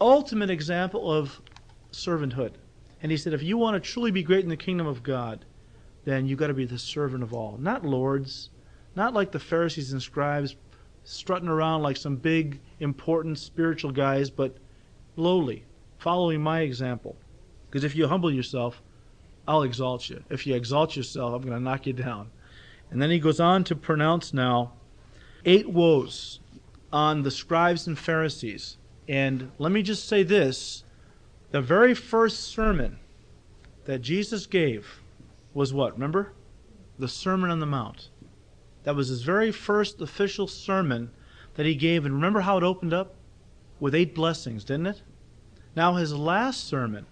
ultimate 0.00 0.50
example 0.50 1.12
of 1.12 1.40
servanthood. 1.92 2.52
And 3.02 3.10
he 3.10 3.18
said, 3.18 3.32
if 3.32 3.42
you 3.42 3.58
want 3.58 3.82
to 3.82 3.90
truly 3.90 4.10
be 4.10 4.22
great 4.22 4.44
in 4.44 4.50
the 4.50 4.56
kingdom 4.56 4.86
of 4.86 5.02
God, 5.02 5.44
then 6.04 6.26
you've 6.26 6.38
got 6.38 6.46
to 6.46 6.54
be 6.54 6.64
the 6.64 6.78
servant 6.78 7.22
of 7.22 7.34
all. 7.34 7.58
Not 7.58 7.84
lords, 7.84 8.50
not 8.96 9.14
like 9.14 9.32
the 9.32 9.38
Pharisees 9.38 9.92
and 9.92 10.02
scribes 10.02 10.56
strutting 11.04 11.48
around 11.48 11.82
like 11.82 11.96
some 11.96 12.16
big, 12.16 12.60
important 12.78 13.38
spiritual 13.38 13.90
guys, 13.90 14.30
but 14.30 14.56
lowly, 15.16 15.64
following 15.98 16.42
my 16.42 16.60
example. 16.60 17.16
Because 17.70 17.84
if 17.84 17.94
you 17.94 18.08
humble 18.08 18.32
yourself, 18.32 18.82
I'll 19.46 19.62
exalt 19.62 20.10
you. 20.10 20.24
If 20.28 20.46
you 20.46 20.56
exalt 20.56 20.96
yourself, 20.96 21.34
I'm 21.34 21.42
going 21.42 21.54
to 21.54 21.62
knock 21.62 21.86
you 21.86 21.92
down. 21.92 22.30
And 22.90 23.00
then 23.00 23.10
he 23.10 23.20
goes 23.20 23.38
on 23.38 23.62
to 23.64 23.76
pronounce 23.76 24.34
now 24.34 24.72
eight 25.44 25.68
woes 25.70 26.40
on 26.92 27.22
the 27.22 27.30
scribes 27.30 27.86
and 27.86 27.96
Pharisees. 27.96 28.76
And 29.08 29.52
let 29.58 29.70
me 29.70 29.82
just 29.82 30.08
say 30.08 30.22
this 30.24 30.84
the 31.52 31.60
very 31.60 31.94
first 31.94 32.40
sermon 32.40 32.98
that 33.84 34.02
Jesus 34.02 34.46
gave 34.46 35.00
was 35.54 35.72
what? 35.72 35.94
Remember? 35.94 36.32
The 36.98 37.08
Sermon 37.08 37.50
on 37.50 37.60
the 37.60 37.66
Mount. 37.66 38.10
That 38.84 38.96
was 38.96 39.08
his 39.08 39.22
very 39.22 39.52
first 39.52 40.00
official 40.00 40.46
sermon 40.46 41.10
that 41.54 41.66
he 41.66 41.74
gave. 41.74 42.04
And 42.04 42.14
remember 42.14 42.40
how 42.40 42.56
it 42.56 42.62
opened 42.62 42.92
up? 42.92 43.14
With 43.78 43.94
eight 43.94 44.14
blessings, 44.14 44.64
didn't 44.64 44.86
it? 44.86 45.02
Now, 45.74 45.94
his 45.94 46.12
last 46.12 46.66
sermon 46.66 47.06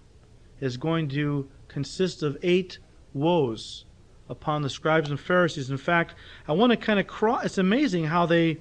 is 0.61 0.77
going 0.77 1.09
to 1.09 1.49
consist 1.67 2.23
of 2.23 2.37
eight 2.43 2.79
woes 3.13 3.85
upon 4.29 4.61
the 4.61 4.69
scribes 4.69 5.09
and 5.09 5.19
Pharisees. 5.19 5.69
In 5.69 5.77
fact, 5.77 6.15
I 6.47 6.53
want 6.53 6.71
to 6.71 6.77
kind 6.77 6.99
of 6.99 7.07
cross, 7.07 7.45
it's 7.45 7.57
amazing 7.57 8.05
how 8.05 8.25
they 8.25 8.57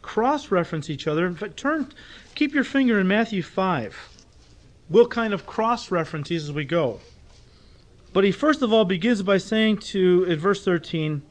cross 0.00 0.50
reference 0.50 0.90
each 0.90 1.06
other. 1.06 1.26
In 1.26 1.34
fact, 1.34 1.56
turn, 1.56 1.92
keep 2.34 2.54
your 2.54 2.64
finger 2.64 2.98
in 2.98 3.06
Matthew 3.06 3.42
5. 3.42 4.08
We'll 4.88 5.06
kind 5.06 5.32
of 5.32 5.46
cross 5.46 5.90
reference 5.90 6.28
these 6.28 6.44
as 6.44 6.52
we 6.52 6.64
go. 6.64 7.00
But 8.12 8.24
he 8.24 8.32
first 8.32 8.62
of 8.62 8.72
all 8.72 8.84
begins 8.84 9.22
by 9.22 9.38
saying 9.38 9.78
to, 9.78 10.24
in 10.24 10.38
verse 10.38 10.64
13, 10.64 11.22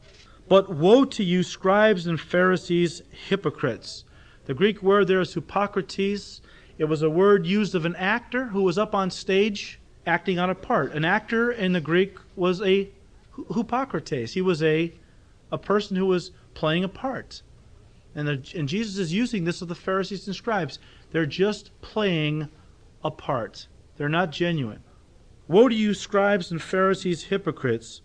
But 0.48 0.68
woe 0.68 1.04
to 1.04 1.22
you, 1.22 1.42
scribes 1.42 2.06
and 2.06 2.20
Pharisees, 2.20 3.02
hypocrites. 3.28 4.04
The 4.46 4.54
Greek 4.54 4.82
word 4.82 5.06
there 5.06 5.20
is 5.20 5.34
hypocrates. 5.34 6.40
It 6.78 6.86
was 6.86 7.02
a 7.02 7.10
word 7.10 7.46
used 7.46 7.76
of 7.76 7.84
an 7.84 7.94
actor 7.94 8.46
who 8.46 8.62
was 8.62 8.78
up 8.78 8.94
on 8.94 9.10
stage 9.10 9.78
acting 10.06 10.38
on 10.38 10.50
a 10.50 10.54
part. 10.54 10.92
An 10.92 11.04
actor 11.04 11.52
in 11.52 11.72
the 11.72 11.80
Greek 11.80 12.16
was 12.36 12.60
a 12.62 12.88
hypocrates. 13.54 14.32
He 14.32 14.40
was 14.40 14.62
a, 14.62 14.92
a 15.50 15.58
person 15.58 15.96
who 15.96 16.06
was 16.06 16.32
playing 16.54 16.84
a 16.84 16.88
part. 16.88 17.42
And, 18.14 18.28
the, 18.28 18.52
and 18.54 18.68
Jesus 18.68 18.98
is 18.98 19.12
using 19.12 19.44
this 19.44 19.62
of 19.62 19.68
the 19.68 19.74
Pharisees 19.74 20.26
and 20.26 20.36
scribes. 20.36 20.78
They're 21.10 21.26
just 21.26 21.70
playing 21.80 22.48
a 23.04 23.10
part, 23.10 23.66
they're 23.96 24.08
not 24.08 24.30
genuine. 24.30 24.82
Woe 25.48 25.68
to 25.68 25.74
you, 25.74 25.92
scribes 25.92 26.50
and 26.50 26.62
Pharisees, 26.62 27.24
hypocrites! 27.24 28.00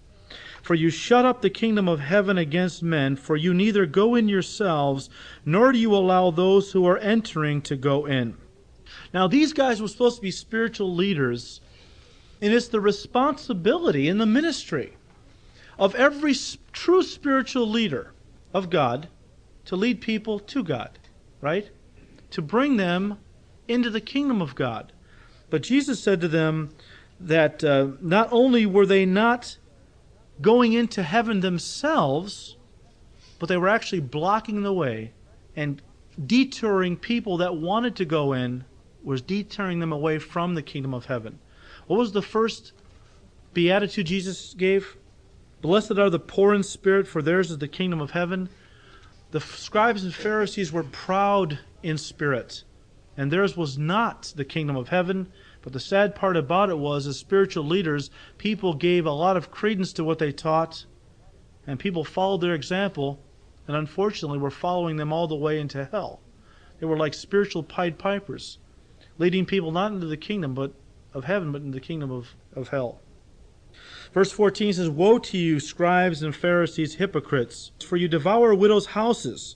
For 0.61 0.75
you 0.75 0.89
shut 0.89 1.23
up 1.23 1.41
the 1.41 1.49
kingdom 1.49 1.87
of 1.87 2.01
heaven 2.01 2.37
against 2.37 2.83
men, 2.83 3.15
for 3.15 3.37
you 3.37 3.53
neither 3.53 3.85
go 3.85 4.15
in 4.15 4.27
yourselves, 4.27 5.09
nor 5.45 5.71
do 5.71 5.77
you 5.77 5.95
allow 5.95 6.31
those 6.31 6.71
who 6.71 6.85
are 6.85 6.97
entering 6.97 7.61
to 7.61 7.77
go 7.77 8.05
in. 8.05 8.35
Now, 9.13 9.27
these 9.27 9.53
guys 9.53 9.81
were 9.81 9.87
supposed 9.87 10.17
to 10.17 10.21
be 10.21 10.31
spiritual 10.31 10.93
leaders, 10.93 11.61
and 12.41 12.53
it's 12.53 12.67
the 12.67 12.81
responsibility 12.81 14.07
in 14.07 14.17
the 14.17 14.25
ministry 14.25 14.93
of 15.79 15.95
every 15.95 16.35
true 16.71 17.03
spiritual 17.03 17.67
leader 17.67 18.13
of 18.53 18.69
God 18.69 19.07
to 19.65 19.75
lead 19.75 20.01
people 20.01 20.39
to 20.39 20.63
God, 20.63 20.97
right? 21.41 21.69
To 22.31 22.41
bring 22.41 22.77
them 22.77 23.19
into 23.67 23.89
the 23.89 24.01
kingdom 24.01 24.41
of 24.41 24.55
God. 24.55 24.93
But 25.49 25.63
Jesus 25.63 26.01
said 26.01 26.21
to 26.21 26.27
them 26.27 26.71
that 27.19 27.63
uh, 27.63 27.89
not 28.01 28.29
only 28.31 28.65
were 28.65 28.85
they 28.85 29.05
not 29.05 29.57
going 30.41 30.73
into 30.73 31.03
heaven 31.03 31.39
themselves, 31.39 32.57
but 33.39 33.49
they 33.49 33.57
were 33.57 33.69
actually 33.69 33.99
blocking 33.99 34.63
the 34.63 34.73
way 34.73 35.13
and 35.55 35.81
detouring 36.25 36.97
people 36.97 37.37
that 37.37 37.55
wanted 37.55 37.95
to 37.95 38.05
go 38.05 38.33
in, 38.33 38.63
was 39.03 39.21
detouring 39.21 39.79
them 39.79 39.91
away 39.91 40.19
from 40.19 40.55
the 40.55 40.61
kingdom 40.61 40.93
of 40.93 41.05
heaven. 41.05 41.39
What 41.87 41.97
was 41.97 42.11
the 42.11 42.21
first 42.21 42.73
beatitude 43.53 44.07
Jesus 44.07 44.53
gave? 44.53 44.97
Blessed 45.61 45.97
are 45.97 46.09
the 46.09 46.19
poor 46.19 46.53
in 46.53 46.63
spirit, 46.63 47.07
for 47.07 47.21
theirs 47.21 47.49
is 47.49 47.57
the 47.57 47.67
kingdom 47.67 48.01
of 48.01 48.11
heaven. 48.11 48.49
The 49.31 49.39
scribes 49.39 50.03
and 50.03 50.13
Pharisees 50.13 50.71
were 50.71 50.83
proud 50.83 51.59
in 51.81 51.97
spirit, 51.97 52.63
and 53.15 53.31
theirs 53.31 53.57
was 53.57 53.77
not 53.77 54.33
the 54.35 54.45
kingdom 54.45 54.75
of 54.75 54.89
heaven. 54.89 55.31
But 55.61 55.73
the 55.73 55.79
sad 55.79 56.13
part 56.13 56.37
about 56.37 56.69
it 56.69 56.77
was, 56.77 57.07
as 57.07 57.17
spiritual 57.17 57.65
leaders, 57.65 58.09
people 58.37 58.73
gave 58.73 59.05
a 59.05 59.11
lot 59.11 59.35
of 59.35 59.51
credence 59.51 59.91
to 59.93 60.03
what 60.03 60.19
they 60.19 60.31
taught, 60.31 60.85
and 61.65 61.79
people 61.79 62.03
followed 62.03 62.41
their 62.41 62.53
example, 62.53 63.19
and 63.67 63.75
unfortunately 63.75 64.37
were 64.37 64.51
following 64.51 64.97
them 64.97 65.11
all 65.11 65.27
the 65.27 65.35
way 65.35 65.59
into 65.59 65.85
hell. 65.85 66.21
They 66.79 66.85
were 66.85 66.97
like 66.97 67.13
spiritual 67.13 67.63
Pied 67.63 67.97
Pipers, 67.97 68.59
leading 69.17 69.45
people 69.45 69.71
not 69.71 69.91
into 69.91 70.05
the 70.05 70.15
kingdom 70.15 70.53
but 70.53 70.73
of 71.13 71.25
heaven, 71.25 71.51
but 71.51 71.61
in 71.61 71.71
the 71.71 71.79
kingdom 71.79 72.11
of, 72.11 72.35
of 72.55 72.69
hell. 72.69 73.01
Verse 74.13 74.31
14 74.31 74.73
says, 74.73 74.89
Woe 74.89 75.19
to 75.19 75.37
you, 75.37 75.59
scribes 75.59 76.23
and 76.23 76.35
Pharisees, 76.35 76.95
hypocrites, 76.95 77.71
for 77.85 77.97
you 77.97 78.07
devour 78.07 78.55
widows' 78.55 78.87
houses, 78.87 79.55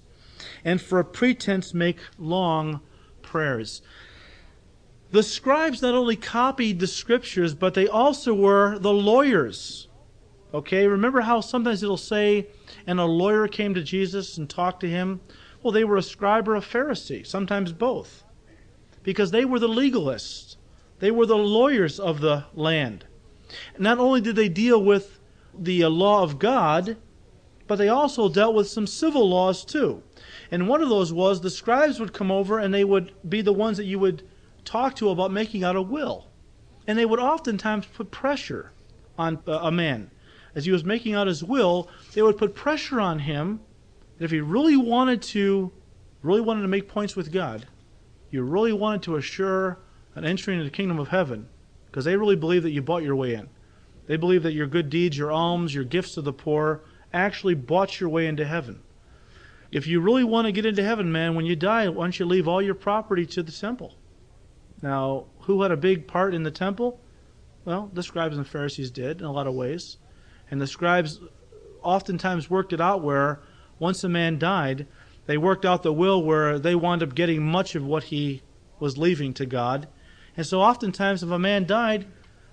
and 0.63 0.81
for 0.81 0.99
a 0.99 1.05
pretense 1.05 1.73
make 1.73 1.99
long 2.17 2.81
prayers. 3.21 3.81
The 5.11 5.23
scribes 5.23 5.81
not 5.81 5.93
only 5.93 6.15
copied 6.15 6.79
the 6.79 6.87
scriptures, 6.87 7.53
but 7.53 7.73
they 7.73 7.87
also 7.87 8.33
were 8.33 8.79
the 8.79 8.93
lawyers. 8.93 9.87
Okay, 10.53 10.87
remember 10.87 11.21
how 11.21 11.41
sometimes 11.41 11.81
it'll 11.81 11.97
say, 11.97 12.47
and 12.85 12.99
a 12.99 13.05
lawyer 13.05 13.47
came 13.47 13.73
to 13.73 13.83
Jesus 13.83 14.37
and 14.37 14.49
talked 14.49 14.81
to 14.81 14.89
him? 14.89 15.21
Well, 15.63 15.71
they 15.71 15.83
were 15.83 15.97
a 15.97 16.01
scribe 16.01 16.47
or 16.47 16.55
a 16.55 16.61
Pharisee, 16.61 17.25
sometimes 17.25 17.71
both, 17.71 18.23
because 19.03 19.31
they 19.31 19.45
were 19.45 19.59
the 19.59 19.67
legalists. 19.67 20.50
They 21.01 21.09
were 21.09 21.25
the 21.25 21.35
lawyers 21.35 21.99
of 21.99 22.21
the 22.21 22.45
land. 22.53 23.05
Not 23.79 23.97
only 23.97 24.21
did 24.21 24.35
they 24.35 24.49
deal 24.49 24.81
with 24.81 25.19
the 25.57 25.83
uh, 25.83 25.89
law 25.89 26.21
of 26.21 26.37
God, 26.37 26.95
but 27.65 27.77
they 27.77 27.89
also 27.89 28.29
dealt 28.29 28.53
with 28.53 28.69
some 28.69 28.85
civil 28.85 29.27
laws 29.27 29.65
too. 29.65 30.03
And 30.51 30.69
one 30.69 30.79
of 30.79 30.89
those 30.89 31.11
was 31.11 31.41
the 31.41 31.49
scribes 31.49 31.99
would 31.99 32.13
come 32.13 32.29
over 32.29 32.59
and 32.59 32.71
they 32.71 32.83
would 32.83 33.13
be 33.27 33.41
the 33.41 33.51
ones 33.51 33.77
that 33.77 33.85
you 33.85 33.97
would 33.97 34.21
talk 34.63 34.95
to 34.97 35.09
about 35.09 35.31
making 35.31 35.63
out 35.63 35.75
a 35.75 35.81
will. 35.81 36.27
And 36.85 36.99
they 36.99 37.05
would 37.05 37.19
oftentimes 37.19 37.87
put 37.87 38.11
pressure 38.11 38.71
on 39.17 39.39
uh, 39.47 39.53
a 39.53 39.71
man. 39.71 40.11
As 40.53 40.65
he 40.65 40.71
was 40.71 40.83
making 40.83 41.15
out 41.15 41.25
his 41.25 41.43
will, 41.43 41.89
they 42.13 42.21
would 42.21 42.37
put 42.37 42.53
pressure 42.53 43.01
on 43.01 43.17
him 43.17 43.59
that 44.19 44.25
if 44.25 44.31
he 44.31 44.39
really 44.39 44.77
wanted 44.77 45.23
to, 45.23 45.71
really 46.21 46.41
wanted 46.41 46.61
to 46.61 46.67
make 46.67 46.87
points 46.87 47.15
with 47.15 47.31
God, 47.31 47.65
you 48.29 48.43
really 48.43 48.73
wanted 48.73 49.01
to 49.03 49.15
assure 49.15 49.79
an 50.15 50.25
entry 50.25 50.53
into 50.53 50.65
the 50.65 50.71
kingdom 50.71 50.99
of 50.99 51.09
heaven, 51.09 51.47
because 51.87 52.05
they 52.05 52.17
really 52.17 52.35
believe 52.35 52.63
that 52.63 52.71
you 52.71 52.81
bought 52.81 53.03
your 53.03 53.15
way 53.15 53.33
in. 53.33 53.49
They 54.07 54.17
believe 54.17 54.43
that 54.43 54.53
your 54.53 54.67
good 54.67 54.89
deeds, 54.89 55.17
your 55.17 55.31
alms, 55.31 55.73
your 55.73 55.83
gifts 55.83 56.15
to 56.15 56.21
the 56.21 56.33
poor 56.33 56.81
actually 57.13 57.55
bought 57.55 57.99
your 57.99 58.09
way 58.09 58.27
into 58.27 58.45
heaven. 58.45 58.81
If 59.71 59.87
you 59.87 60.01
really 60.01 60.23
want 60.23 60.47
to 60.47 60.51
get 60.51 60.65
into 60.65 60.83
heaven, 60.83 61.11
man, 61.11 61.35
when 61.35 61.45
you 61.45 61.55
die, 61.55 61.87
why 61.87 62.03
don't 62.03 62.19
you 62.19 62.25
leave 62.25 62.47
all 62.47 62.61
your 62.61 62.75
property 62.75 63.25
to 63.27 63.43
the 63.43 63.51
temple? 63.51 63.95
Now, 64.81 65.27
who 65.41 65.61
had 65.61 65.71
a 65.71 65.77
big 65.77 66.07
part 66.07 66.33
in 66.33 66.43
the 66.43 66.51
temple? 66.51 66.99
Well, 67.63 67.89
the 67.93 68.03
scribes 68.03 68.37
and 68.37 68.47
Pharisees 68.47 68.91
did 68.91 69.19
in 69.19 69.25
a 69.25 69.31
lot 69.31 69.47
of 69.47 69.53
ways. 69.53 69.97
And 70.49 70.59
the 70.59 70.67
scribes 70.67 71.21
oftentimes 71.83 72.49
worked 72.49 72.73
it 72.73 72.81
out 72.81 73.01
where 73.01 73.39
once 73.79 74.03
a 74.03 74.09
man 74.09 74.39
died, 74.39 74.87
they 75.25 75.37
worked 75.37 75.65
out 75.65 75.83
the 75.83 75.93
will 75.93 76.21
where 76.21 76.59
they 76.59 76.75
wound 76.75 77.03
up 77.03 77.15
getting 77.15 77.45
much 77.45 77.75
of 77.75 77.85
what 77.85 78.05
he 78.05 78.41
was 78.79 78.97
leaving 78.97 79.33
to 79.35 79.45
God 79.45 79.87
and 80.37 80.45
so 80.45 80.61
oftentimes, 80.61 81.23
if 81.23 81.29
a 81.29 81.39
man 81.39 81.65
died, 81.65 82.05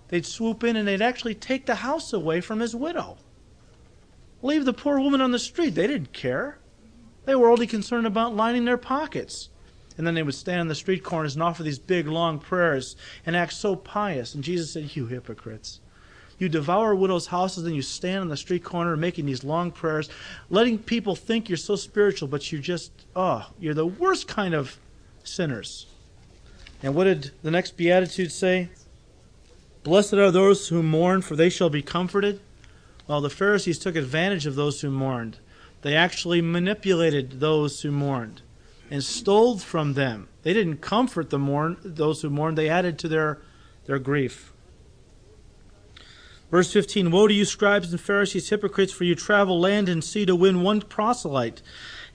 they'd 0.09 0.27
swoop 0.27 0.65
in 0.65 0.77
and 0.77 0.87
they'd 0.87 1.03
actually 1.03 1.35
take 1.35 1.67
the 1.67 1.77
house 1.77 2.13
away 2.13 2.41
from 2.41 2.61
his 2.61 2.75
widow. 2.75 3.19
Leave 4.43 4.65
the 4.65 4.73
poor 4.73 5.01
woman 5.01 5.21
on 5.21 5.31
the 5.31 5.39
street. 5.39 5.75
They 5.75 5.87
didn't 5.87 6.13
care. 6.13 6.59
They 7.25 7.35
were 7.35 7.51
only 7.51 7.67
concerned 7.67 8.07
about 8.07 8.35
lining 8.35 8.65
their 8.65 8.79
pockets. 8.79 9.51
And 9.97 10.07
then 10.07 10.15
they 10.15 10.23
would 10.23 10.35
stand 10.35 10.61
on 10.61 10.69
the 10.69 10.75
street 10.77 11.03
corners 11.03 11.35
and 11.35 11.43
offer 11.43 11.65
these 11.65 11.79
big, 11.79 12.07
long 12.07 12.39
prayers 12.39 12.95
and 13.27 13.35
act 13.37 13.53
so 13.53 13.75
pious. 13.75 14.35
And 14.35 14.45
Jesus 14.45 14.73
said, 14.73 14.95
You 14.95 15.07
hypocrites. 15.07 15.81
You 16.39 16.49
devour 16.49 16.95
widows' 16.95 17.27
houses 17.27 17.65
and 17.65 17.75
you 17.75 17.83
stand 17.83 18.21
on 18.21 18.29
the 18.29 18.37
street 18.37 18.63
corner 18.63 18.97
making 18.97 19.27
these 19.27 19.43
long 19.43 19.73
prayers, 19.73 20.09
letting 20.51 20.79
people 20.79 21.17
think 21.17 21.49
you're 21.49 21.57
so 21.57 21.75
spiritual, 21.75 22.29
but 22.29 22.53
you're 22.53 22.61
just, 22.61 22.93
oh, 23.17 23.51
you're 23.59 23.75
the 23.75 23.87
worst 23.87 24.29
kind 24.29 24.55
of 24.55 24.79
sinners. 25.25 25.87
And 26.83 26.95
what 26.95 27.05
did 27.05 27.33
the 27.43 27.51
next 27.51 27.77
beatitude 27.77 28.33
say? 28.33 28.69
Blessed 29.83 30.15
are 30.15 30.31
those 30.31 30.69
who 30.69 30.83
mourn, 30.83 31.23
for 31.23 31.35
they 31.35 31.49
shall 31.49 31.71
be 31.71 31.83
comforted. 31.83 32.41
Well, 33.07 33.21
the 33.21 33.31
Pharisees 33.31 33.79
took 33.79 33.97
advantage 33.97 34.47
of 34.47 34.55
those 34.55 34.81
who 34.81 34.91
mourned. 34.91 35.39
They 35.83 35.95
actually 35.95 36.43
manipulated 36.43 37.41
those 37.41 37.81
who 37.83 37.91
mourned 37.91 38.43
and 38.91 39.03
stole 39.03 39.59
from 39.59 39.95
them. 39.95 40.29
They 40.43 40.53
didn't 40.53 40.79
comfort 40.79 41.31
the 41.31 41.39
mourn, 41.39 41.77
those 41.83 42.23
who 42.23 42.31
mourned, 42.31 42.57
they 42.57 42.69
added 42.69 42.99
to 43.01 43.09
their, 43.09 43.39
their 43.87 43.99
grief. 43.99 44.53
Verse 46.51 46.73
15 46.73 47.11
Woe 47.11 47.29
to 47.29 47.35
you, 47.35 47.45
scribes 47.45 47.91
and 47.91 48.01
Pharisees, 48.01 48.49
hypocrites, 48.49 48.93
for 48.93 49.05
you 49.05 49.15
travel 49.15 49.61
land 49.61 49.89
and 49.89 50.03
sea 50.03 50.25
to 50.27 50.35
win 50.35 50.63
one 50.63 50.81
proselyte. 50.81 51.63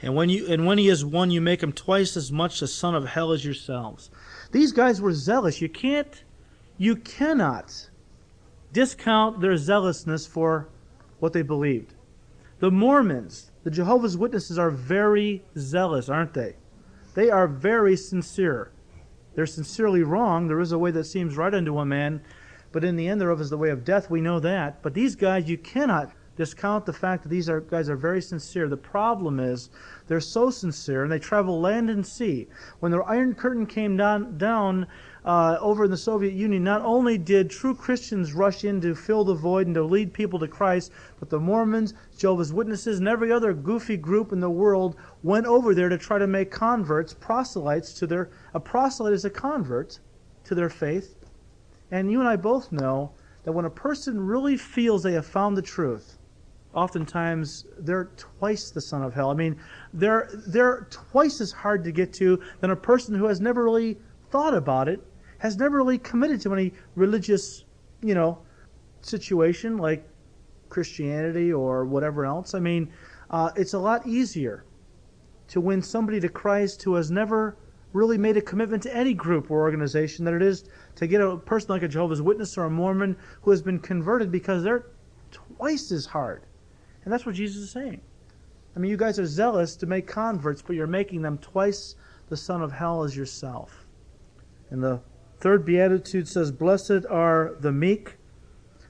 And 0.01 0.15
when, 0.15 0.29
you, 0.29 0.47
and 0.47 0.65
when 0.65 0.79
he 0.79 0.89
is 0.89 1.05
won, 1.05 1.31
you 1.31 1.39
make 1.39 1.61
him 1.61 1.71
twice 1.71 2.17
as 2.17 2.31
much 2.31 2.61
a 2.61 2.67
son 2.67 2.95
of 2.95 3.09
hell 3.09 3.31
as 3.31 3.45
yourselves. 3.45 4.09
These 4.53 4.71
guys 4.71 5.01
were 5.01 5.13
zealous. 5.13 5.61
You 5.61 5.67
can't, 5.67 6.23
you 6.77 6.95
cannot 6.95 7.89
discount 8.71 9.41
their 9.41 9.57
zealousness 9.57 10.27
for 10.27 10.69
what 11.19 11.33
they 11.33 11.41
believed. 11.41 11.95
The 12.59 12.69
Mormons, 12.69 13.51
the 13.63 13.71
Jehovah's 13.71 14.15
Witnesses 14.15 14.59
are 14.59 14.69
very 14.69 15.43
zealous, 15.57 16.07
aren't 16.07 16.35
they? 16.35 16.55
They 17.15 17.31
are 17.31 17.47
very 17.47 17.97
sincere. 17.97 18.71
They're 19.33 19.47
sincerely 19.47 20.03
wrong. 20.03 20.47
There 20.47 20.59
is 20.59 20.71
a 20.71 20.77
way 20.77 20.91
that 20.91 21.05
seems 21.05 21.35
right 21.35 21.53
unto 21.53 21.79
a 21.79 21.85
man, 21.85 22.21
but 22.71 22.83
in 22.83 22.95
the 22.95 23.07
end 23.07 23.19
thereof 23.19 23.41
is 23.41 23.49
the 23.49 23.57
way 23.57 23.71
of 23.71 23.83
death. 23.83 24.11
We 24.11 24.21
know 24.21 24.39
that. 24.39 24.83
But 24.83 24.93
these 24.93 25.15
guys, 25.15 25.49
you 25.49 25.57
cannot 25.57 26.11
discount 26.35 26.85
the 26.85 26.93
fact 26.93 27.23
that 27.23 27.29
these 27.29 27.47
are, 27.47 27.61
guys 27.61 27.89
are 27.89 27.95
very 27.95 28.21
sincere. 28.21 28.67
The 28.67 28.77
problem 28.77 29.39
is 29.39 29.69
they're 30.07 30.19
so 30.19 30.49
sincere 30.49 31.03
and 31.03 31.11
they 31.11 31.19
travel 31.19 31.61
land 31.61 31.89
and 31.89 32.05
sea. 32.05 32.47
When 32.79 32.91
the 32.91 32.99
Iron 33.01 33.35
Curtain 33.35 33.65
came 33.65 33.95
down, 33.95 34.37
down 34.37 34.87
uh, 35.25 35.57
over 35.61 35.85
in 35.85 35.91
the 35.91 35.97
Soviet 35.97 36.33
Union, 36.33 36.63
not 36.63 36.81
only 36.81 37.17
did 37.17 37.49
true 37.49 37.75
Christians 37.75 38.33
rush 38.33 38.63
in 38.63 38.81
to 38.81 38.95
fill 38.95 39.23
the 39.23 39.35
void 39.35 39.67
and 39.67 39.75
to 39.75 39.83
lead 39.83 40.11
people 40.11 40.39
to 40.39 40.47
Christ, 40.47 40.91
but 41.19 41.29
the 41.29 41.39
Mormons, 41.39 41.93
Jehovah's 42.17 42.51
Witnesses, 42.51 42.99
and 42.99 43.07
every 43.07 43.31
other 43.31 43.53
goofy 43.53 43.97
group 43.97 44.31
in 44.31 44.39
the 44.39 44.49
world 44.49 44.95
went 45.21 45.45
over 45.45 45.73
there 45.73 45.89
to 45.89 45.97
try 45.97 46.17
to 46.17 46.27
make 46.27 46.51
converts, 46.51 47.13
proselytes 47.13 47.93
to 47.93 48.07
their. 48.07 48.29
A 48.53 48.59
proselyte 48.59 49.13
is 49.13 49.25
a 49.25 49.29
convert 49.29 49.99
to 50.45 50.55
their 50.55 50.69
faith. 50.69 51.15
And 51.91 52.11
you 52.11 52.19
and 52.19 52.27
I 52.27 52.35
both 52.35 52.71
know 52.71 53.11
that 53.43 53.51
when 53.51 53.65
a 53.65 53.69
person 53.69 54.25
really 54.25 54.57
feels 54.57 55.03
they 55.03 55.13
have 55.13 55.25
found 55.25 55.55
the 55.55 55.61
truth, 55.61 56.17
oftentimes 56.73 57.65
they're 57.79 58.09
twice 58.17 58.71
the 58.71 58.81
son 58.81 59.03
of 59.03 59.13
hell. 59.13 59.29
I 59.29 59.33
mean, 59.33 59.59
they're 59.93 60.29
they're 60.47 60.87
twice 60.89 61.41
as 61.41 61.51
hard 61.51 61.83
to 61.83 61.91
get 61.91 62.13
to 62.13 62.41
than 62.61 62.71
a 62.71 62.75
person 62.75 63.15
who 63.15 63.25
has 63.25 63.39
never 63.39 63.63
really 63.63 63.97
thought 64.31 64.53
about 64.53 64.87
it, 64.87 64.99
has 65.37 65.57
never 65.57 65.77
really 65.77 65.97
committed 65.97 66.41
to 66.41 66.53
any 66.53 66.73
religious, 66.95 67.65
you 68.01 68.15
know, 68.15 68.39
situation 69.01 69.77
like 69.77 70.07
Christianity 70.69 71.53
or 71.53 71.85
whatever 71.85 72.25
else. 72.25 72.53
I 72.53 72.59
mean, 72.59 72.91
uh, 73.29 73.51
it's 73.55 73.73
a 73.73 73.79
lot 73.79 74.07
easier 74.07 74.65
to 75.49 75.61
win 75.61 75.81
somebody 75.81 76.19
to 76.19 76.29
Christ 76.29 76.81
who 76.83 76.95
has 76.95 77.11
never 77.11 77.57
really 77.93 78.17
made 78.17 78.37
a 78.37 78.41
commitment 78.41 78.81
to 78.83 78.95
any 78.95 79.13
group 79.13 79.51
or 79.51 79.61
organization 79.61 80.25
than 80.25 80.33
it 80.33 80.41
is 80.41 80.65
to 80.95 81.05
get 81.05 81.21
a 81.21 81.37
person 81.37 81.69
like 81.69 81.83
a 81.83 81.87
Jehovah's 81.87 82.23
Witness 82.23 82.57
or 82.57 82.65
a 82.65 82.69
Mormon 82.69 83.15
who 83.43 83.51
has 83.51 83.61
been 83.61 83.79
converted 83.79 84.31
because 84.31 84.63
they're 84.63 84.87
twice 85.31 85.91
as 85.91 86.07
hard. 86.07 86.43
And 87.03 87.11
that's 87.11 87.25
what 87.25 87.35
Jesus 87.35 87.63
is 87.63 87.71
saying. 87.71 88.01
I 88.75 88.79
mean, 88.79 88.89
you 88.89 88.97
guys 88.97 89.19
are 89.19 89.25
zealous 89.25 89.75
to 89.77 89.85
make 89.85 90.07
converts, 90.07 90.61
but 90.61 90.75
you're 90.75 90.87
making 90.87 91.21
them 91.21 91.37
twice 91.37 91.95
the 92.29 92.37
son 92.37 92.61
of 92.61 92.71
hell 92.71 93.03
as 93.03 93.15
yourself. 93.15 93.85
And 94.69 94.81
the 94.81 95.01
third 95.39 95.65
beatitude 95.65 96.27
says, 96.27 96.51
Blessed 96.51 97.05
are 97.09 97.55
the 97.59 97.71
meek, 97.71 98.17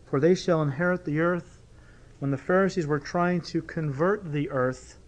for 0.05 0.20
they 0.20 0.36
shall 0.36 0.61
inherit 0.61 1.03
the 1.03 1.20
earth. 1.20 1.61
When 2.20 2.32
the 2.32 2.38
Pharisees 2.38 2.88
were 2.88 2.99
trying 2.99 3.41
to 3.41 3.61
convert 3.61 4.32
the 4.32 4.49
earth, 4.49 4.99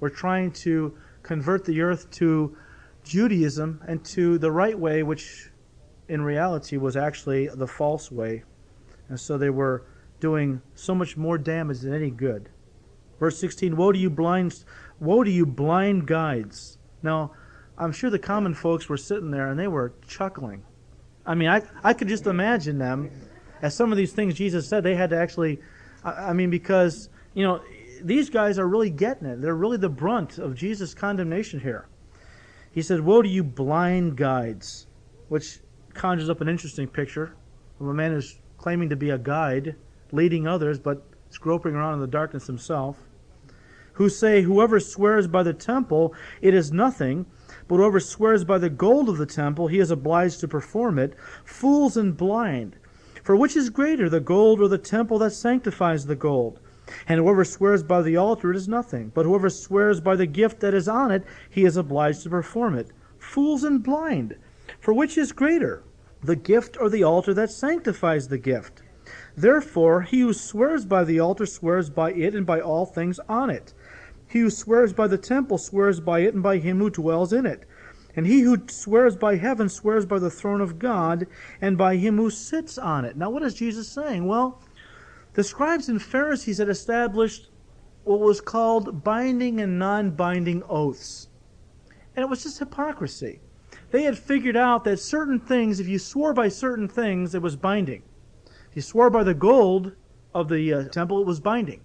were 0.00 0.10
trying 0.10 0.50
to 0.52 0.96
convert 1.22 1.64
the 1.64 1.80
earth 1.82 2.10
to 2.12 2.56
Judaism 3.04 3.80
and 3.86 4.04
to 4.06 4.38
the 4.38 4.50
right 4.50 4.78
way, 4.78 5.02
which 5.02 5.50
in 6.08 6.22
reality 6.22 6.76
was 6.76 6.96
actually 6.96 7.48
the 7.48 7.66
false 7.66 8.10
way. 8.10 8.42
And 9.08 9.20
so 9.20 9.38
they 9.38 9.50
were 9.50 9.84
doing 10.20 10.62
so 10.74 10.94
much 10.94 11.16
more 11.16 11.38
damage 11.38 11.80
than 11.80 11.94
any 11.94 12.10
good. 12.10 12.48
Verse 13.18 13.38
16, 13.38 13.76
woe 13.76 13.92
to 13.92 13.98
you 13.98 14.10
blind 14.10 14.64
woe 15.00 15.22
to 15.22 15.30
you 15.30 15.46
blind 15.46 16.06
guides. 16.06 16.78
Now, 17.02 17.32
I'm 17.76 17.92
sure 17.92 18.10
the 18.10 18.18
common 18.18 18.54
folks 18.54 18.88
were 18.88 18.96
sitting 18.96 19.30
there 19.30 19.50
and 19.50 19.58
they 19.58 19.68
were 19.68 19.92
chuckling. 20.06 20.62
I 21.26 21.34
mean, 21.34 21.48
I 21.48 21.62
I 21.82 21.92
could 21.94 22.08
just 22.08 22.26
imagine 22.26 22.78
them 22.78 23.10
as 23.62 23.74
some 23.74 23.90
of 23.92 23.98
these 23.98 24.12
things 24.12 24.34
Jesus 24.34 24.68
said, 24.68 24.82
they 24.82 24.94
had 24.94 25.10
to 25.10 25.16
actually 25.16 25.60
I, 26.04 26.30
I 26.30 26.32
mean 26.32 26.50
because, 26.50 27.08
you 27.34 27.44
know, 27.44 27.62
these 28.02 28.28
guys 28.28 28.58
are 28.58 28.68
really 28.68 28.90
getting 28.90 29.26
it. 29.26 29.40
They're 29.40 29.54
really 29.54 29.78
the 29.78 29.88
brunt 29.88 30.38
of 30.38 30.54
Jesus' 30.54 30.94
condemnation 30.94 31.60
here. 31.60 31.86
He 32.72 32.82
said, 32.82 33.00
Woe 33.00 33.22
to 33.22 33.28
you 33.28 33.44
blind 33.44 34.16
guides, 34.16 34.86
which 35.28 35.60
conjures 35.94 36.28
up 36.28 36.40
an 36.40 36.48
interesting 36.48 36.88
picture 36.88 37.34
of 37.80 37.86
a 37.86 37.94
man 37.94 38.12
who's 38.12 38.38
claiming 38.58 38.88
to 38.90 38.96
be 38.96 39.10
a 39.10 39.18
guide, 39.18 39.76
leading 40.12 40.46
others, 40.46 40.78
but 40.78 41.02
is 41.34 41.38
groping 41.38 41.74
around 41.74 41.94
in 41.94 42.00
the 42.00 42.06
darkness 42.06 42.46
himself. 42.46 42.96
Who 43.94 44.08
say, 44.08 44.42
Whoever 44.42 44.78
swears 44.78 45.26
by 45.26 45.42
the 45.42 45.52
temple, 45.52 46.14
it 46.40 46.54
is 46.54 46.70
nothing, 46.70 47.26
but 47.66 47.76
whoever 47.76 47.98
swears 47.98 48.44
by 48.44 48.58
the 48.58 48.70
gold 48.70 49.08
of 49.08 49.18
the 49.18 49.26
temple, 49.26 49.66
he 49.66 49.80
is 49.80 49.90
obliged 49.90 50.38
to 50.40 50.48
perform 50.48 50.96
it. 50.96 51.16
Fools 51.44 51.96
and 51.96 52.16
blind! 52.16 52.76
For 53.24 53.34
which 53.34 53.56
is 53.56 53.68
greater, 53.68 54.08
the 54.08 54.20
gold 54.20 54.60
or 54.60 54.68
the 54.68 54.78
temple 54.78 55.18
that 55.18 55.32
sanctifies 55.32 56.06
the 56.06 56.14
gold? 56.14 56.60
And 57.08 57.18
whoever 57.18 57.44
swears 57.44 57.82
by 57.82 58.02
the 58.02 58.16
altar, 58.16 58.52
it 58.52 58.56
is 58.56 58.68
nothing. 58.68 59.10
But 59.12 59.26
whoever 59.26 59.50
swears 59.50 60.00
by 60.00 60.14
the 60.14 60.26
gift 60.26 60.60
that 60.60 60.72
is 60.72 60.86
on 60.86 61.10
it, 61.10 61.24
he 61.50 61.64
is 61.64 61.76
obliged 61.76 62.22
to 62.22 62.30
perform 62.30 62.76
it. 62.76 62.92
Fools 63.18 63.64
and 63.64 63.82
blind! 63.82 64.36
For 64.78 64.94
which 64.94 65.18
is 65.18 65.32
greater, 65.32 65.82
the 66.22 66.36
gift 66.36 66.76
or 66.78 66.88
the 66.88 67.02
altar 67.02 67.34
that 67.34 67.50
sanctifies 67.50 68.28
the 68.28 68.38
gift? 68.38 68.83
Therefore, 69.36 70.02
he 70.02 70.20
who 70.20 70.32
swears 70.32 70.84
by 70.84 71.04
the 71.04 71.20
altar 71.20 71.46
swears 71.46 71.90
by 71.90 72.12
it 72.12 72.34
and 72.34 72.44
by 72.44 72.60
all 72.60 72.86
things 72.86 73.20
on 73.28 73.50
it. 73.50 73.74
He 74.26 74.40
who 74.40 74.50
swears 74.50 74.92
by 74.92 75.06
the 75.06 75.18
temple 75.18 75.58
swears 75.58 76.00
by 76.00 76.20
it 76.20 76.34
and 76.34 76.42
by 76.42 76.58
him 76.58 76.78
who 76.78 76.90
dwells 76.90 77.32
in 77.32 77.46
it. 77.46 77.66
And 78.16 78.26
he 78.26 78.40
who 78.40 78.58
swears 78.68 79.16
by 79.16 79.36
heaven 79.36 79.68
swears 79.68 80.06
by 80.06 80.18
the 80.18 80.30
throne 80.30 80.60
of 80.60 80.78
God 80.78 81.26
and 81.60 81.76
by 81.76 81.96
him 81.96 82.16
who 82.16 82.30
sits 82.30 82.78
on 82.78 83.04
it. 83.04 83.16
Now, 83.16 83.30
what 83.30 83.42
is 83.42 83.54
Jesus 83.54 83.88
saying? 83.88 84.26
Well, 84.26 84.60
the 85.34 85.44
scribes 85.44 85.88
and 85.88 86.00
Pharisees 86.00 86.58
had 86.58 86.68
established 86.68 87.50
what 88.04 88.20
was 88.20 88.40
called 88.40 89.02
binding 89.02 89.60
and 89.60 89.78
non 89.78 90.10
binding 90.12 90.62
oaths. 90.68 91.28
And 92.14 92.22
it 92.22 92.28
was 92.28 92.44
just 92.44 92.58
hypocrisy. 92.58 93.40
They 93.90 94.02
had 94.02 94.18
figured 94.18 94.56
out 94.56 94.84
that 94.84 94.98
certain 94.98 95.40
things, 95.40 95.80
if 95.80 95.88
you 95.88 95.98
swore 95.98 96.32
by 96.32 96.48
certain 96.48 96.88
things, 96.88 97.34
it 97.34 97.42
was 97.42 97.56
binding. 97.56 98.02
You 98.74 98.82
swore 98.82 99.10
by 99.10 99.22
the 99.24 99.34
gold 99.34 99.92
of 100.34 100.48
the 100.48 100.72
uh, 100.72 100.88
temple, 100.88 101.20
it 101.20 101.26
was 101.26 101.40
binding. 101.40 101.80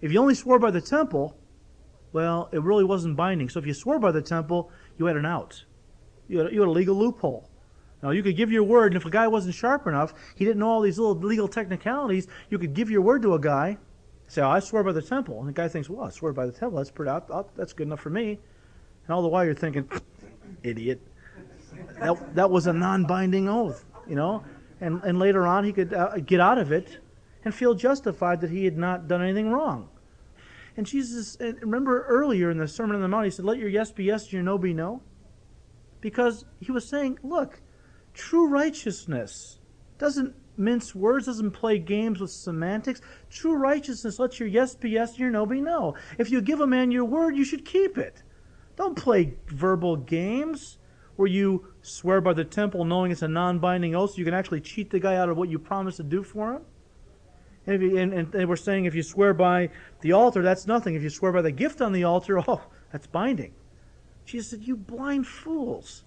If 0.00 0.12
you 0.12 0.20
only 0.20 0.34
swore 0.34 0.58
by 0.58 0.70
the 0.70 0.80
temple, 0.80 1.36
well, 2.12 2.48
it 2.52 2.62
really 2.62 2.84
wasn't 2.84 3.16
binding. 3.16 3.48
So 3.48 3.58
if 3.58 3.66
you 3.66 3.74
swore 3.74 3.98
by 3.98 4.12
the 4.12 4.22
temple, 4.22 4.70
you 4.98 5.06
had 5.06 5.16
an 5.16 5.26
out. 5.26 5.64
You 6.28 6.38
had, 6.38 6.52
you 6.52 6.60
had 6.60 6.68
a 6.68 6.72
legal 6.72 6.96
loophole. 6.96 7.48
Now, 8.02 8.10
you 8.10 8.22
could 8.22 8.36
give 8.36 8.50
your 8.50 8.62
word, 8.62 8.92
and 8.92 8.96
if 8.96 9.04
a 9.04 9.10
guy 9.10 9.28
wasn't 9.28 9.54
sharp 9.54 9.86
enough, 9.86 10.14
he 10.34 10.44
didn't 10.44 10.58
know 10.58 10.68
all 10.68 10.80
these 10.80 10.98
little 10.98 11.14
legal 11.16 11.48
technicalities, 11.48 12.28
you 12.48 12.58
could 12.58 12.72
give 12.72 12.90
your 12.90 13.02
word 13.02 13.20
to 13.22 13.34
a 13.34 13.38
guy, 13.38 13.76
say, 14.26 14.40
oh, 14.40 14.48
I 14.48 14.60
swear 14.60 14.82
by 14.82 14.92
the 14.92 15.02
temple. 15.02 15.38
And 15.40 15.48
the 15.48 15.52
guy 15.52 15.68
thinks, 15.68 15.90
well, 15.90 16.06
I 16.06 16.10
swear 16.10 16.32
by 16.32 16.46
the 16.46 16.52
temple. 16.52 16.78
That's 16.78 16.90
pretty, 16.90 17.12
that's 17.56 17.72
good 17.74 17.88
enough 17.88 18.00
for 18.00 18.10
me. 18.10 18.38
And 19.06 19.14
all 19.14 19.20
the 19.20 19.28
while 19.28 19.44
you're 19.44 19.54
thinking, 19.54 19.90
idiot. 20.62 21.00
That, 21.98 22.34
that 22.34 22.50
was 22.50 22.66
a 22.66 22.72
non 22.72 23.04
binding 23.04 23.48
oath, 23.48 23.84
you 24.08 24.14
know? 24.14 24.42
And, 24.80 25.02
and 25.04 25.18
later 25.18 25.46
on, 25.46 25.64
he 25.64 25.72
could 25.72 25.92
uh, 25.92 26.18
get 26.18 26.40
out 26.40 26.58
of 26.58 26.72
it 26.72 26.98
and 27.44 27.54
feel 27.54 27.74
justified 27.74 28.40
that 28.40 28.50
he 28.50 28.64
had 28.64 28.76
not 28.76 29.08
done 29.08 29.22
anything 29.22 29.50
wrong. 29.50 29.88
And 30.76 30.86
Jesus, 30.86 31.36
remember 31.40 32.04
earlier 32.06 32.50
in 32.50 32.58
the 32.58 32.68
Sermon 32.68 32.96
on 32.96 33.02
the 33.02 33.08
Mount, 33.08 33.24
he 33.24 33.30
said, 33.30 33.44
Let 33.44 33.58
your 33.58 33.68
yes 33.68 33.90
be 33.90 34.04
yes 34.04 34.24
and 34.24 34.32
your 34.32 34.42
no 34.42 34.56
be 34.56 34.72
no. 34.72 35.02
Because 36.00 36.44
he 36.60 36.72
was 36.72 36.88
saying, 36.88 37.18
Look, 37.22 37.60
True 38.14 38.48
righteousness 38.48 39.58
doesn't 39.98 40.34
mince 40.56 40.94
words, 40.94 41.26
doesn't 41.26 41.52
play 41.52 41.78
games 41.78 42.20
with 42.20 42.30
semantics. 42.30 43.00
True 43.30 43.54
righteousness 43.54 44.18
lets 44.18 44.38
your 44.38 44.48
yes 44.48 44.74
be 44.74 44.90
yes 44.90 45.10
and 45.10 45.20
your 45.20 45.30
no 45.30 45.46
be 45.46 45.60
no. 45.60 45.94
If 46.18 46.30
you 46.30 46.40
give 46.40 46.60
a 46.60 46.66
man 46.66 46.90
your 46.90 47.04
word, 47.04 47.36
you 47.36 47.44
should 47.44 47.64
keep 47.64 47.98
it. 47.98 48.22
Don't 48.76 48.96
play 48.96 49.36
verbal 49.46 49.96
games 49.96 50.78
where 51.16 51.28
you 51.28 51.69
swear 51.82 52.20
by 52.20 52.32
the 52.32 52.44
temple 52.44 52.84
knowing 52.84 53.10
it's 53.12 53.22
a 53.22 53.28
non 53.28 53.58
binding 53.58 53.94
oath 53.94 54.12
so 54.12 54.18
you 54.18 54.24
can 54.24 54.34
actually 54.34 54.60
cheat 54.60 54.90
the 54.90 55.00
guy 55.00 55.16
out 55.16 55.28
of 55.28 55.36
what 55.36 55.48
you 55.48 55.58
promised 55.58 55.96
to 55.98 56.02
do 56.02 56.22
for 56.22 56.54
him. 56.54 56.62
And, 57.66 57.82
you, 57.82 57.98
and, 57.98 58.34
and, 58.34 58.48
we're 58.48 58.56
saying 58.56 58.86
if 58.86 58.94
you 58.94 59.02
swear 59.02 59.34
by 59.34 59.70
the 60.00 60.12
altar, 60.12 60.42
that's 60.42 60.66
nothing. 60.66 60.94
If 60.94 61.02
you 61.02 61.10
swear 61.10 61.32
by 61.32 61.42
the 61.42 61.52
gift 61.52 61.80
on 61.80 61.92
the 61.92 62.04
altar, 62.04 62.42
oh, 62.48 62.62
that's 62.90 63.06
binding. 63.06 63.52
Jesus 64.24 64.50
said, 64.50 64.62
You 64.62 64.76
blind 64.76 65.26
fools. 65.26 66.04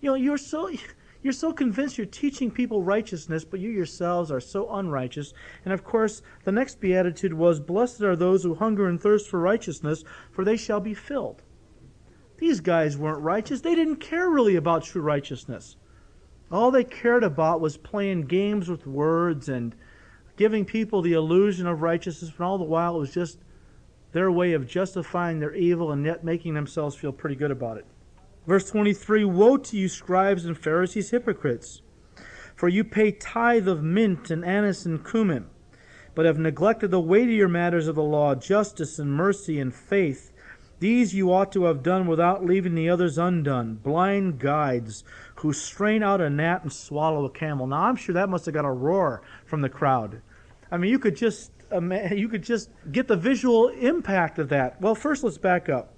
You 0.00 0.10
know, 0.10 0.14
you're 0.14 0.38
so 0.38 0.70
you're 1.22 1.32
so 1.32 1.52
convinced 1.52 1.98
you're 1.98 2.06
teaching 2.06 2.50
people 2.50 2.82
righteousness, 2.82 3.44
but 3.44 3.58
you 3.58 3.70
yourselves 3.70 4.30
are 4.30 4.40
so 4.40 4.72
unrighteous. 4.74 5.34
And 5.64 5.74
of 5.74 5.82
course, 5.82 6.22
the 6.44 6.52
next 6.52 6.80
beatitude 6.80 7.34
was, 7.34 7.58
Blessed 7.58 8.02
are 8.02 8.14
those 8.14 8.44
who 8.44 8.54
hunger 8.54 8.86
and 8.88 9.00
thirst 9.00 9.28
for 9.28 9.40
righteousness, 9.40 10.04
for 10.30 10.44
they 10.44 10.56
shall 10.56 10.80
be 10.80 10.94
filled. 10.94 11.42
These 12.38 12.60
guys 12.60 12.96
weren't 12.96 13.22
righteous. 13.22 13.60
They 13.60 13.74
didn't 13.74 13.96
care 13.96 14.28
really 14.28 14.56
about 14.56 14.84
true 14.84 15.02
righteousness. 15.02 15.76
All 16.50 16.70
they 16.70 16.84
cared 16.84 17.24
about 17.24 17.60
was 17.60 17.76
playing 17.76 18.22
games 18.22 18.68
with 18.68 18.86
words 18.86 19.48
and 19.48 19.74
giving 20.36 20.64
people 20.64 21.02
the 21.02 21.14
illusion 21.14 21.66
of 21.66 21.82
righteousness, 21.82 22.32
and 22.36 22.46
all 22.46 22.58
the 22.58 22.64
while 22.64 22.96
it 22.96 23.00
was 23.00 23.14
just 23.14 23.38
their 24.12 24.30
way 24.30 24.52
of 24.52 24.66
justifying 24.66 25.40
their 25.40 25.54
evil 25.54 25.90
and 25.90 26.04
yet 26.04 26.24
making 26.24 26.54
themselves 26.54 26.94
feel 26.94 27.12
pretty 27.12 27.36
good 27.36 27.50
about 27.50 27.78
it. 27.78 27.86
Verse 28.46 28.70
23 28.70 29.24
Woe 29.24 29.56
to 29.56 29.76
you, 29.76 29.88
scribes 29.88 30.44
and 30.44 30.56
Pharisees, 30.56 31.10
hypocrites! 31.10 31.82
For 32.54 32.68
you 32.68 32.84
pay 32.84 33.10
tithe 33.12 33.68
of 33.68 33.82
mint 33.82 34.30
and 34.30 34.44
anise 34.44 34.86
and 34.86 35.04
cumin, 35.04 35.46
but 36.14 36.24
have 36.24 36.38
neglected 36.38 36.90
the 36.90 37.00
weightier 37.00 37.48
matters 37.48 37.88
of 37.88 37.96
the 37.96 38.02
law, 38.02 38.34
justice 38.34 38.98
and 38.98 39.12
mercy 39.12 39.58
and 39.58 39.74
faith. 39.74 40.32
These 40.78 41.14
you 41.14 41.32
ought 41.32 41.52
to 41.52 41.64
have 41.64 41.82
done 41.82 42.06
without 42.06 42.44
leaving 42.44 42.74
the 42.74 42.90
others 42.90 43.16
undone. 43.16 43.76
Blind 43.76 44.38
guides 44.38 45.04
who 45.36 45.52
strain 45.52 46.02
out 46.02 46.20
a 46.20 46.28
gnat 46.28 46.62
and 46.62 46.72
swallow 46.72 47.24
a 47.24 47.30
camel. 47.30 47.66
Now 47.66 47.84
I'm 47.84 47.96
sure 47.96 48.12
that 48.12 48.28
must 48.28 48.44
have 48.44 48.54
got 48.54 48.64
a 48.64 48.70
roar 48.70 49.22
from 49.46 49.62
the 49.62 49.68
crowd. 49.68 50.20
I 50.70 50.76
mean, 50.76 50.90
you 50.90 50.98
could 50.98 51.16
just 51.16 51.52
you 51.70 52.28
could 52.28 52.42
just 52.42 52.70
get 52.92 53.08
the 53.08 53.16
visual 53.16 53.68
impact 53.68 54.38
of 54.38 54.50
that. 54.50 54.80
Well, 54.80 54.94
first 54.94 55.24
let's 55.24 55.38
back 55.38 55.68
up. 55.68 55.94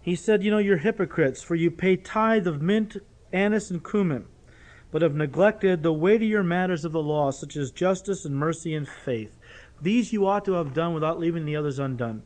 He 0.00 0.14
said, 0.14 0.42
You 0.42 0.50
know, 0.50 0.58
you're 0.58 0.76
hypocrites, 0.78 1.42
for 1.42 1.54
you 1.54 1.70
pay 1.70 1.96
tithe 1.96 2.46
of 2.46 2.62
mint, 2.62 2.96
anise, 3.32 3.70
and 3.70 3.84
cumin, 3.84 4.26
but 4.92 5.02
have 5.02 5.14
neglected 5.14 5.82
the 5.82 5.92
weightier 5.92 6.44
matters 6.44 6.84
of 6.84 6.92
the 6.92 7.02
law, 7.02 7.30
such 7.30 7.56
as 7.56 7.70
justice 7.70 8.24
and 8.24 8.36
mercy 8.36 8.74
and 8.74 8.88
faith. 8.88 9.36
These 9.80 10.12
you 10.12 10.26
ought 10.26 10.44
to 10.44 10.52
have 10.52 10.74
done 10.74 10.94
without 10.94 11.18
leaving 11.18 11.44
the 11.44 11.56
others 11.56 11.78
undone. 11.78 12.22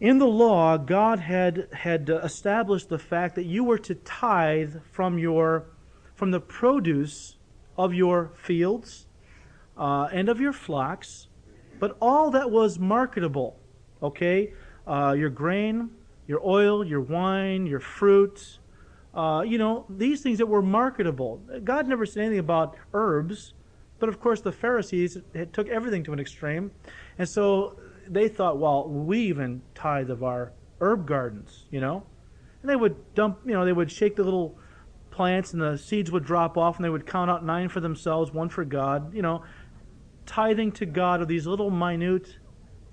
In 0.00 0.18
the 0.18 0.26
law, 0.26 0.76
God 0.76 1.18
had, 1.18 1.68
had 1.72 2.08
established 2.08 2.88
the 2.88 3.00
fact 3.00 3.34
that 3.34 3.46
you 3.46 3.64
were 3.64 3.78
to 3.78 3.96
tithe 3.96 4.76
from, 4.92 5.18
your, 5.18 5.66
from 6.14 6.30
the 6.30 6.40
produce 6.40 7.36
of 7.76 7.92
your 7.92 8.30
fields 8.36 9.06
uh, 9.76 10.08
and 10.12 10.28
of 10.28 10.40
your 10.40 10.52
flocks, 10.52 11.26
but 11.80 11.96
all 12.00 12.30
that 12.30 12.50
was 12.50 12.78
marketable, 12.78 13.58
okay? 14.00 14.52
Uh, 14.86 15.16
your 15.18 15.30
grain, 15.30 15.90
your 16.28 16.46
oil, 16.46 16.84
your 16.84 17.00
wine, 17.00 17.66
your 17.66 17.80
fruit, 17.80 18.58
uh, 19.14 19.42
you 19.44 19.58
know, 19.58 19.84
these 19.88 20.20
things 20.20 20.38
that 20.38 20.46
were 20.46 20.62
marketable. 20.62 21.42
God 21.64 21.88
never 21.88 22.06
said 22.06 22.22
anything 22.22 22.38
about 22.38 22.76
herbs, 22.94 23.52
but 23.98 24.08
of 24.08 24.20
course 24.20 24.40
the 24.40 24.52
Pharisees 24.52 25.18
took 25.52 25.68
everything 25.68 26.04
to 26.04 26.12
an 26.12 26.20
extreme, 26.20 26.70
and 27.18 27.28
so 27.28 27.80
they 28.10 28.28
thought, 28.28 28.58
well, 28.58 28.88
we 28.88 29.20
even 29.20 29.62
tithe 29.74 30.10
of 30.10 30.22
our 30.22 30.52
herb 30.80 31.06
gardens, 31.06 31.64
you 31.70 31.80
know, 31.80 32.04
and 32.62 32.70
they 32.70 32.76
would 32.76 33.14
dump, 33.14 33.40
you 33.44 33.52
know, 33.52 33.64
they 33.64 33.72
would 33.72 33.90
shake 33.90 34.16
the 34.16 34.24
little 34.24 34.58
plants 35.10 35.52
and 35.52 35.62
the 35.62 35.76
seeds 35.76 36.10
would 36.10 36.24
drop 36.24 36.56
off, 36.56 36.76
and 36.76 36.84
they 36.84 36.90
would 36.90 37.06
count 37.06 37.30
out 37.30 37.44
nine 37.44 37.68
for 37.68 37.80
themselves, 37.80 38.32
one 38.32 38.48
for 38.48 38.64
God, 38.64 39.14
you 39.14 39.22
know, 39.22 39.42
tithing 40.26 40.72
to 40.72 40.86
God 40.86 41.20
of 41.20 41.28
these 41.28 41.46
little 41.46 41.70
minute 41.70 42.38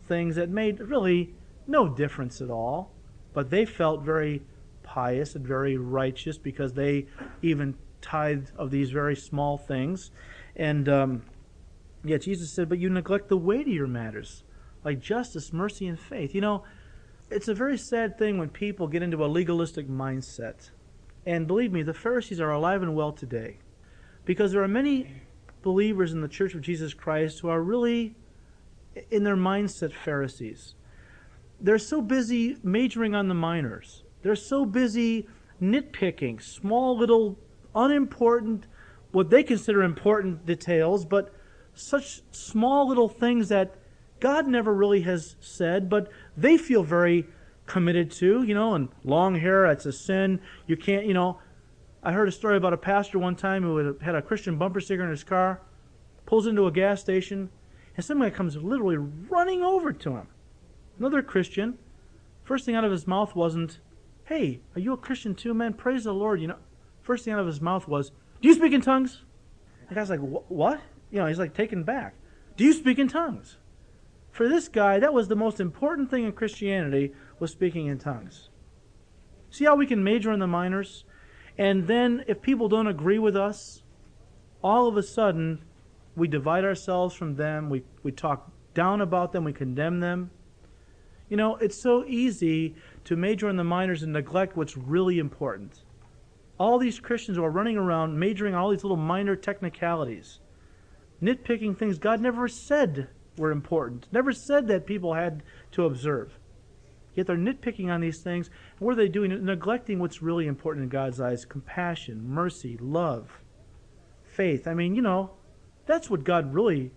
things 0.08 0.36
that 0.36 0.50
made 0.50 0.80
really 0.80 1.34
no 1.68 1.88
difference 1.88 2.42
at 2.42 2.50
all, 2.50 2.92
but 3.34 3.50
they 3.50 3.66
felt 3.66 4.04
very 4.04 4.42
pious 4.84 5.36
and 5.36 5.46
very 5.46 5.78
righteous 5.78 6.38
because 6.38 6.74
they 6.74 7.08
even 7.42 7.76
tithed 8.02 8.52
of 8.56 8.72
these 8.72 8.92
very 8.92 9.16
small 9.16 9.58
things. 9.58 10.12
And 10.56 10.88
um, 10.88 11.24
Jesus 12.06 12.52
said, 12.52 12.70
But 12.70 12.80
you 12.80 12.90
neglect 12.90 13.30
the 13.30 13.38
weightier 13.38 13.88
matters 13.88 14.44
like 14.86 15.00
justice, 15.02 15.52
mercy, 15.52 15.88
and 15.88 16.00
faith. 16.00 16.34
You 16.34 16.42
know, 16.42 16.64
it's 17.30 17.50
a 17.50 17.54
very 17.54 17.78
sad 17.78 18.18
thing 18.18 18.38
when 18.38 18.50
people 18.50 18.88
get 18.88 19.04
into 19.04 19.26
a 19.26 19.28
legalistic 19.28 19.90
mindset. 19.90 20.70
And 21.26 21.48
believe 21.48 21.74
me, 21.74 21.84
the 21.84 21.94
Pharisees 21.94 22.40
are 22.40 22.52
alive 22.52 22.82
and 22.82 22.96
well 22.96 23.12
today 23.12 23.58
because 24.24 24.52
there 24.52 24.64
are 24.64 24.68
many 24.68 25.24
believers 25.64 26.14
in 26.14 26.22
the 26.22 26.28
Church 26.28 26.54
of 26.54 26.62
Jesus 26.62 26.94
Christ 26.94 27.40
who 27.40 27.50
are 27.50 27.62
really, 27.62 28.16
in 29.12 29.24
their 29.24 29.36
mindset, 29.36 29.92
Pharisees. 29.92 30.76
They're 31.60 31.80
so 31.80 32.02
busy 32.02 32.58
majoring 32.64 33.16
on 33.16 33.28
the 33.28 33.34
minors 33.34 34.04
they're 34.26 34.36
so 34.36 34.66
busy 34.66 35.28
nitpicking 35.62 36.42
small 36.42 36.98
little 36.98 37.38
unimportant, 37.76 38.66
what 39.12 39.30
they 39.30 39.44
consider 39.44 39.84
important 39.84 40.48
details, 40.48 41.06
but 41.06 41.32
such 41.76 42.24
small 42.32 42.88
little 42.88 43.08
things 43.08 43.50
that 43.50 43.76
God 44.20 44.48
never 44.48 44.74
really 44.74 45.02
has 45.02 45.36
said, 45.40 45.90
but 45.90 46.10
they 46.38 46.58
feel 46.58 46.84
very 46.84 47.28
committed 47.66 48.12
to, 48.12 48.44
you 48.44 48.54
know, 48.54 48.74
and 48.76 48.90
long 49.04 49.36
hair, 49.36 49.68
that's 49.68 49.86
a 49.86 49.92
sin. 49.92 50.40
You 50.68 50.78
can't, 50.78 51.06
you 51.06 51.14
know. 51.14 51.40
I 52.04 52.12
heard 52.12 52.28
a 52.28 52.32
story 52.32 52.56
about 52.56 52.74
a 52.74 52.78
pastor 52.78 53.18
one 53.18 53.36
time 53.36 53.64
who 53.64 53.98
had 54.00 54.14
a 54.14 54.22
Christian 54.22 54.58
bumper 54.58 54.80
sticker 54.80 55.04
in 55.04 55.10
his 55.10 55.24
car, 55.24 55.62
pulls 56.28 56.46
into 56.46 56.68
a 56.68 56.72
gas 56.72 57.02
station, 57.02 57.50
and 57.98 58.06
some 58.06 58.22
guy 58.22 58.30
comes 58.30 58.56
literally 58.56 58.98
running 58.98 59.64
over 59.64 59.92
to 59.92 60.12
him. 60.12 60.28
Another 61.00 61.24
Christian. 61.24 61.78
First 62.44 62.66
thing 62.66 62.76
out 62.76 62.84
of 62.84 62.92
his 62.92 63.08
mouth 63.08 63.36
wasn't, 63.36 63.80
Hey, 64.26 64.62
are 64.76 64.80
you 64.80 64.94
a 64.94 64.98
Christian 64.98 65.34
too, 65.34 65.54
man? 65.54 65.74
Praise 65.74 66.04
the 66.04 66.14
Lord. 66.14 66.40
You 66.42 66.48
know, 66.48 66.58
first 67.02 67.26
thing 67.26 67.34
out 67.34 67.40
of 67.40 67.48
his 67.48 67.60
mouth 67.60 67.88
was, 67.88 68.12
Do 68.42 68.48
you 68.48 68.54
speak 68.54 68.74
in 68.74 68.82
tongues? 68.82 69.24
The 69.90 69.96
guy's 69.96 70.10
like, 70.12 70.20
What? 70.20 70.82
You 71.10 71.20
know, 71.20 71.26
he's 71.26 71.40
like 71.40 71.56
taken 71.56 71.84
back. 71.84 72.14
Do 72.56 72.64
you 72.64 72.74
speak 72.74 73.00
in 73.00 73.08
tongues? 73.08 73.58
For 74.36 74.50
this 74.50 74.68
guy, 74.68 75.00
that 75.00 75.14
was 75.14 75.30
the 75.30 75.36
most 75.38 75.62
important 75.62 76.12
thing 76.12 76.26
in 76.26 76.34
Christianity 76.34 77.14
was 77.40 77.52
speaking 77.52 77.88
in 77.88 77.98
tongues. 77.98 78.50
See 79.50 79.64
how 79.64 79.78
we 79.78 79.88
can 79.88 80.04
major 80.04 80.34
in 80.34 80.40
the 80.40 80.46
minors? 80.46 81.06
And 81.58 81.88
then 81.88 82.26
if 82.28 82.42
people 82.42 82.68
don't 82.68 82.88
agree 82.88 83.18
with 83.18 83.38
us, 83.38 83.84
all 84.62 84.90
of 84.90 84.98
a 84.98 85.04
sudden 85.04 85.64
we 86.18 86.28
divide 86.28 86.66
ourselves 86.66 87.16
from 87.16 87.38
them, 87.38 87.70
we, 87.70 87.84
we 88.04 88.12
talk 88.12 88.52
down 88.74 89.00
about 89.00 89.32
them, 89.32 89.46
we 89.46 89.54
condemn 89.54 90.02
them. 90.02 90.32
You 91.30 91.38
know, 91.38 91.56
it's 91.56 91.82
so 91.82 92.04
easy 92.06 92.76
to 93.06 93.16
major 93.16 93.48
in 93.48 93.56
the 93.56 93.64
minors 93.64 94.04
and 94.04 94.12
neglect 94.12 94.58
what's 94.58 94.76
really 94.76 95.18
important. 95.18 95.86
All 96.60 96.78
these 96.78 97.00
Christians 97.00 97.38
who 97.38 97.46
are 97.46 97.50
running 97.50 97.78
around 97.78 98.20
majoring 98.20 98.54
all 98.54 98.72
these 98.72 98.84
little 98.84 98.98
minor 98.98 99.38
technicalities, 99.38 100.42
nitpicking 101.24 101.78
things 101.78 101.98
God 101.98 102.20
never 102.20 102.50
said 102.50 103.08
were 103.38 103.52
important, 103.52 104.08
never 104.12 104.32
said 104.32 104.68
that 104.68 104.86
people 104.86 105.14
had 105.14 105.44
to 105.72 105.86
observe. 105.86 106.38
Yet 107.16 107.28
they're 107.28 107.38
nitpicking 107.38 107.90
on 107.90 108.02
these 108.02 108.22
things. 108.22 108.50
What 108.80 108.92
are 108.92 108.96
they 108.96 109.08
doing? 109.08 109.46
Neglecting 109.46 110.00
what's 110.00 110.22
really 110.22 110.48
important 110.48 110.84
in 110.84 110.90
God's 110.90 111.22
eyes 111.22 111.46
compassion, 111.46 112.28
mercy, 112.28 112.78
love, 112.80 113.42
faith. 114.24 114.68
I 114.68 114.74
mean, 114.74 114.96
you 114.96 115.02
know, 115.02 115.32
that's 115.86 116.10
what 116.10 116.24
God 116.24 116.54
really. 116.54 116.92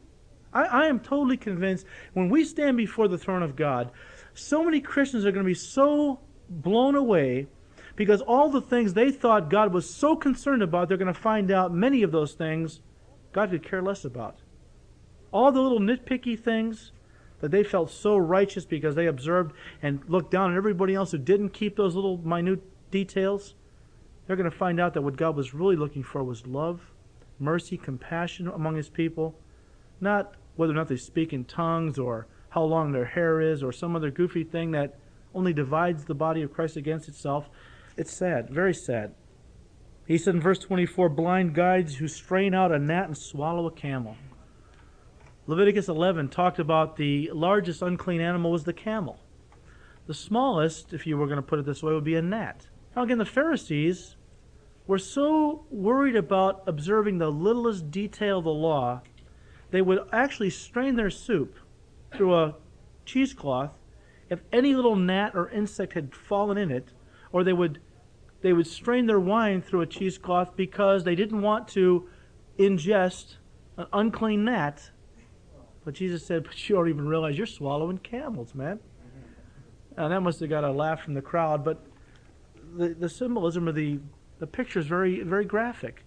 I, 0.52 0.64
I 0.64 0.86
am 0.86 1.00
totally 1.00 1.36
convinced 1.36 1.86
when 2.14 2.28
we 2.28 2.44
stand 2.44 2.76
before 2.76 3.06
the 3.06 3.18
throne 3.18 3.42
of 3.42 3.54
God, 3.54 3.92
so 4.34 4.64
many 4.64 4.80
Christians 4.80 5.24
are 5.24 5.30
going 5.30 5.44
to 5.44 5.48
be 5.48 5.54
so 5.54 6.20
blown 6.48 6.96
away 6.96 7.46
because 7.94 8.20
all 8.22 8.48
the 8.48 8.60
things 8.60 8.94
they 8.94 9.10
thought 9.10 9.50
God 9.50 9.72
was 9.72 9.88
so 9.88 10.16
concerned 10.16 10.62
about, 10.62 10.88
they're 10.88 10.96
going 10.96 11.12
to 11.12 11.20
find 11.20 11.50
out 11.50 11.74
many 11.74 12.02
of 12.02 12.12
those 12.12 12.32
things 12.32 12.80
God 13.32 13.50
could 13.50 13.62
care 13.62 13.82
less 13.82 14.04
about. 14.04 14.38
All 15.32 15.52
the 15.52 15.60
little 15.60 15.80
nitpicky 15.80 16.38
things 16.38 16.92
that 17.40 17.50
they 17.50 17.62
felt 17.62 17.90
so 17.90 18.16
righteous 18.16 18.64
because 18.64 18.94
they 18.94 19.06
observed 19.06 19.52
and 19.82 20.00
looked 20.08 20.30
down 20.30 20.50
on 20.50 20.56
everybody 20.56 20.94
else 20.94 21.12
who 21.12 21.18
didn't 21.18 21.50
keep 21.50 21.76
those 21.76 21.94
little 21.94 22.18
minute 22.18 22.62
details, 22.90 23.54
they're 24.26 24.36
going 24.36 24.50
to 24.50 24.56
find 24.56 24.80
out 24.80 24.94
that 24.94 25.02
what 25.02 25.16
God 25.16 25.36
was 25.36 25.54
really 25.54 25.76
looking 25.76 26.02
for 26.02 26.22
was 26.22 26.46
love, 26.46 26.92
mercy, 27.38 27.76
compassion 27.76 28.48
among 28.48 28.76
His 28.76 28.88
people, 28.88 29.38
not 30.00 30.34
whether 30.56 30.72
or 30.72 30.76
not 30.76 30.88
they 30.88 30.96
speak 30.96 31.32
in 31.32 31.44
tongues 31.44 31.98
or 31.98 32.26
how 32.50 32.64
long 32.64 32.92
their 32.92 33.04
hair 33.04 33.40
is 33.40 33.62
or 33.62 33.72
some 33.72 33.94
other 33.94 34.10
goofy 34.10 34.42
thing 34.42 34.72
that 34.72 34.98
only 35.34 35.52
divides 35.52 36.04
the 36.04 36.14
body 36.14 36.42
of 36.42 36.52
Christ 36.52 36.76
against 36.76 37.08
itself. 37.08 37.48
It's 37.96 38.12
sad, 38.12 38.50
very 38.50 38.74
sad. 38.74 39.14
He 40.06 40.18
said 40.18 40.34
in 40.34 40.40
verse 40.40 40.58
24, 40.58 41.10
blind 41.10 41.54
guides 41.54 41.96
who 41.96 42.08
strain 42.08 42.54
out 42.54 42.72
a 42.72 42.78
gnat 42.78 43.06
and 43.06 43.18
swallow 43.18 43.66
a 43.66 43.70
camel. 43.70 44.16
Leviticus 45.48 45.88
11 45.88 46.28
talked 46.28 46.58
about 46.58 46.96
the 46.96 47.30
largest 47.32 47.80
unclean 47.80 48.20
animal 48.20 48.52
was 48.52 48.64
the 48.64 48.72
camel. 48.74 49.18
The 50.06 50.12
smallest, 50.12 50.92
if 50.92 51.06
you 51.06 51.16
were 51.16 51.24
going 51.24 51.36
to 51.36 51.42
put 51.42 51.58
it 51.58 51.64
this 51.64 51.82
way, 51.82 51.94
would 51.94 52.04
be 52.04 52.16
a 52.16 52.22
gnat. 52.22 52.68
Now, 52.94 53.02
again, 53.02 53.16
the 53.16 53.24
Pharisees 53.24 54.16
were 54.86 54.98
so 54.98 55.64
worried 55.70 56.16
about 56.16 56.64
observing 56.66 57.16
the 57.16 57.30
littlest 57.30 57.90
detail 57.90 58.38
of 58.38 58.44
the 58.44 58.50
law, 58.50 59.00
they 59.70 59.80
would 59.80 60.00
actually 60.12 60.50
strain 60.50 60.96
their 60.96 61.08
soup 61.08 61.56
through 62.14 62.34
a 62.34 62.56
cheesecloth 63.06 63.72
if 64.28 64.40
any 64.52 64.74
little 64.74 64.96
gnat 64.96 65.34
or 65.34 65.48
insect 65.48 65.94
had 65.94 66.14
fallen 66.14 66.58
in 66.58 66.70
it, 66.70 66.92
or 67.32 67.42
they 67.42 67.54
would 67.54 67.80
they 68.42 68.52
would 68.52 68.66
strain 68.66 69.06
their 69.06 69.18
wine 69.18 69.62
through 69.62 69.80
a 69.80 69.86
cheesecloth 69.86 70.54
because 70.56 71.04
they 71.04 71.14
didn't 71.14 71.40
want 71.40 71.68
to 71.68 72.06
ingest 72.58 73.36
an 73.78 73.86
unclean 73.94 74.44
gnat. 74.44 74.90
But 75.88 75.94
Jesus 75.94 76.22
said, 76.22 76.44
But 76.44 76.68
you 76.68 76.74
don't 76.74 76.90
even 76.90 77.08
realize 77.08 77.38
you're 77.38 77.46
swallowing 77.46 77.96
camels, 77.96 78.54
man. 78.54 78.78
And 79.96 80.12
that 80.12 80.20
must 80.20 80.38
have 80.40 80.50
got 80.50 80.62
a 80.62 80.70
laugh 80.70 81.00
from 81.02 81.14
the 81.14 81.22
crowd, 81.22 81.64
but 81.64 81.82
the, 82.76 82.90
the 82.90 83.08
symbolism 83.08 83.66
of 83.66 83.74
the, 83.74 83.98
the 84.38 84.46
picture 84.46 84.80
is 84.80 84.86
very, 84.86 85.22
very 85.22 85.46
graphic. 85.46 86.04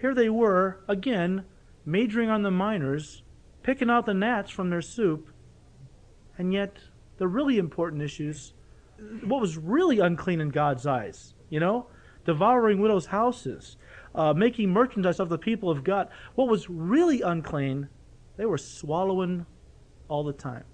Here 0.00 0.12
they 0.12 0.28
were, 0.28 0.80
again, 0.88 1.44
majoring 1.84 2.30
on 2.30 2.42
the 2.42 2.50
minors, 2.50 3.22
picking 3.62 3.90
out 3.90 4.06
the 4.06 4.12
gnats 4.12 4.50
from 4.50 4.70
their 4.70 4.82
soup, 4.82 5.28
and 6.36 6.52
yet 6.52 6.78
the 7.18 7.28
really 7.28 7.58
important 7.58 8.02
issues, 8.02 8.54
what 9.24 9.40
was 9.40 9.56
really 9.56 10.00
unclean 10.00 10.40
in 10.40 10.48
God's 10.48 10.84
eyes, 10.84 11.34
you 11.48 11.60
know, 11.60 11.86
devouring 12.24 12.80
widows' 12.80 13.06
houses, 13.06 13.76
uh, 14.16 14.32
making 14.32 14.70
merchandise 14.70 15.20
of 15.20 15.28
the 15.28 15.38
people 15.38 15.70
of 15.70 15.84
God, 15.84 16.08
what 16.34 16.48
was 16.48 16.68
really 16.68 17.22
unclean, 17.22 17.88
they 18.42 18.46
were 18.46 18.58
swallowing 18.58 19.46
all 20.08 20.24
the 20.24 20.32
time. 20.32 20.64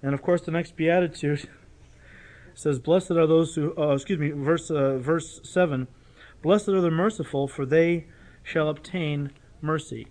And 0.00 0.14
of 0.14 0.22
course, 0.22 0.42
the 0.42 0.52
next 0.52 0.76
beatitude 0.76 1.48
says, 2.54 2.78
"Blessed 2.78 3.10
are 3.10 3.26
those 3.26 3.56
who." 3.56 3.76
Uh, 3.76 3.94
excuse 3.94 4.20
me, 4.20 4.30
verse 4.30 4.70
uh, 4.70 4.98
verse 4.98 5.40
seven. 5.42 5.88
Blessed 6.40 6.68
are 6.68 6.80
the 6.80 6.88
merciful, 6.88 7.48
for 7.48 7.66
they 7.66 8.06
shall 8.44 8.68
obtain 8.68 9.32
mercy. 9.60 10.06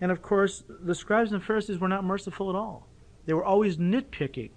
And 0.00 0.12
of 0.12 0.22
course, 0.22 0.62
the 0.68 0.94
scribes 0.94 1.32
and 1.32 1.42
Pharisees 1.42 1.80
were 1.80 1.88
not 1.88 2.04
merciful 2.04 2.48
at 2.48 2.54
all. 2.54 2.86
They 3.26 3.34
were 3.34 3.44
always 3.44 3.76
nitpicking 3.76 4.50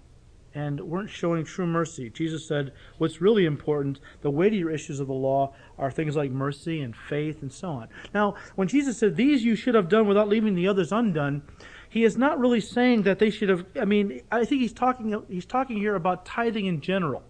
and 0.56 0.80
weren't 0.80 1.10
showing 1.10 1.44
true 1.44 1.66
mercy. 1.66 2.08
Jesus 2.08 2.48
said 2.48 2.72
what's 2.96 3.20
really 3.20 3.44
important, 3.44 4.00
the 4.22 4.30
weightier 4.30 4.70
issues 4.70 5.00
of 5.00 5.06
the 5.06 5.12
law, 5.12 5.54
are 5.78 5.90
things 5.90 6.16
like 6.16 6.30
mercy 6.30 6.80
and 6.80 6.96
faith 6.96 7.42
and 7.42 7.52
so 7.52 7.68
on. 7.68 7.88
Now, 8.14 8.36
when 8.54 8.66
Jesus 8.66 8.96
said, 8.96 9.16
These 9.16 9.44
you 9.44 9.54
should 9.54 9.74
have 9.74 9.90
done 9.90 10.08
without 10.08 10.28
leaving 10.28 10.54
the 10.54 10.66
others 10.66 10.92
undone, 10.92 11.42
he 11.90 12.04
is 12.04 12.16
not 12.16 12.38
really 12.38 12.62
saying 12.62 13.02
that 13.02 13.18
they 13.18 13.28
should 13.28 13.50
have. 13.50 13.66
I 13.78 13.84
mean, 13.84 14.22
I 14.32 14.46
think 14.46 14.62
he's 14.62 14.72
talking, 14.72 15.22
he's 15.28 15.44
talking 15.44 15.76
here 15.76 15.94
about 15.94 16.24
tithing 16.24 16.64
in 16.64 16.80
general. 16.80 17.22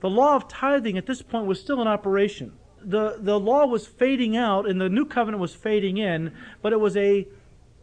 The 0.00 0.10
law 0.10 0.34
of 0.34 0.48
tithing 0.48 0.98
at 0.98 1.06
this 1.06 1.22
point 1.22 1.46
was 1.46 1.60
still 1.60 1.80
in 1.80 1.86
operation. 1.86 2.54
The, 2.84 3.18
the 3.20 3.38
law 3.38 3.66
was 3.66 3.86
fading 3.86 4.36
out 4.36 4.68
and 4.68 4.80
the 4.80 4.88
new 4.88 5.04
covenant 5.04 5.40
was 5.40 5.54
fading 5.54 5.98
in, 5.98 6.34
but 6.60 6.72
it 6.72 6.80
was 6.80 6.96
a 6.96 7.28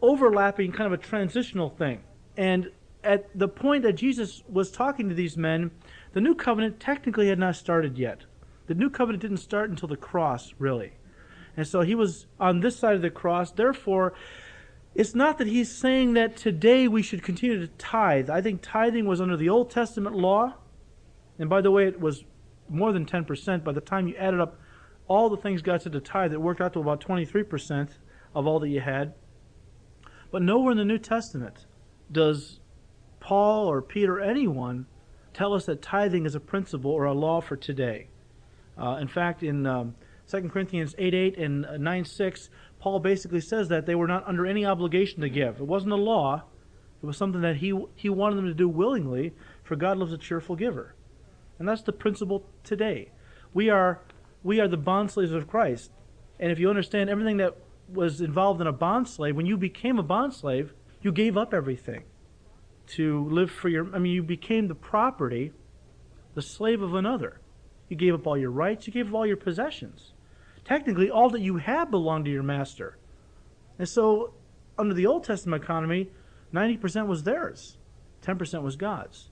overlapping 0.02 0.72
kind 0.72 0.92
of 0.92 1.00
a 1.00 1.02
transitional 1.02 1.70
thing. 1.70 2.02
And 2.36 2.70
at 3.02 3.36
the 3.38 3.48
point 3.48 3.82
that 3.82 3.94
Jesus 3.94 4.42
was 4.48 4.70
talking 4.70 5.08
to 5.08 5.14
these 5.14 5.36
men, 5.36 5.70
the 6.12 6.20
new 6.20 6.34
covenant 6.34 6.80
technically 6.80 7.28
had 7.28 7.38
not 7.38 7.56
started 7.56 7.98
yet. 7.98 8.24
The 8.66 8.74
new 8.74 8.90
covenant 8.90 9.22
didn't 9.22 9.38
start 9.38 9.70
until 9.70 9.88
the 9.88 9.96
cross, 9.96 10.54
really. 10.58 10.92
And 11.56 11.66
so 11.66 11.80
he 11.80 11.94
was 11.94 12.26
on 12.38 12.60
this 12.60 12.76
side 12.76 12.94
of 12.94 13.02
the 13.02 13.10
cross. 13.10 13.50
Therefore, 13.50 14.14
it's 14.94 15.14
not 15.14 15.38
that 15.38 15.46
he's 15.46 15.70
saying 15.70 16.14
that 16.14 16.36
today 16.36 16.88
we 16.88 17.02
should 17.02 17.22
continue 17.22 17.58
to 17.58 17.68
tithe. 17.78 18.30
I 18.30 18.40
think 18.40 18.60
tithing 18.62 19.06
was 19.06 19.20
under 19.20 19.36
the 19.36 19.48
Old 19.48 19.70
Testament 19.70 20.16
law. 20.16 20.54
And 21.38 21.48
by 21.48 21.60
the 21.60 21.70
way, 21.70 21.86
it 21.86 22.00
was 22.00 22.24
more 22.68 22.92
than 22.92 23.06
10%. 23.06 23.64
By 23.64 23.72
the 23.72 23.80
time 23.80 24.06
you 24.06 24.16
added 24.16 24.40
up 24.40 24.58
all 25.08 25.28
the 25.28 25.36
things 25.36 25.62
God 25.62 25.82
said 25.82 25.92
to 25.92 26.00
tithe, 26.00 26.32
it 26.32 26.40
worked 26.40 26.60
out 26.60 26.72
to 26.74 26.80
about 26.80 27.00
23% 27.00 27.88
of 28.34 28.46
all 28.46 28.60
that 28.60 28.68
you 28.68 28.80
had. 28.80 29.14
But 30.30 30.42
nowhere 30.42 30.72
in 30.72 30.78
the 30.78 30.84
New 30.84 30.98
Testament 30.98 31.66
does 32.12 32.59
Paul 33.20 33.70
or 33.70 33.82
Peter 33.82 34.18
or 34.18 34.20
anyone 34.20 34.86
tell 35.32 35.54
us 35.54 35.66
that 35.66 35.82
tithing 35.82 36.26
is 36.26 36.34
a 36.34 36.40
principle 36.40 36.90
or 36.90 37.04
a 37.04 37.12
law 37.12 37.40
for 37.40 37.56
today. 37.56 38.08
Uh, 38.76 38.96
in 39.00 39.08
fact, 39.08 39.42
in 39.42 39.66
um, 39.66 39.94
2 40.28 40.48
Corinthians 40.48 40.94
8 40.98 41.14
8 41.14 41.38
and 41.38 41.66
9 41.78 42.04
6, 42.04 42.50
Paul 42.78 42.98
basically 42.98 43.40
says 43.40 43.68
that 43.68 43.86
they 43.86 43.94
were 43.94 44.08
not 44.08 44.26
under 44.26 44.46
any 44.46 44.64
obligation 44.64 45.20
to 45.20 45.28
give. 45.28 45.60
It 45.60 45.66
wasn't 45.66 45.92
a 45.92 45.96
law, 45.96 46.44
it 47.02 47.06
was 47.06 47.16
something 47.16 47.42
that 47.42 47.56
he, 47.56 47.78
he 47.94 48.08
wanted 48.08 48.36
them 48.36 48.46
to 48.46 48.54
do 48.54 48.68
willingly, 48.68 49.32
for 49.62 49.76
God 49.76 49.98
loves 49.98 50.12
a 50.12 50.18
cheerful 50.18 50.56
giver. 50.56 50.94
And 51.58 51.68
that's 51.68 51.82
the 51.82 51.92
principle 51.92 52.46
today. 52.64 53.10
We 53.52 53.68
are, 53.68 54.00
we 54.42 54.60
are 54.60 54.68
the 54.68 54.76
bond 54.76 55.10
slaves 55.10 55.32
of 55.32 55.46
Christ. 55.46 55.90
And 56.38 56.50
if 56.50 56.58
you 56.58 56.70
understand 56.70 57.10
everything 57.10 57.36
that 57.38 57.56
was 57.92 58.20
involved 58.20 58.60
in 58.60 58.66
a 58.66 58.72
bond 58.72 59.08
slave, 59.08 59.36
when 59.36 59.46
you 59.46 59.56
became 59.56 59.98
a 59.98 60.02
bond 60.02 60.32
slave, 60.32 60.72
you 61.02 61.12
gave 61.12 61.36
up 61.36 61.52
everything 61.52 62.04
to 62.92 63.28
live 63.28 63.50
for 63.50 63.68
your. 63.68 63.94
I 63.94 63.98
mean, 63.98 64.12
you 64.12 64.22
became 64.22 64.68
the 64.68 64.74
property, 64.74 65.52
the 66.34 66.42
slave 66.42 66.82
of 66.82 66.94
another. 66.94 67.40
You 67.88 67.96
gave 67.96 68.14
up 68.14 68.26
all 68.26 68.38
your 68.38 68.50
rights, 68.50 68.86
you 68.86 68.92
gave 68.92 69.08
up 69.08 69.14
all 69.14 69.26
your 69.26 69.36
possessions. 69.36 70.12
Technically, 70.64 71.10
all 71.10 71.30
that 71.30 71.40
you 71.40 71.56
had 71.56 71.90
belonged 71.90 72.26
to 72.26 72.30
your 72.30 72.42
master. 72.42 72.96
And 73.78 73.88
so, 73.88 74.34
under 74.78 74.94
the 74.94 75.06
Old 75.06 75.24
Testament 75.24 75.62
economy, 75.62 76.10
90% 76.54 77.06
was 77.06 77.22
theirs, 77.22 77.78
10% 78.22 78.62
was 78.62 78.76
God's. 78.76 79.30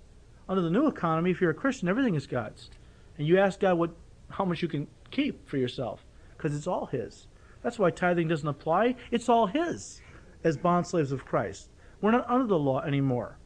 Under 0.49 0.63
the 0.63 0.71
new 0.71 0.87
economy, 0.87 1.31
if 1.31 1.41
you're 1.41 1.51
a 1.51 1.55
Christian, 1.55 1.89
everything 1.89 2.15
is 2.15 2.27
God's. 2.27 2.71
And 3.19 3.27
you 3.27 3.39
ask 3.39 3.61
God 3.61 3.79
what, 3.79 3.91
how 4.31 4.45
much 4.45 4.63
you 4.63 4.69
can 4.69 4.87
keep 5.11 5.49
for 5.49 5.59
yourself, 5.59 6.05
because 6.37 6.57
it's 6.57 6.67
all 6.67 6.87
His. 6.87 7.27
That's 7.63 7.79
why 7.79 7.91
tithing 7.91 8.29
doesn't 8.29 8.49
apply. 8.49 8.97
It's 9.11 9.29
all 9.29 9.47
His 9.47 10.01
as 10.45 10.57
bond 10.57 10.87
slaves 10.87 11.13
of 11.13 11.25
Christ. 11.25 11.69
We're 12.01 12.13
not 12.13 12.29
under 12.31 12.47
the 12.47 12.59
law 12.59 12.81
anymore. 12.81 13.39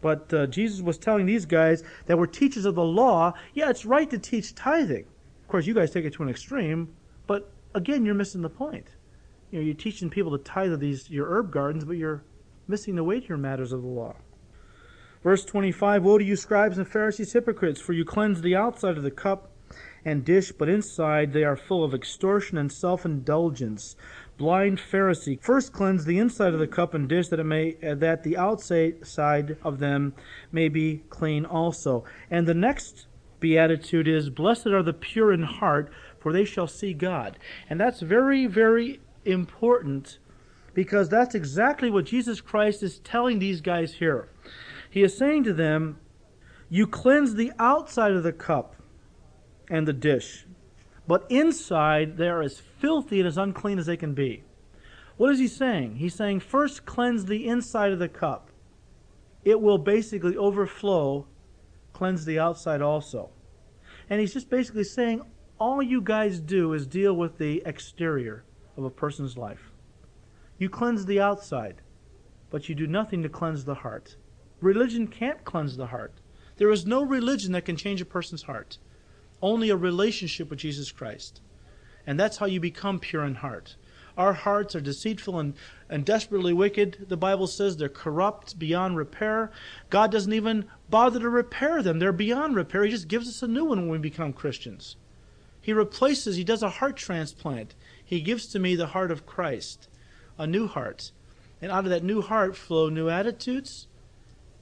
But 0.00 0.32
uh, 0.32 0.46
Jesus 0.46 0.80
was 0.80 0.98
telling 0.98 1.26
these 1.26 1.46
guys 1.46 1.82
that 2.06 2.18
were 2.18 2.26
teachers 2.26 2.64
of 2.64 2.74
the 2.74 2.84
law, 2.84 3.34
yeah, 3.54 3.70
it's 3.70 3.84
right 3.84 4.08
to 4.10 4.18
teach 4.18 4.54
tithing. 4.54 5.06
Of 5.42 5.48
course, 5.48 5.66
you 5.66 5.74
guys 5.74 5.90
take 5.90 6.04
it 6.04 6.12
to 6.14 6.22
an 6.22 6.28
extreme, 6.28 6.94
but 7.26 7.50
again, 7.74 8.04
you're 8.04 8.14
missing 8.14 8.42
the 8.42 8.50
point. 8.50 8.88
You 9.50 9.58
know, 9.58 9.64
you're 9.64 9.74
teaching 9.74 10.10
people 10.10 10.36
to 10.36 10.42
tithe 10.42 10.72
of 10.72 10.80
these 10.80 11.08
your 11.08 11.28
herb 11.28 11.52
gardens, 11.52 11.84
but 11.84 11.96
you're 11.96 12.24
missing 12.68 12.96
the 12.96 13.04
weightier 13.04 13.36
matters 13.36 13.72
of 13.72 13.82
the 13.82 13.88
law. 13.88 14.16
Verse 15.22 15.44
25 15.44 16.02
Woe 16.02 16.18
to 16.18 16.24
you, 16.24 16.36
scribes 16.36 16.78
and 16.78 16.86
Pharisees, 16.86 17.32
hypocrites, 17.32 17.80
for 17.80 17.92
you 17.92 18.04
cleanse 18.04 18.42
the 18.42 18.56
outside 18.56 18.96
of 18.96 19.02
the 19.02 19.10
cup 19.10 19.50
and 20.06 20.24
dish, 20.24 20.52
but 20.52 20.70
inside 20.70 21.34
they 21.34 21.44
are 21.44 21.56
full 21.56 21.84
of 21.84 21.92
extortion 21.92 22.56
and 22.56 22.72
self 22.72 23.04
indulgence 23.04 23.96
blind 24.38 24.78
Pharisee, 24.78 25.40
first 25.40 25.72
cleanse 25.72 26.04
the 26.04 26.18
inside 26.18 26.52
of 26.52 26.60
the 26.60 26.66
cup 26.66 26.94
and 26.94 27.08
dish 27.08 27.28
that 27.28 27.40
it 27.40 27.44
may 27.44 27.76
uh, 27.82 27.94
that 27.96 28.22
the 28.22 28.36
outside 28.36 29.06
side 29.06 29.56
of 29.62 29.78
them 29.78 30.14
may 30.52 30.68
be 30.68 31.02
clean 31.10 31.44
also. 31.44 32.04
And 32.30 32.46
the 32.46 32.54
next 32.54 33.06
beatitude 33.40 34.08
is 34.08 34.30
blessed 34.30 34.68
are 34.68 34.82
the 34.82 34.92
pure 34.92 35.32
in 35.32 35.42
heart, 35.42 35.92
for 36.18 36.32
they 36.32 36.44
shall 36.44 36.66
see 36.66 36.92
God. 36.92 37.38
And 37.68 37.80
that's 37.80 38.00
very 38.00 38.46
very 38.46 39.00
important 39.24 40.18
because 40.74 41.08
that's 41.08 41.34
exactly 41.34 41.90
what 41.90 42.04
Jesus 42.04 42.40
Christ 42.40 42.82
is 42.82 42.98
telling 42.98 43.38
these 43.38 43.60
guys 43.60 43.94
here. 43.94 44.28
He 44.90 45.02
is 45.02 45.16
saying 45.16 45.44
to 45.44 45.52
them, 45.52 45.98
you 46.68 46.86
cleanse 46.86 47.34
the 47.34 47.52
outside 47.58 48.12
of 48.12 48.22
the 48.22 48.32
cup 48.32 48.76
and 49.68 49.86
the 49.86 49.92
dish 49.92 50.46
but 51.06 51.26
inside 51.28 52.16
they 52.16 52.28
are 52.28 52.42
as 52.42 52.60
filthy 52.60 53.20
and 53.20 53.28
as 53.28 53.38
unclean 53.38 53.78
as 53.78 53.86
they 53.86 53.96
can 53.96 54.14
be. 54.14 54.42
What 55.16 55.32
is 55.32 55.38
he 55.38 55.48
saying? 55.48 55.96
He's 55.96 56.14
saying, 56.14 56.40
first 56.40 56.84
cleanse 56.84 57.24
the 57.24 57.46
inside 57.46 57.92
of 57.92 57.98
the 57.98 58.08
cup. 58.08 58.50
It 59.44 59.60
will 59.60 59.78
basically 59.78 60.36
overflow, 60.36 61.26
cleanse 61.92 62.24
the 62.24 62.38
outside 62.38 62.82
also. 62.82 63.30
And 64.10 64.20
he's 64.20 64.34
just 64.34 64.50
basically 64.50 64.84
saying, 64.84 65.22
all 65.58 65.82
you 65.82 66.02
guys 66.02 66.38
do 66.38 66.74
is 66.74 66.86
deal 66.86 67.14
with 67.14 67.38
the 67.38 67.62
exterior 67.64 68.44
of 68.76 68.84
a 68.84 68.90
person's 68.90 69.38
life. 69.38 69.70
You 70.58 70.68
cleanse 70.68 71.06
the 71.06 71.20
outside, 71.20 71.80
but 72.50 72.68
you 72.68 72.74
do 72.74 72.86
nothing 72.86 73.22
to 73.22 73.28
cleanse 73.28 73.64
the 73.64 73.74
heart. 73.74 74.16
Religion 74.60 75.06
can't 75.06 75.44
cleanse 75.44 75.76
the 75.76 75.86
heart. 75.86 76.20
There 76.56 76.70
is 76.70 76.84
no 76.84 77.02
religion 77.02 77.52
that 77.52 77.64
can 77.64 77.76
change 77.76 78.00
a 78.00 78.06
person's 78.06 78.42
heart 78.42 78.78
only 79.42 79.70
a 79.70 79.76
relationship 79.76 80.50
with 80.50 80.58
Jesus 80.58 80.90
Christ. 80.90 81.40
And 82.06 82.18
that's 82.18 82.36
how 82.36 82.46
you 82.46 82.60
become 82.60 83.00
pure 83.00 83.24
in 83.24 83.36
heart. 83.36 83.76
Our 84.16 84.32
hearts 84.32 84.74
are 84.74 84.80
deceitful 84.80 85.38
and, 85.38 85.54
and 85.90 86.04
desperately 86.04 86.54
wicked. 86.54 87.06
The 87.08 87.18
Bible 87.18 87.46
says 87.46 87.76
they're 87.76 87.88
corrupt 87.88 88.58
beyond 88.58 88.96
repair. 88.96 89.50
God 89.90 90.10
doesn't 90.10 90.32
even 90.32 90.66
bother 90.88 91.20
to 91.20 91.28
repair 91.28 91.82
them. 91.82 91.98
They're 91.98 92.12
beyond 92.12 92.56
repair. 92.56 92.84
He 92.84 92.90
just 92.90 93.08
gives 93.08 93.28
us 93.28 93.42
a 93.42 93.48
new 93.48 93.66
one 93.66 93.80
when 93.80 93.90
we 93.90 93.98
become 93.98 94.32
Christians. 94.32 94.96
He 95.60 95.72
replaces, 95.72 96.36
He 96.36 96.44
does 96.44 96.62
a 96.62 96.70
heart 96.70 96.96
transplant. 96.96 97.74
He 98.02 98.20
gives 98.20 98.46
to 98.48 98.58
me 98.58 98.74
the 98.74 98.86
heart 98.88 99.10
of 99.10 99.26
Christ, 99.26 99.88
a 100.38 100.46
new 100.46 100.66
heart. 100.66 101.10
And 101.60 101.70
out 101.70 101.84
of 101.84 101.90
that 101.90 102.04
new 102.04 102.22
heart 102.22 102.56
flow 102.56 102.88
new 102.88 103.10
attitudes, 103.10 103.86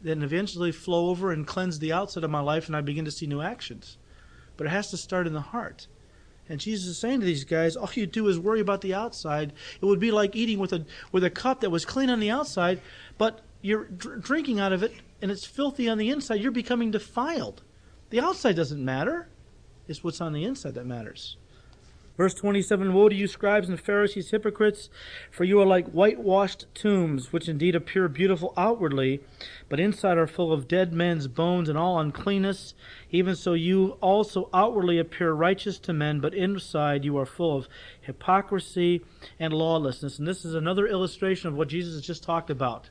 then 0.00 0.22
eventually 0.22 0.72
flow 0.72 1.10
over 1.10 1.30
and 1.30 1.46
cleanse 1.46 1.78
the 1.78 1.92
outside 1.92 2.24
of 2.24 2.30
my 2.30 2.40
life, 2.40 2.66
and 2.66 2.76
I 2.76 2.80
begin 2.80 3.04
to 3.04 3.10
see 3.10 3.26
new 3.26 3.40
actions 3.40 3.98
but 4.56 4.66
it 4.66 4.70
has 4.70 4.90
to 4.90 4.96
start 4.96 5.26
in 5.26 5.32
the 5.32 5.40
heart. 5.40 5.86
And 6.48 6.60
Jesus 6.60 6.88
is 6.88 6.98
saying 6.98 7.20
to 7.20 7.26
these 7.26 7.44
guys, 7.44 7.74
all 7.76 7.88
you 7.94 8.06
do 8.06 8.28
is 8.28 8.38
worry 8.38 8.60
about 8.60 8.82
the 8.82 8.94
outside. 8.94 9.52
It 9.80 9.86
would 9.86 10.00
be 10.00 10.10
like 10.10 10.36
eating 10.36 10.58
with 10.58 10.72
a 10.72 10.84
with 11.10 11.24
a 11.24 11.30
cup 11.30 11.60
that 11.60 11.70
was 11.70 11.84
clean 11.84 12.10
on 12.10 12.20
the 12.20 12.30
outside, 12.30 12.80
but 13.16 13.40
you're 13.62 13.84
dr- 13.84 14.20
drinking 14.20 14.60
out 14.60 14.72
of 14.72 14.82
it 14.82 14.92
and 15.22 15.30
it's 15.30 15.46
filthy 15.46 15.88
on 15.88 15.96
the 15.96 16.10
inside. 16.10 16.40
You're 16.40 16.52
becoming 16.52 16.90
defiled. 16.90 17.62
The 18.10 18.20
outside 18.20 18.56
doesn't 18.56 18.84
matter. 18.84 19.28
It's 19.88 20.04
what's 20.04 20.20
on 20.20 20.34
the 20.34 20.44
inside 20.44 20.74
that 20.74 20.86
matters. 20.86 21.38
Verse 22.16 22.34
27 22.34 22.94
Woe 22.94 23.08
to 23.08 23.14
you, 23.14 23.26
scribes 23.26 23.68
and 23.68 23.80
Pharisees, 23.80 24.30
hypocrites, 24.30 24.88
for 25.32 25.42
you 25.42 25.60
are 25.60 25.66
like 25.66 25.88
whitewashed 25.88 26.66
tombs, 26.72 27.32
which 27.32 27.48
indeed 27.48 27.74
appear 27.74 28.06
beautiful 28.06 28.54
outwardly, 28.56 29.20
but 29.68 29.80
inside 29.80 30.16
are 30.16 30.28
full 30.28 30.52
of 30.52 30.68
dead 30.68 30.92
men's 30.92 31.26
bones 31.26 31.68
and 31.68 31.76
all 31.76 31.98
uncleanness. 31.98 32.74
Even 33.10 33.34
so, 33.34 33.54
you 33.54 33.98
also 34.00 34.48
outwardly 34.54 34.98
appear 34.98 35.32
righteous 35.32 35.80
to 35.80 35.92
men, 35.92 36.20
but 36.20 36.34
inside 36.34 37.04
you 37.04 37.18
are 37.18 37.26
full 37.26 37.56
of 37.56 37.68
hypocrisy 38.00 39.02
and 39.40 39.52
lawlessness. 39.52 40.20
And 40.20 40.28
this 40.28 40.44
is 40.44 40.54
another 40.54 40.86
illustration 40.86 41.48
of 41.48 41.56
what 41.56 41.68
Jesus 41.68 41.94
has 41.94 42.06
just 42.06 42.22
talked 42.22 42.48
about. 42.48 42.90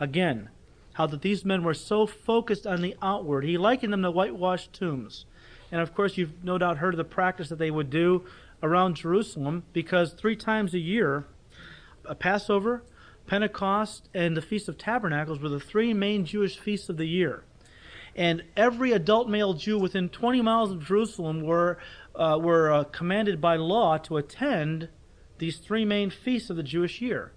Again, 0.00 0.48
how 0.94 1.06
that 1.06 1.20
these 1.20 1.44
men 1.44 1.62
were 1.62 1.74
so 1.74 2.06
focused 2.06 2.66
on 2.66 2.80
the 2.80 2.96
outward. 3.02 3.44
He 3.44 3.58
likened 3.58 3.92
them 3.92 4.02
to 4.02 4.10
whitewashed 4.10 4.72
tombs. 4.72 5.26
And 5.70 5.80
of 5.80 5.94
course, 5.94 6.18
you've 6.18 6.44
no 6.44 6.58
doubt 6.58 6.78
heard 6.78 6.94
of 6.94 6.98
the 6.98 7.04
practice 7.04 7.48
that 7.48 7.58
they 7.58 7.70
would 7.70 7.90
do 7.90 8.24
around 8.62 8.96
Jerusalem 8.96 9.64
because 9.72 10.12
three 10.12 10.36
times 10.36 10.74
a 10.74 10.78
year, 10.78 11.26
a 12.04 12.14
Passover, 12.14 12.84
Pentecost, 13.26 14.08
and 14.14 14.36
the 14.36 14.42
Feast 14.42 14.68
of 14.68 14.78
Tabernacles 14.78 15.40
were 15.40 15.48
the 15.48 15.60
three 15.60 15.94
main 15.94 16.24
Jewish 16.24 16.58
feasts 16.58 16.88
of 16.88 16.96
the 16.96 17.06
year. 17.06 17.44
And 18.14 18.42
every 18.56 18.92
adult 18.92 19.28
male 19.28 19.54
Jew 19.54 19.78
within 19.78 20.08
20 20.08 20.42
miles 20.42 20.70
of 20.70 20.84
Jerusalem 20.84 21.42
were, 21.42 21.78
uh, 22.14 22.38
were 22.40 22.70
uh, 22.70 22.84
commanded 22.84 23.40
by 23.40 23.56
law 23.56 23.96
to 23.98 24.18
attend 24.18 24.88
these 25.38 25.58
three 25.58 25.84
main 25.84 26.10
feasts 26.10 26.50
of 26.50 26.56
the 26.56 26.62
Jewish 26.62 27.00
year 27.00 27.32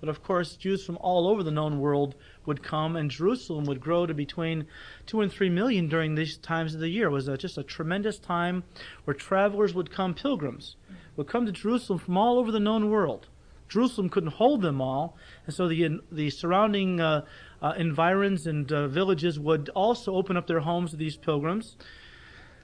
But 0.00 0.08
of 0.08 0.22
course, 0.22 0.56
Jews 0.56 0.84
from 0.84 0.96
all 0.98 1.28
over 1.28 1.42
the 1.42 1.50
known 1.50 1.80
world 1.80 2.14
would 2.46 2.62
come, 2.62 2.94
and 2.96 3.10
Jerusalem 3.10 3.64
would 3.64 3.80
grow 3.80 4.06
to 4.06 4.14
between 4.14 4.66
two 5.06 5.20
and 5.20 5.32
three 5.32 5.50
million 5.50 5.88
during 5.88 6.14
these 6.14 6.36
times 6.36 6.74
of 6.74 6.80
the 6.80 6.88
year. 6.88 7.08
It 7.08 7.12
was 7.12 7.28
a, 7.28 7.36
just 7.36 7.58
a 7.58 7.64
tremendous 7.64 8.18
time 8.18 8.64
where 9.04 9.14
travelers 9.14 9.74
would 9.74 9.90
come, 9.90 10.14
pilgrims 10.14 10.76
would 11.16 11.26
come 11.26 11.46
to 11.46 11.52
Jerusalem 11.52 11.98
from 11.98 12.16
all 12.16 12.38
over 12.38 12.52
the 12.52 12.60
known 12.60 12.90
world. 12.90 13.28
Jerusalem 13.68 14.08
couldn't 14.08 14.34
hold 14.34 14.62
them 14.62 14.80
all, 14.80 15.16
and 15.44 15.54
so 15.54 15.68
the 15.68 16.00
the 16.10 16.30
surrounding 16.30 17.00
uh, 17.00 17.24
uh, 17.60 17.74
environs 17.76 18.46
and 18.46 18.70
uh, 18.72 18.88
villages 18.88 19.38
would 19.38 19.68
also 19.70 20.14
open 20.14 20.36
up 20.36 20.46
their 20.46 20.60
homes 20.60 20.92
to 20.92 20.96
these 20.96 21.16
pilgrims. 21.16 21.76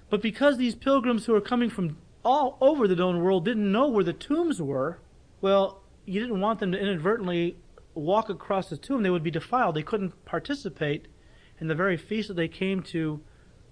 But 0.09 0.23
because 0.23 0.57
these 0.57 0.75
pilgrims 0.75 1.27
who 1.27 1.33
were 1.33 1.41
coming 1.41 1.69
from 1.69 1.99
all 2.25 2.57
over 2.61 2.89
the 2.89 2.97
known 2.97 3.21
world 3.21 3.45
didn't 3.45 3.71
know 3.71 3.89
where 3.89 4.05
the 4.05 4.13
tombs 4.13 4.63
were, 4.63 4.99
well, 5.41 5.83
you 6.07 6.21
didn't 6.21 6.41
want 6.41 6.61
them 6.61 6.73
to 6.73 6.79
inadvertently 6.79 7.57
walk 7.95 8.29
across 8.29 8.69
the 8.69 8.77
tomb. 8.77 9.03
They 9.03 9.11
would 9.11 9.23
be 9.23 9.31
defiled. 9.31 9.77
They 9.77 9.83
couldn't 9.83 10.25
participate 10.25 11.07
in 11.61 11.69
the 11.69 11.75
very 11.75 11.97
feast 11.97 12.29
that 12.29 12.35
they 12.35 12.49
came 12.49 12.83
to 12.83 13.21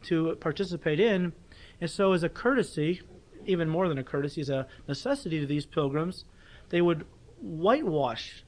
to 0.02 0.36
participate 0.36 0.98
in. 0.98 1.32
And 1.80 1.90
so, 1.90 2.12
as 2.12 2.22
a 2.22 2.28
courtesy, 2.28 3.02
even 3.46 3.68
more 3.68 3.88
than 3.88 3.98
a 3.98 4.04
courtesy, 4.04 4.40
as 4.40 4.50
a 4.50 4.66
necessity 4.88 5.40
to 5.40 5.46
these 5.46 5.66
pilgrims, 5.66 6.24
they 6.70 6.80
would 6.80 7.06
whitewash 7.40 8.44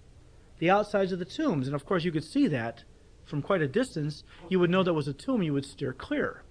the 0.58 0.70
outsides 0.70 1.12
of 1.12 1.18
the 1.18 1.24
tombs. 1.24 1.66
And 1.66 1.74
of 1.74 1.84
course, 1.84 2.04
you 2.04 2.12
could 2.12 2.24
see 2.24 2.46
that 2.48 2.84
from 3.24 3.42
quite 3.42 3.62
a 3.62 3.68
distance. 3.68 4.24
You 4.48 4.60
would 4.60 4.70
know 4.70 4.82
that 4.82 4.94
was 4.94 5.08
a 5.08 5.12
tomb. 5.12 5.42
You 5.42 5.52
would 5.52 5.66
steer 5.66 5.92
clear. 5.92 6.43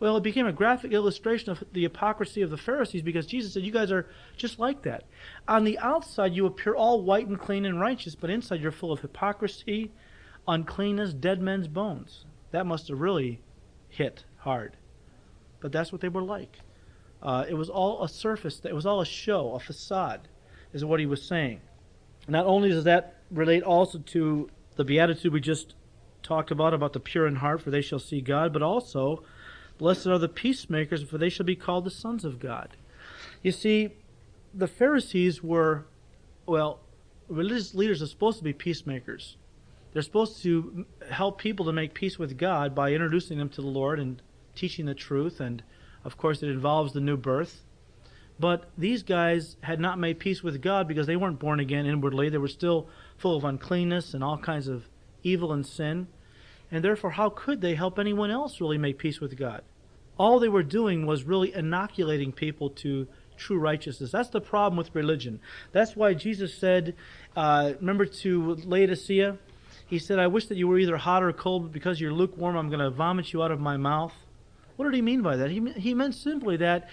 Well, 0.00 0.16
it 0.16 0.22
became 0.22 0.46
a 0.46 0.52
graphic 0.52 0.92
illustration 0.92 1.50
of 1.50 1.62
the 1.72 1.82
hypocrisy 1.82 2.42
of 2.42 2.50
the 2.50 2.56
Pharisees 2.56 3.02
because 3.02 3.26
Jesus 3.26 3.52
said, 3.52 3.62
You 3.62 3.72
guys 3.72 3.92
are 3.92 4.08
just 4.36 4.58
like 4.58 4.82
that. 4.82 5.04
On 5.48 5.64
the 5.64 5.78
outside, 5.78 6.34
you 6.34 6.46
appear 6.46 6.74
all 6.74 7.02
white 7.02 7.26
and 7.26 7.38
clean 7.38 7.64
and 7.64 7.80
righteous, 7.80 8.14
but 8.14 8.30
inside, 8.30 8.60
you're 8.60 8.72
full 8.72 8.92
of 8.92 9.00
hypocrisy, 9.00 9.92
uncleanness, 10.48 11.12
dead 11.14 11.40
men's 11.40 11.68
bones. 11.68 12.24
That 12.50 12.66
must 12.66 12.88
have 12.88 13.00
really 13.00 13.40
hit 13.88 14.24
hard. 14.38 14.76
But 15.60 15.72
that's 15.72 15.92
what 15.92 16.00
they 16.00 16.08
were 16.08 16.22
like. 16.22 16.58
Uh, 17.22 17.46
it 17.48 17.54
was 17.54 17.70
all 17.70 18.02
a 18.04 18.08
surface, 18.08 18.60
it 18.64 18.74
was 18.74 18.84
all 18.84 19.00
a 19.00 19.06
show, 19.06 19.54
a 19.54 19.60
facade, 19.60 20.28
is 20.72 20.84
what 20.84 21.00
he 21.00 21.06
was 21.06 21.22
saying. 21.22 21.60
Not 22.28 22.46
only 22.46 22.68
does 22.68 22.84
that 22.84 23.14
relate 23.30 23.62
also 23.62 23.98
to 23.98 24.50
the 24.76 24.84
beatitude 24.84 25.32
we 25.32 25.40
just 25.40 25.74
talked 26.22 26.50
about, 26.50 26.74
about 26.74 26.92
the 26.92 27.00
pure 27.00 27.26
in 27.26 27.36
heart, 27.36 27.62
for 27.62 27.70
they 27.70 27.80
shall 27.80 27.98
see 27.98 28.20
God, 28.20 28.52
but 28.52 28.62
also 28.62 29.22
Blessed 29.78 30.06
are 30.06 30.18
the 30.18 30.28
peacemakers, 30.28 31.02
for 31.02 31.18
they 31.18 31.28
shall 31.28 31.46
be 31.46 31.56
called 31.56 31.84
the 31.84 31.90
sons 31.90 32.24
of 32.24 32.38
God. 32.38 32.76
You 33.42 33.52
see, 33.52 33.90
the 34.52 34.68
Pharisees 34.68 35.42
were, 35.42 35.86
well, 36.46 36.80
religious 37.28 37.74
leaders 37.74 38.00
are 38.00 38.06
supposed 38.06 38.38
to 38.38 38.44
be 38.44 38.52
peacemakers. 38.52 39.36
They're 39.92 40.02
supposed 40.02 40.42
to 40.42 40.86
help 41.10 41.38
people 41.38 41.66
to 41.66 41.72
make 41.72 41.94
peace 41.94 42.18
with 42.18 42.36
God 42.36 42.74
by 42.74 42.92
introducing 42.92 43.38
them 43.38 43.48
to 43.50 43.60
the 43.60 43.66
Lord 43.66 43.98
and 43.98 44.20
teaching 44.54 44.86
the 44.86 44.94
truth, 44.94 45.40
and 45.40 45.62
of 46.04 46.16
course, 46.16 46.42
it 46.42 46.48
involves 46.48 46.92
the 46.92 47.00
new 47.00 47.16
birth. 47.16 47.64
But 48.38 48.70
these 48.76 49.02
guys 49.02 49.56
had 49.62 49.80
not 49.80 49.98
made 49.98 50.18
peace 50.18 50.42
with 50.42 50.60
God 50.60 50.88
because 50.88 51.06
they 51.06 51.16
weren't 51.16 51.38
born 51.38 51.60
again 51.60 51.86
inwardly. 51.86 52.28
They 52.28 52.38
were 52.38 52.48
still 52.48 52.88
full 53.16 53.36
of 53.36 53.44
uncleanness 53.44 54.12
and 54.12 54.24
all 54.24 54.38
kinds 54.38 54.66
of 54.66 54.88
evil 55.22 55.52
and 55.52 55.64
sin 55.64 56.08
and 56.70 56.84
therefore, 56.84 57.10
how 57.10 57.30
could 57.30 57.60
they 57.60 57.74
help 57.74 57.98
anyone 57.98 58.30
else 58.30 58.60
really 58.60 58.78
make 58.78 58.98
peace 58.98 59.20
with 59.20 59.36
God? 59.36 59.62
All 60.18 60.38
they 60.38 60.48
were 60.48 60.62
doing 60.62 61.06
was 61.06 61.24
really 61.24 61.52
inoculating 61.54 62.32
people 62.32 62.70
to 62.70 63.06
true 63.36 63.58
righteousness. 63.58 64.10
That's 64.10 64.28
the 64.28 64.40
problem 64.40 64.76
with 64.76 64.94
religion. 64.94 65.40
That's 65.72 65.96
why 65.96 66.14
Jesus 66.14 66.56
said, 66.56 66.94
uh, 67.36 67.72
remember 67.80 68.06
to 68.06 68.54
Laodicea, 68.64 69.38
he 69.86 69.98
said, 69.98 70.18
I 70.18 70.26
wish 70.28 70.46
that 70.46 70.56
you 70.56 70.66
were 70.68 70.78
either 70.78 70.96
hot 70.96 71.22
or 71.22 71.32
cold, 71.32 71.64
but 71.64 71.72
because 71.72 72.00
you're 72.00 72.12
lukewarm, 72.12 72.56
I'm 72.56 72.68
going 72.68 72.80
to 72.80 72.90
vomit 72.90 73.32
you 73.32 73.42
out 73.42 73.50
of 73.50 73.60
my 73.60 73.76
mouth. 73.76 74.14
What 74.76 74.86
did 74.86 74.94
he 74.94 75.02
mean 75.02 75.22
by 75.22 75.36
that? 75.36 75.50
He, 75.50 75.60
he 75.72 75.94
meant 75.94 76.14
simply 76.14 76.56
that 76.58 76.88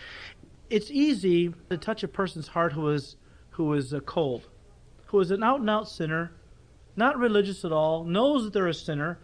it's 0.70 0.92
easy 0.92 1.54
to 1.70 1.78
touch 1.78 2.04
a 2.04 2.08
person's 2.08 2.50
heart 2.50 2.74
who 2.74 2.90
is, 2.90 3.16
who 3.52 3.74
is 3.74 3.94
uh, 3.94 4.00
cold, 4.02 4.48
who 5.08 5.20
is 5.20 5.32
an 5.32 5.44
out 5.44 5.62
and 5.62 5.70
out 5.70 5.88
sinner, 5.88 6.32
not 6.96 7.18
religious 7.18 7.66
at 7.66 7.72
all, 7.72 8.04
knows 8.04 8.44
that 8.44 8.54
they're 8.54 8.68
a 8.68 8.74
sinner, 8.74 9.20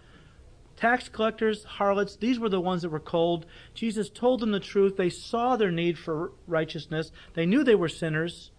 Tax 0.78 1.10
collectors, 1.10 1.64
harlots, 1.64 2.16
these 2.16 2.38
were 2.38 2.50
the 2.50 2.62
ones 2.62 2.84
that 2.84 2.90
were 2.90 3.00
cold. 3.00 3.48
Jesus 3.74 4.12
told 4.12 4.40
them 4.40 4.52
the 4.52 4.60
truth. 4.60 4.96
They 4.96 5.10
saw 5.10 5.58
their 5.58 5.72
need 5.72 5.98
for 5.98 6.34
righteousness. 6.46 7.12
They 7.34 7.48
knew 7.48 7.64
they 7.64 7.74
were 7.74 7.90
sinners. 7.90 8.52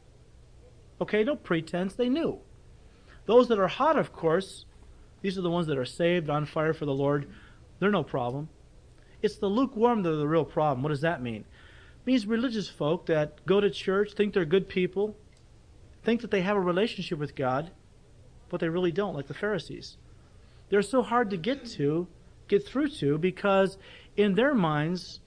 Okay, 1.00 1.22
no 1.22 1.36
pretense. 1.36 1.94
They 1.94 2.08
knew. 2.08 2.40
Those 3.26 3.46
that 3.48 3.60
are 3.60 3.68
hot, 3.68 3.96
of 3.96 4.12
course, 4.12 4.64
these 5.22 5.38
are 5.38 5.42
the 5.42 5.50
ones 5.50 5.68
that 5.68 5.78
are 5.78 5.84
saved, 5.84 6.28
on 6.28 6.44
fire 6.44 6.74
for 6.74 6.86
the 6.86 6.94
Lord. 6.94 7.28
They're 7.78 7.90
no 7.90 8.02
problem. 8.02 8.48
It's 9.22 9.38
the 9.38 9.46
lukewarm 9.46 10.02
that 10.02 10.12
are 10.12 10.16
the 10.16 10.26
real 10.26 10.44
problem. 10.44 10.82
What 10.82 10.90
does 10.90 11.02
that 11.02 11.22
mean? 11.22 11.44
It 12.00 12.06
means 12.06 12.26
religious 12.26 12.68
folk 12.68 13.06
that 13.06 13.46
go 13.46 13.60
to 13.60 13.70
church, 13.70 14.14
think 14.14 14.34
they're 14.34 14.44
good 14.44 14.68
people, 14.68 15.16
think 16.02 16.20
that 16.22 16.32
they 16.32 16.40
have 16.40 16.56
a 16.56 16.60
relationship 16.60 17.20
with 17.20 17.36
God, 17.36 17.70
but 18.48 18.58
they 18.58 18.68
really 18.68 18.92
don't, 18.92 19.14
like 19.14 19.28
the 19.28 19.34
Pharisees 19.34 19.98
they're 20.68 20.82
so 20.82 21.02
hard 21.02 21.30
to 21.30 21.36
get 21.36 21.64
to, 21.72 22.06
get 22.48 22.66
through 22.66 22.88
to, 22.88 23.18
because 23.18 23.78
in 24.16 24.34
their 24.34 24.54
minds, 24.54 25.20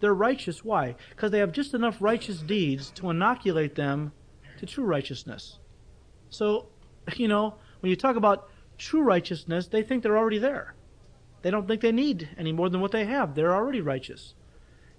they're 0.00 0.14
righteous. 0.14 0.64
Why? 0.64 0.96
Because 1.10 1.30
they 1.30 1.38
have 1.38 1.52
just 1.52 1.74
enough 1.74 1.96
righteous 2.00 2.38
deeds 2.40 2.90
to 2.96 3.10
inoculate 3.10 3.74
them 3.74 4.12
to 4.58 4.66
true 4.66 4.84
righteousness. 4.84 5.58
So, 6.30 6.68
you 7.16 7.28
know, 7.28 7.54
when 7.80 7.90
you 7.90 7.96
talk 7.96 8.16
about 8.16 8.48
true 8.78 9.02
righteousness, 9.02 9.68
they 9.68 9.82
think 9.82 10.02
they're 10.02 10.18
already 10.18 10.38
there. 10.38 10.74
They 11.42 11.50
don't 11.50 11.68
think 11.68 11.80
they 11.80 11.92
need 11.92 12.30
any 12.38 12.52
more 12.52 12.68
than 12.68 12.80
what 12.80 12.92
they 12.92 13.04
have. 13.04 13.34
They're 13.34 13.54
already 13.54 13.80
righteous. 13.80 14.34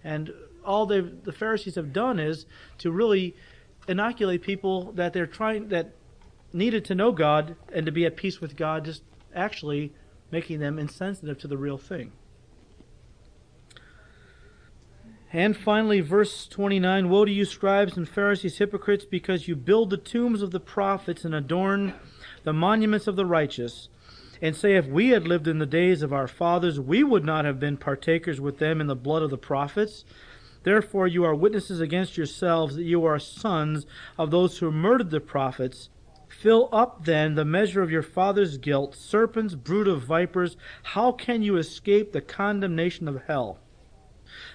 And 0.04 0.32
all 0.64 0.86
the 0.86 1.34
Pharisees 1.38 1.76
have 1.76 1.94
done 1.94 2.20
is 2.20 2.46
to 2.80 2.92
really 2.92 3.36
inoculate 3.88 4.42
people 4.42 4.92
that 4.94 5.14
they're 5.14 5.28
trying 5.28 5.70
that 5.70 5.94
needed 6.54 6.86
to 6.86 6.96
know 6.96 7.12
God 7.12 7.56
and 7.74 7.86
to 7.86 7.92
be 7.92 8.06
at 8.06 8.16
peace 8.16 8.40
with 8.40 8.56
God 8.56 8.86
just 8.86 9.04
actually 9.36 9.94
making 10.32 10.60
them 10.60 10.80
insensitive 10.80 11.38
to 11.40 11.48
the 11.48 11.58
real 11.58 11.78
thing. 11.78 12.12
And 15.34 15.58
finally, 15.58 16.00
verse 16.00 16.48
29 16.48 17.10
Woe 17.10 17.26
to 17.26 17.32
you, 17.32 17.44
scribes 17.44 17.98
and 17.98 18.08
Pharisees, 18.08 18.58
hypocrites, 18.58 19.04
because 19.04 19.50
you 19.50 19.56
build 19.58 19.90
the 19.90 19.98
tombs 19.98 20.42
of 20.42 20.52
the 20.52 20.62
prophets 20.62 21.26
and 21.26 21.36
adorn 21.36 21.94
the 22.44 22.54
monuments 22.54 23.06
of 23.06 23.18
the 23.18 23.26
righteous, 23.26 23.90
and 24.42 24.56
say, 24.56 24.76
If 24.76 24.88
we 24.88 25.10
had 25.10 25.28
lived 25.28 25.48
in 25.48 25.60
the 25.60 25.66
days 25.66 26.02
of 26.02 26.14
our 26.14 26.28
fathers, 26.30 26.80
we 26.80 27.04
would 27.04 27.26
not 27.26 27.44
have 27.44 27.60
been 27.60 27.76
partakers 27.76 28.40
with 28.40 28.60
them 28.60 28.80
in 28.80 28.88
the 28.88 28.96
blood 28.96 29.24
of 29.24 29.30
the 29.30 29.38
prophets. 29.38 30.06
Therefore, 30.64 31.06
you 31.06 31.26
are 31.26 31.36
witnesses 31.36 31.82
against 31.82 32.16
yourselves 32.16 32.76
that 32.76 32.84
you 32.84 33.04
are 33.04 33.20
sons 33.20 33.86
of 34.18 34.32
those 34.32 34.60
who 34.60 34.72
murdered 34.72 35.12
the 35.12 35.20
prophets. 35.20 35.90
Fill 36.28 36.70
up 36.72 37.06
then 37.06 37.36
the 37.36 37.46
measure 37.46 37.82
of 37.82 37.92
your 37.92 38.04
father's 38.04 38.58
guilt, 38.58 38.96
serpents, 38.96 39.56
brood 39.56 39.88
of 39.88 40.04
vipers. 40.04 40.58
How 40.84 41.12
can 41.12 41.42
you 41.42 41.58
escape 41.58 42.12
the 42.12 42.22
condemnation 42.22 43.08
of 43.08 43.24
hell? 43.28 43.60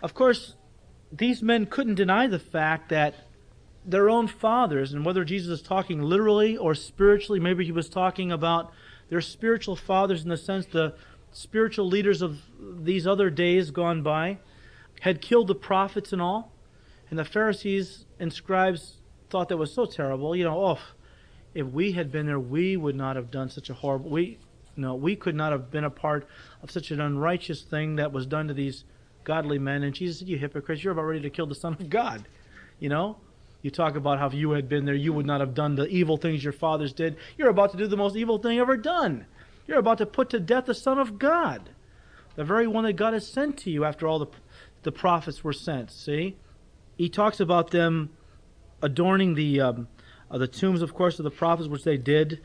Of 0.02 0.14
course, 0.14 0.56
these 1.12 1.42
men 1.42 1.66
couldn't 1.66 1.94
deny 1.94 2.26
the 2.26 2.38
fact 2.38 2.88
that 2.90 3.14
their 3.84 4.10
own 4.10 4.28
fathers, 4.28 4.92
and 4.92 5.04
whether 5.04 5.24
Jesus 5.24 5.60
is 5.60 5.66
talking 5.66 6.02
literally 6.02 6.56
or 6.56 6.74
spiritually, 6.74 7.40
maybe 7.40 7.64
he 7.64 7.72
was 7.72 7.88
talking 7.88 8.30
about 8.30 8.72
their 9.08 9.20
spiritual 9.20 9.74
fathers 9.74 10.22
in 10.22 10.28
the 10.28 10.36
sense 10.36 10.66
the 10.66 10.94
spiritual 11.32 11.86
leaders 11.86 12.22
of 12.22 12.38
these 12.58 13.06
other 13.06 13.30
days 13.30 13.70
gone 13.70 14.02
by, 14.02 14.38
had 15.00 15.20
killed 15.20 15.48
the 15.48 15.54
prophets 15.54 16.12
and 16.12 16.20
all. 16.20 16.52
And 17.08 17.18
the 17.18 17.24
Pharisees 17.24 18.04
and 18.18 18.32
scribes 18.32 19.00
thought 19.30 19.48
that 19.48 19.56
was 19.56 19.72
so 19.72 19.86
terrible. 19.86 20.36
You 20.36 20.44
know, 20.44 20.64
oh, 20.64 20.78
if 21.54 21.66
we 21.66 21.92
had 21.92 22.12
been 22.12 22.26
there, 22.26 22.40
we 22.40 22.76
would 22.76 22.96
not 22.96 23.16
have 23.16 23.30
done 23.30 23.50
such 23.50 23.70
a 23.70 23.74
horrible. 23.74 24.10
We 24.10 24.38
no, 24.76 24.94
we 24.94 25.16
could 25.16 25.34
not 25.34 25.52
have 25.52 25.70
been 25.70 25.84
a 25.84 25.90
part 25.90 26.26
of 26.62 26.70
such 26.70 26.90
an 26.90 27.00
unrighteous 27.00 27.62
thing 27.62 27.96
that 27.96 28.12
was 28.12 28.26
done 28.26 28.48
to 28.48 28.54
these 28.54 28.84
godly 29.24 29.58
men. 29.58 29.82
And 29.82 29.94
Jesus 29.94 30.20
said, 30.20 30.28
"You 30.28 30.38
hypocrites! 30.38 30.82
You're 30.82 30.92
about 30.92 31.02
ready 31.02 31.20
to 31.22 31.30
kill 31.30 31.46
the 31.46 31.54
Son 31.54 31.72
of 31.72 31.90
God." 31.90 32.26
You 32.78 32.88
know, 32.88 33.18
you 33.62 33.70
talk 33.70 33.96
about 33.96 34.18
how 34.18 34.26
if 34.26 34.34
you 34.34 34.52
had 34.52 34.68
been 34.68 34.84
there, 34.84 34.94
you 34.94 35.12
would 35.12 35.26
not 35.26 35.40
have 35.40 35.54
done 35.54 35.74
the 35.74 35.86
evil 35.88 36.16
things 36.16 36.42
your 36.42 36.52
fathers 36.52 36.92
did. 36.92 37.16
You're 37.36 37.50
about 37.50 37.72
to 37.72 37.76
do 37.76 37.86
the 37.86 37.96
most 37.96 38.16
evil 38.16 38.38
thing 38.38 38.58
ever 38.58 38.76
done. 38.76 39.26
You're 39.66 39.78
about 39.78 39.98
to 39.98 40.06
put 40.06 40.30
to 40.30 40.40
death 40.40 40.66
the 40.66 40.74
Son 40.74 40.98
of 40.98 41.18
God, 41.18 41.70
the 42.36 42.44
very 42.44 42.66
one 42.66 42.84
that 42.84 42.94
God 42.94 43.12
has 43.12 43.26
sent 43.26 43.58
to 43.58 43.70
you 43.70 43.84
after 43.84 44.06
all 44.06 44.18
the 44.18 44.28
the 44.82 44.92
prophets 44.92 45.44
were 45.44 45.52
sent. 45.52 45.90
See, 45.90 46.36
he 46.96 47.08
talks 47.08 47.40
about 47.40 47.70
them 47.70 48.10
adorning 48.82 49.34
the 49.34 49.60
um, 49.60 49.88
uh, 50.30 50.38
the 50.38 50.46
tombs, 50.46 50.82
of 50.82 50.94
course, 50.94 51.18
of 51.18 51.24
the 51.24 51.30
prophets, 51.30 51.68
which 51.68 51.84
they 51.84 51.96
did, 51.96 52.40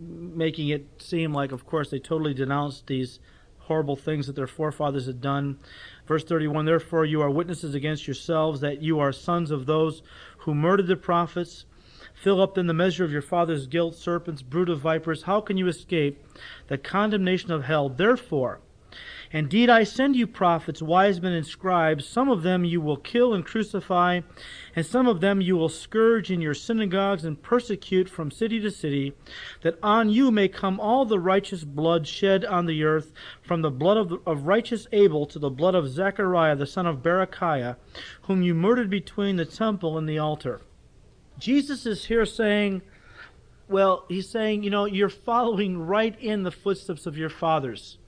making 0.00 0.68
it 0.68 0.86
seem 1.02 1.32
like, 1.32 1.52
of 1.52 1.66
course, 1.66 1.90
they 1.90 1.98
totally 1.98 2.34
denounced 2.34 2.86
these 2.86 3.20
horrible 3.60 3.96
things 3.96 4.26
that 4.26 4.36
their 4.36 4.46
forefathers 4.46 5.06
had 5.06 5.20
done. 5.20 5.58
Verse 6.06 6.24
31 6.24 6.64
Therefore, 6.64 7.04
you 7.04 7.20
are 7.20 7.30
witnesses 7.30 7.74
against 7.74 8.06
yourselves 8.06 8.60
that 8.60 8.82
you 8.82 8.98
are 8.98 9.12
sons 9.12 9.50
of 9.50 9.66
those 9.66 10.02
who 10.38 10.54
murdered 10.54 10.86
the 10.86 10.96
prophets. 10.96 11.66
Fill 12.14 12.40
up 12.40 12.54
then 12.54 12.66
the 12.66 12.74
measure 12.74 13.04
of 13.04 13.12
your 13.12 13.22
father's 13.22 13.66
guilt, 13.66 13.94
serpents, 13.94 14.40
brood 14.40 14.70
of 14.70 14.80
vipers. 14.80 15.24
How 15.24 15.40
can 15.40 15.56
you 15.56 15.66
escape 15.66 16.24
the 16.68 16.78
condemnation 16.78 17.50
of 17.50 17.64
hell? 17.64 17.88
Therefore, 17.88 18.60
Indeed, 19.36 19.68
I 19.68 19.84
send 19.84 20.16
you 20.16 20.26
prophets, 20.26 20.80
wise 20.80 21.20
men, 21.20 21.34
and 21.34 21.46
scribes. 21.46 22.08
Some 22.08 22.30
of 22.30 22.42
them 22.42 22.64
you 22.64 22.80
will 22.80 22.96
kill 22.96 23.34
and 23.34 23.44
crucify, 23.44 24.22
and 24.74 24.86
some 24.86 25.06
of 25.06 25.20
them 25.20 25.42
you 25.42 25.58
will 25.58 25.68
scourge 25.68 26.30
in 26.30 26.40
your 26.40 26.54
synagogues 26.54 27.22
and 27.22 27.42
persecute 27.42 28.08
from 28.08 28.30
city 28.30 28.60
to 28.60 28.70
city, 28.70 29.12
that 29.60 29.78
on 29.82 30.08
you 30.08 30.30
may 30.30 30.48
come 30.48 30.80
all 30.80 31.04
the 31.04 31.18
righteous 31.18 31.64
blood 31.64 32.08
shed 32.08 32.46
on 32.46 32.64
the 32.64 32.82
earth, 32.82 33.12
from 33.42 33.60
the 33.60 33.70
blood 33.70 33.98
of, 33.98 34.26
of 34.26 34.46
righteous 34.46 34.86
Abel 34.90 35.26
to 35.26 35.38
the 35.38 35.50
blood 35.50 35.74
of 35.74 35.90
Zechariah 35.90 36.56
the 36.56 36.64
son 36.64 36.86
of 36.86 37.02
Berechiah, 37.02 37.76
whom 38.22 38.42
you 38.42 38.54
murdered 38.54 38.88
between 38.88 39.36
the 39.36 39.44
temple 39.44 39.98
and 39.98 40.08
the 40.08 40.18
altar. 40.18 40.62
Jesus 41.38 41.84
is 41.84 42.06
here 42.06 42.24
saying, 42.24 42.80
well, 43.68 44.06
he's 44.08 44.30
saying, 44.30 44.62
you 44.62 44.70
know, 44.70 44.86
you're 44.86 45.10
following 45.10 45.76
right 45.76 46.18
in 46.18 46.42
the 46.42 46.50
footsteps 46.50 47.04
of 47.04 47.18
your 47.18 47.28
fathers 47.28 47.98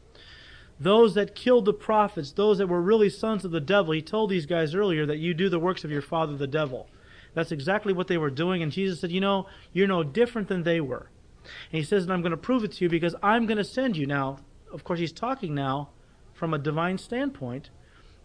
those 0.80 1.14
that 1.14 1.34
killed 1.34 1.64
the 1.64 1.72
prophets, 1.72 2.32
those 2.32 2.58
that 2.58 2.68
were 2.68 2.80
really 2.80 3.10
sons 3.10 3.44
of 3.44 3.50
the 3.50 3.60
devil. 3.60 3.92
He 3.92 4.02
told 4.02 4.30
these 4.30 4.46
guys 4.46 4.74
earlier 4.74 5.06
that 5.06 5.18
you 5.18 5.34
do 5.34 5.48
the 5.48 5.58
works 5.58 5.84
of 5.84 5.90
your 5.90 6.02
father, 6.02 6.36
the 6.36 6.46
devil. 6.46 6.88
That's 7.34 7.52
exactly 7.52 7.92
what 7.92 8.08
they 8.08 8.18
were 8.18 8.30
doing. 8.30 8.62
And 8.62 8.72
Jesus 8.72 9.00
said, 9.00 9.12
You 9.12 9.20
know, 9.20 9.46
you're 9.72 9.88
no 9.88 10.02
different 10.02 10.48
than 10.48 10.62
they 10.62 10.80
were. 10.80 11.08
And 11.44 11.78
he 11.78 11.82
says, 11.82 12.04
And 12.04 12.12
I'm 12.12 12.22
going 12.22 12.30
to 12.30 12.36
prove 12.36 12.64
it 12.64 12.72
to 12.72 12.84
you 12.84 12.88
because 12.88 13.14
I'm 13.22 13.46
going 13.46 13.58
to 13.58 13.64
send 13.64 13.96
you. 13.96 14.06
Now, 14.06 14.38
of 14.72 14.84
course, 14.84 15.00
he's 15.00 15.12
talking 15.12 15.54
now 15.54 15.90
from 16.34 16.54
a 16.54 16.58
divine 16.58 16.98
standpoint. 16.98 17.70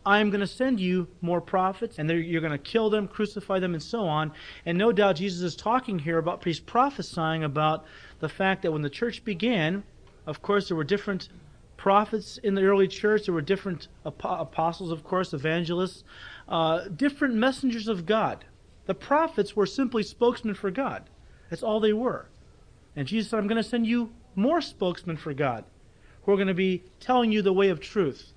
I'm 0.06 0.30
going 0.30 0.42
to 0.42 0.48
send 0.48 0.82
you 0.82 1.08
more 1.22 1.40
prophets, 1.40 1.98
and 1.98 2.10
you're 2.10 2.42
going 2.42 2.52
to 2.52 2.58
kill 2.58 2.90
them, 2.90 3.08
crucify 3.08 3.60
them, 3.60 3.74
and 3.74 3.82
so 3.82 4.02
on. 4.02 4.34
And 4.66 4.78
no 4.78 4.92
doubt 4.92 5.16
Jesus 5.16 5.42
is 5.42 5.56
talking 5.56 6.00
here 6.00 6.18
about, 6.18 6.44
he's 6.44 6.60
prophesying 6.60 7.44
about 7.44 7.86
the 8.20 8.28
fact 8.28 8.64
that 8.64 8.74
when 8.74 8.82
the 8.82 8.90
church 8.90 9.24
began, 9.24 9.84
of 10.28 10.42
course, 10.42 10.68
there 10.68 10.76
were 10.76 10.84
different 10.84 11.30
prophets 11.84 12.38
in 12.38 12.56
the 12.56 12.64
early 12.64 12.88
church. 12.88 13.26
There 13.26 13.34
were 13.34 13.42
different 13.42 13.90
apostles, 14.06 14.90
of 14.90 15.04
course, 15.04 15.34
evangelists, 15.34 16.06
uh, 16.48 16.88
different 16.88 17.36
messengers 17.36 17.90
of 17.90 18.06
God. 18.06 18.46
The 18.86 18.94
prophets 18.94 19.54
were 19.54 19.66
simply 19.66 20.02
spokesmen 20.02 20.56
for 20.56 20.72
God. 20.72 21.10
That's 21.50 21.62
all 21.62 21.82
they 21.82 21.92
were. 21.92 22.30
And 22.96 23.06
Jesus 23.06 23.30
said, 23.30 23.40
I'm 23.40 23.48
going 23.48 23.62
to 23.62 23.70
send 23.70 23.86
you 23.86 24.14
more 24.34 24.62
spokesmen 24.62 25.18
for 25.18 25.34
God 25.34 25.66
who 26.22 26.32
are 26.32 26.38
going 26.38 26.48
to 26.48 26.54
be 26.54 26.84
telling 27.02 27.34
you 27.34 27.42
the 27.42 27.52
way 27.52 27.68
of 27.68 27.82
truth. 27.82 28.32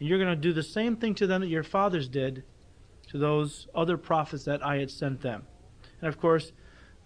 And 0.00 0.08
you're 0.08 0.18
going 0.18 0.34
to 0.34 0.34
do 0.34 0.54
the 0.54 0.62
same 0.62 0.96
thing 0.96 1.14
to 1.16 1.26
them 1.26 1.42
that 1.42 1.48
your 1.48 1.62
fathers 1.62 2.08
did 2.08 2.42
to 3.08 3.18
those 3.18 3.66
other 3.74 3.98
prophets 3.98 4.44
that 4.44 4.64
I 4.64 4.78
had 4.78 4.90
sent 4.90 5.20
them. 5.20 5.42
And 6.00 6.08
of 6.08 6.18
course, 6.18 6.52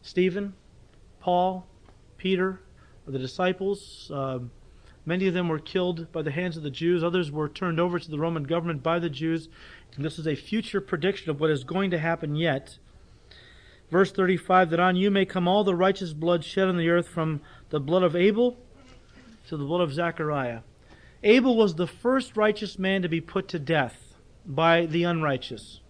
Stephen, 0.01 0.55
Paul, 1.19 1.67
Peter, 2.19 2.61
the 3.05 3.19
disciples, 3.19 4.12
um, 4.14 4.53
Many 5.07 5.29
of 5.29 5.35
them 5.35 5.49
were 5.49 5.61
killed 5.61 6.11
by 6.11 6.23
the 6.23 6.33
hands 6.33 6.57
of 6.57 6.65
the 6.65 6.71
Jews, 6.71 7.05
others 7.05 7.31
were 7.31 7.49
turned 7.49 7.79
over 7.79 8.01
to 8.01 8.11
the 8.11 8.19
Roman 8.19 8.43
government 8.43 8.83
by 8.83 8.99
the 8.99 9.09
Jews. 9.09 9.49
And 9.95 10.05
this 10.05 10.19
is 10.19 10.27
a 10.27 10.35
future 10.35 10.81
prediction 10.81 11.31
of 11.31 11.41
what 11.41 11.51
is 11.51 11.63
going 11.63 11.93
to 11.93 11.99
happen 11.99 12.35
yet. 12.35 12.79
Verse 13.89 14.11
35 14.11 14.71
that 14.71 14.81
on 14.81 14.97
you 14.97 15.13
may 15.13 15.25
come 15.25 15.47
all 15.47 15.63
the 15.63 15.77
righteous 15.77 16.13
blood 16.13 16.45
shed 16.45 16.67
on 16.67 16.77
the 16.77 16.89
earth 16.89 17.09
from 17.09 17.41
the 17.71 17.79
blood 17.79 18.03
of 18.03 18.17
Abel 18.17 18.59
to 19.49 19.57
the 19.57 19.65
blood 19.65 19.81
of 19.81 19.93
Zechariah. 19.93 20.61
Abel 21.23 21.57
was 21.57 21.77
the 21.77 21.87
first 21.87 22.37
righteous 22.37 22.79
man 22.79 23.03
to 23.03 23.09
be 23.09 23.21
put 23.21 23.47
to 23.49 23.61
death 23.61 24.15
by 24.45 24.87
the 24.87 25.05
unrighteous. 25.05 25.81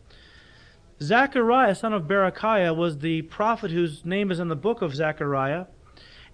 Zechariah, 1.02 1.74
son 1.74 1.92
of 1.92 2.04
Berechiah, 2.04 2.74
was 2.74 2.98
the 2.98 3.22
prophet 3.22 3.70
whose 3.70 4.04
name 4.04 4.30
is 4.30 4.40
in 4.40 4.48
the 4.48 4.56
book 4.56 4.82
of 4.82 4.94
Zechariah. 4.94 5.66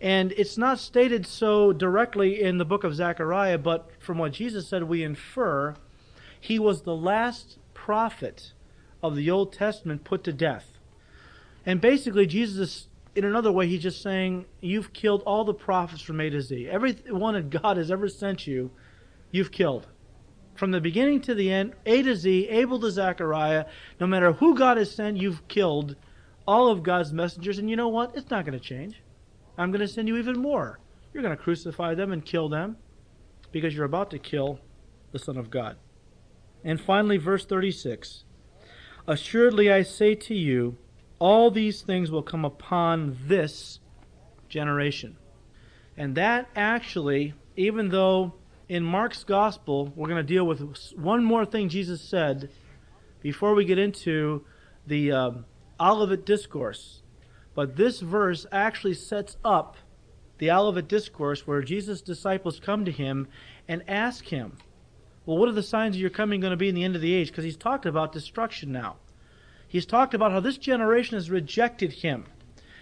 And 0.02 0.32
it's 0.32 0.58
not 0.58 0.80
stated 0.80 1.26
so 1.26 1.72
directly 1.72 2.42
in 2.42 2.58
the 2.58 2.64
book 2.64 2.82
of 2.82 2.94
Zechariah, 2.94 3.56
but 3.56 3.88
from 4.00 4.18
what 4.18 4.32
Jesus 4.32 4.68
said, 4.68 4.82
we 4.82 5.02
infer 5.02 5.76
he 6.40 6.58
was 6.58 6.82
the 6.82 6.96
last 6.96 7.58
prophet 7.72 8.52
of 9.00 9.14
the 9.14 9.30
Old 9.30 9.52
Testament 9.52 10.02
put 10.02 10.24
to 10.24 10.32
death. 10.32 10.76
And 11.64 11.80
basically, 11.80 12.26
Jesus 12.26 12.88
in 13.14 13.24
another 13.24 13.52
way, 13.52 13.68
he's 13.68 13.82
just 13.82 14.02
saying, 14.02 14.46
You've 14.60 14.92
killed 14.92 15.22
all 15.26 15.44
the 15.44 15.54
prophets 15.54 16.02
from 16.02 16.20
A 16.20 16.30
to 16.30 16.40
Z. 16.40 16.68
Everyone 16.68 17.34
that 17.34 17.50
God 17.50 17.76
has 17.76 17.90
ever 17.90 18.08
sent 18.08 18.46
you, 18.46 18.70
you've 19.30 19.52
killed. 19.52 19.86
From 20.54 20.70
the 20.70 20.80
beginning 20.80 21.20
to 21.22 21.34
the 21.34 21.52
end, 21.52 21.74
A 21.86 22.02
to 22.02 22.16
Z, 22.16 22.48
Abel 22.48 22.80
to 22.80 22.90
Zechariah, 22.90 23.66
no 24.00 24.06
matter 24.06 24.32
who 24.32 24.54
God 24.54 24.78
has 24.78 24.90
sent, 24.90 25.16
you've 25.16 25.46
killed 25.48 25.96
all 26.46 26.68
of 26.68 26.82
God's 26.82 27.12
messengers. 27.12 27.58
And 27.58 27.70
you 27.70 27.76
know 27.76 27.88
what? 27.88 28.16
It's 28.16 28.30
not 28.30 28.44
going 28.44 28.58
to 28.58 28.64
change. 28.64 29.00
I'm 29.62 29.70
going 29.70 29.80
to 29.80 29.88
send 29.88 30.08
you 30.08 30.16
even 30.16 30.38
more. 30.38 30.80
You're 31.12 31.22
going 31.22 31.36
to 31.36 31.42
crucify 31.42 31.94
them 31.94 32.12
and 32.12 32.24
kill 32.24 32.48
them 32.48 32.76
because 33.52 33.74
you're 33.74 33.84
about 33.84 34.10
to 34.10 34.18
kill 34.18 34.60
the 35.12 35.18
Son 35.18 35.36
of 35.36 35.50
God. 35.50 35.76
And 36.64 36.80
finally, 36.80 37.16
verse 37.16 37.44
36 37.44 38.24
Assuredly 39.06 39.70
I 39.70 39.82
say 39.82 40.14
to 40.14 40.34
you, 40.34 40.76
all 41.18 41.50
these 41.50 41.82
things 41.82 42.10
will 42.10 42.22
come 42.22 42.44
upon 42.44 43.16
this 43.26 43.80
generation. 44.48 45.16
And 45.96 46.16
that 46.16 46.48
actually, 46.56 47.34
even 47.56 47.88
though 47.90 48.34
in 48.68 48.82
Mark's 48.82 49.24
gospel, 49.24 49.92
we're 49.94 50.08
going 50.08 50.24
to 50.24 50.34
deal 50.34 50.46
with 50.46 50.92
one 50.96 51.22
more 51.22 51.44
thing 51.44 51.68
Jesus 51.68 52.00
said 52.00 52.50
before 53.20 53.54
we 53.54 53.64
get 53.64 53.78
into 53.78 54.44
the 54.86 55.12
um, 55.12 55.44
Olivet 55.78 56.24
Discourse. 56.24 57.01
But 57.54 57.76
this 57.76 58.00
verse 58.00 58.46
actually 58.50 58.94
sets 58.94 59.36
up 59.44 59.76
the 60.38 60.50
Olivet 60.50 60.88
Discourse 60.88 61.46
where 61.46 61.62
Jesus' 61.62 62.00
disciples 62.00 62.60
come 62.60 62.84
to 62.84 62.90
him 62.90 63.28
and 63.68 63.82
ask 63.88 64.26
him, 64.26 64.56
Well, 65.26 65.38
what 65.38 65.48
are 65.48 65.52
the 65.52 65.62
signs 65.62 65.96
of 65.96 66.00
your 66.00 66.10
coming 66.10 66.40
going 66.40 66.52
to 66.52 66.56
be 66.56 66.68
in 66.68 66.74
the 66.74 66.84
end 66.84 66.96
of 66.96 67.02
the 67.02 67.14
age? 67.14 67.28
Because 67.28 67.44
he's 67.44 67.56
talked 67.56 67.86
about 67.86 68.12
destruction 68.12 68.72
now. 68.72 68.96
He's 69.68 69.86
talked 69.86 70.14
about 70.14 70.32
how 70.32 70.40
this 70.40 70.58
generation 70.58 71.16
has 71.16 71.30
rejected 71.30 71.92
him. 71.92 72.26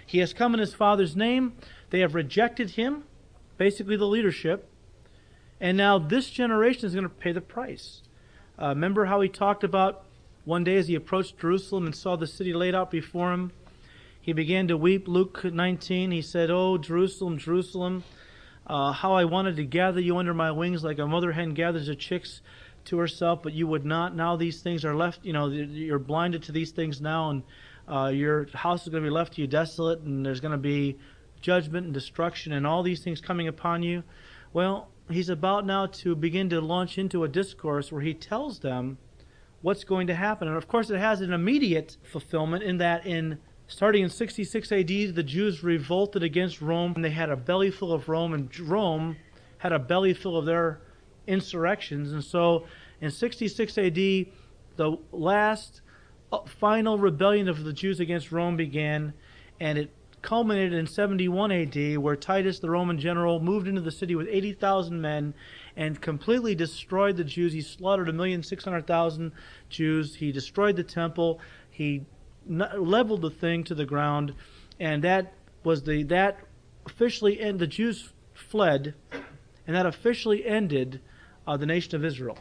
He 0.06 0.18
has 0.18 0.32
come 0.32 0.54
in 0.54 0.60
his 0.60 0.74
Father's 0.74 1.14
name. 1.14 1.52
They 1.90 2.00
have 2.00 2.14
rejected 2.14 2.70
him, 2.70 3.04
basically 3.58 3.96
the 3.96 4.06
leadership. 4.06 4.68
And 5.60 5.76
now 5.76 5.98
this 5.98 6.30
generation 6.30 6.86
is 6.86 6.94
going 6.94 7.04
to 7.04 7.08
pay 7.08 7.32
the 7.32 7.40
price. 7.40 8.02
Uh, 8.60 8.68
remember 8.68 9.04
how 9.04 9.20
he 9.20 9.28
talked 9.28 9.62
about 9.62 10.04
one 10.44 10.64
day 10.64 10.76
as 10.76 10.88
he 10.88 10.94
approached 10.94 11.38
Jerusalem 11.38 11.86
and 11.86 11.94
saw 11.94 12.16
the 12.16 12.26
city 12.26 12.52
laid 12.52 12.74
out 12.74 12.90
before 12.90 13.32
him? 13.32 13.52
He 14.30 14.34
began 14.34 14.68
to 14.68 14.76
weep. 14.76 15.08
Luke 15.08 15.44
19, 15.44 16.12
he 16.12 16.22
said, 16.22 16.52
Oh, 16.52 16.78
Jerusalem, 16.78 17.36
Jerusalem, 17.36 18.04
uh, 18.64 18.92
how 18.92 19.12
I 19.12 19.24
wanted 19.24 19.56
to 19.56 19.64
gather 19.64 20.00
you 20.00 20.18
under 20.18 20.32
my 20.32 20.52
wings 20.52 20.84
like 20.84 21.00
a 21.00 21.06
mother 21.08 21.32
hen 21.32 21.52
gathers 21.52 21.88
her 21.88 21.96
chicks 21.96 22.40
to 22.84 22.98
herself, 22.98 23.42
but 23.42 23.54
you 23.54 23.66
would 23.66 23.84
not. 23.84 24.14
Now 24.14 24.36
these 24.36 24.62
things 24.62 24.84
are 24.84 24.94
left, 24.94 25.24
you 25.24 25.32
know, 25.32 25.48
you're 25.48 25.98
blinded 25.98 26.44
to 26.44 26.52
these 26.52 26.70
things 26.70 27.00
now, 27.00 27.30
and 27.30 27.42
uh, 27.88 28.12
your 28.14 28.46
house 28.54 28.84
is 28.84 28.90
going 28.90 29.02
to 29.02 29.08
be 29.08 29.12
left 29.12 29.32
to 29.32 29.40
you 29.40 29.48
desolate, 29.48 29.98
and 30.02 30.24
there's 30.24 30.38
going 30.38 30.52
to 30.52 30.58
be 30.58 30.96
judgment 31.40 31.86
and 31.86 31.92
destruction 31.92 32.52
and 32.52 32.64
all 32.64 32.84
these 32.84 33.02
things 33.02 33.20
coming 33.20 33.48
upon 33.48 33.82
you. 33.82 34.04
Well, 34.52 34.90
he's 35.10 35.28
about 35.28 35.66
now 35.66 35.86
to 35.86 36.14
begin 36.14 36.48
to 36.50 36.60
launch 36.60 36.98
into 36.98 37.24
a 37.24 37.28
discourse 37.28 37.90
where 37.90 38.02
he 38.02 38.14
tells 38.14 38.60
them 38.60 38.98
what's 39.60 39.82
going 39.82 40.06
to 40.06 40.14
happen. 40.14 40.46
And 40.46 40.56
of 40.56 40.68
course, 40.68 40.88
it 40.88 40.98
has 40.98 41.20
an 41.20 41.32
immediate 41.32 41.96
fulfillment 42.04 42.62
in 42.62 42.78
that 42.78 43.04
in 43.04 43.40
Starting 43.70 44.02
in 44.02 44.10
66 44.10 44.72
AD, 44.72 44.88
the 44.88 45.22
Jews 45.22 45.62
revolted 45.62 46.24
against 46.24 46.60
Rome, 46.60 46.92
and 46.96 47.04
they 47.04 47.10
had 47.10 47.30
a 47.30 47.36
belly 47.36 47.70
full 47.70 47.92
of 47.92 48.08
Rome, 48.08 48.34
and 48.34 48.58
Rome 48.58 49.16
had 49.58 49.72
a 49.72 49.78
belly 49.78 50.12
full 50.12 50.36
of 50.36 50.44
their 50.44 50.80
insurrections. 51.28 52.10
And 52.10 52.22
so 52.22 52.66
in 53.00 53.12
66 53.12 53.78
AD, 53.78 53.94
the 53.94 54.98
last 55.12 55.82
uh, 56.32 56.40
final 56.46 56.98
rebellion 56.98 57.48
of 57.48 57.62
the 57.62 57.72
Jews 57.72 58.00
against 58.00 58.32
Rome 58.32 58.56
began, 58.56 59.12
and 59.60 59.78
it 59.78 59.94
culminated 60.20 60.72
in 60.72 60.88
71 60.88 61.52
AD, 61.52 61.98
where 61.98 62.16
Titus, 62.16 62.58
the 62.58 62.70
Roman 62.70 62.98
general, 62.98 63.38
moved 63.38 63.68
into 63.68 63.80
the 63.80 63.92
city 63.92 64.16
with 64.16 64.26
80,000 64.28 65.00
men 65.00 65.32
and 65.76 66.00
completely 66.00 66.56
destroyed 66.56 67.16
the 67.16 67.24
Jews. 67.24 67.52
He 67.52 67.62
slaughtered 67.62 68.08
a 68.08 68.12
million 68.12 68.42
six 68.42 68.64
hundred 68.64 68.88
thousand 68.88 69.30
Jews. 69.68 70.16
He 70.16 70.32
destroyed 70.32 70.74
the 70.74 70.82
temple. 70.82 71.38
He 71.70 72.04
leveled 72.46 73.22
the 73.22 73.30
thing 73.30 73.64
to 73.64 73.74
the 73.74 73.86
ground, 73.86 74.34
and 74.78 75.04
that 75.04 75.32
was 75.64 75.82
the 75.82 76.02
that 76.04 76.40
officially 76.86 77.40
end. 77.40 77.58
The 77.58 77.66
Jews 77.66 78.12
fled, 78.34 78.94
and 79.66 79.76
that 79.76 79.86
officially 79.86 80.44
ended 80.44 81.00
uh, 81.46 81.56
the 81.56 81.66
nation 81.66 81.94
of 81.94 82.04
Israel. 82.04 82.38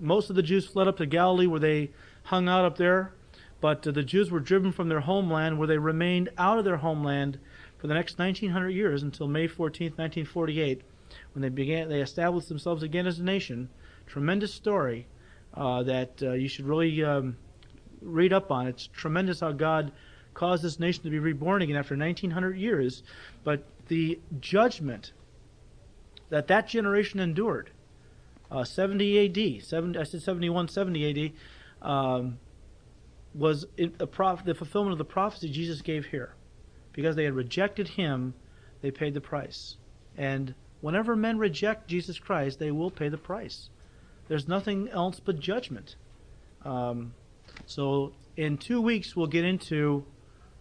Most 0.00 0.30
of 0.30 0.36
the 0.36 0.42
Jews 0.42 0.66
fled 0.66 0.88
up 0.88 0.96
to 0.98 1.06
Galilee, 1.06 1.46
where 1.46 1.60
they 1.60 1.90
hung 2.24 2.48
out 2.48 2.64
up 2.64 2.76
there, 2.76 3.14
but 3.60 3.86
uh, 3.86 3.90
the 3.90 4.02
Jews 4.02 4.30
were 4.30 4.40
driven 4.40 4.72
from 4.72 4.88
their 4.88 5.00
homeland, 5.00 5.58
where 5.58 5.68
they 5.68 5.78
remained 5.78 6.30
out 6.38 6.58
of 6.58 6.64
their 6.64 6.78
homeland 6.78 7.38
for 7.78 7.86
the 7.86 7.94
next 7.94 8.18
1900 8.18 8.70
years 8.70 9.02
until 9.02 9.28
May 9.28 9.46
14, 9.46 9.88
1948, 9.88 10.82
when 11.32 11.42
they 11.42 11.48
began. 11.48 11.88
They 11.88 12.00
established 12.00 12.48
themselves 12.48 12.82
again 12.82 13.06
as 13.06 13.18
a 13.18 13.24
nation. 13.24 13.68
Tremendous 14.06 14.52
story 14.52 15.06
uh, 15.54 15.82
that 15.84 16.22
uh, 16.22 16.32
you 16.32 16.48
should 16.48 16.66
really 16.66 17.04
um, 17.04 17.36
read 18.04 18.32
up 18.32 18.50
on. 18.50 18.66
It's 18.66 18.86
tremendous 18.86 19.40
how 19.40 19.52
God 19.52 19.92
caused 20.34 20.62
this 20.62 20.78
nation 20.78 21.02
to 21.04 21.10
be 21.10 21.18
reborn 21.18 21.62
again 21.62 21.76
after 21.76 21.96
1900 21.96 22.56
years, 22.56 23.02
but 23.44 23.64
the 23.88 24.18
judgment 24.40 25.12
that 26.30 26.48
that 26.48 26.66
generation 26.66 27.20
endured, 27.20 27.70
uh, 28.50 28.64
70 28.64 29.26
AD, 29.26 29.62
70, 29.62 29.98
I 29.98 30.04
said 30.04 30.22
71, 30.22 30.68
70 30.68 31.32
AD, 31.82 31.88
um, 31.88 32.38
was 33.34 33.66
prof- 34.10 34.44
the 34.44 34.54
fulfillment 34.54 34.92
of 34.92 34.98
the 34.98 35.04
prophecy 35.04 35.50
Jesus 35.50 35.82
gave 35.82 36.06
here. 36.06 36.34
Because 36.92 37.16
they 37.16 37.24
had 37.24 37.34
rejected 37.34 37.88
him, 37.88 38.34
they 38.80 38.90
paid 38.90 39.14
the 39.14 39.20
price. 39.20 39.76
And 40.16 40.54
whenever 40.80 41.16
men 41.16 41.38
reject 41.38 41.88
Jesus 41.88 42.18
Christ, 42.18 42.58
they 42.58 42.70
will 42.70 42.90
pay 42.90 43.08
the 43.08 43.18
price. 43.18 43.70
There's 44.28 44.48
nothing 44.48 44.88
else 44.88 45.20
but 45.20 45.40
judgment. 45.40 45.96
Um, 46.64 47.14
so 47.66 48.12
in 48.36 48.58
two 48.58 48.80
weeks, 48.80 49.14
we'll 49.14 49.26
get 49.26 49.44
into 49.44 50.04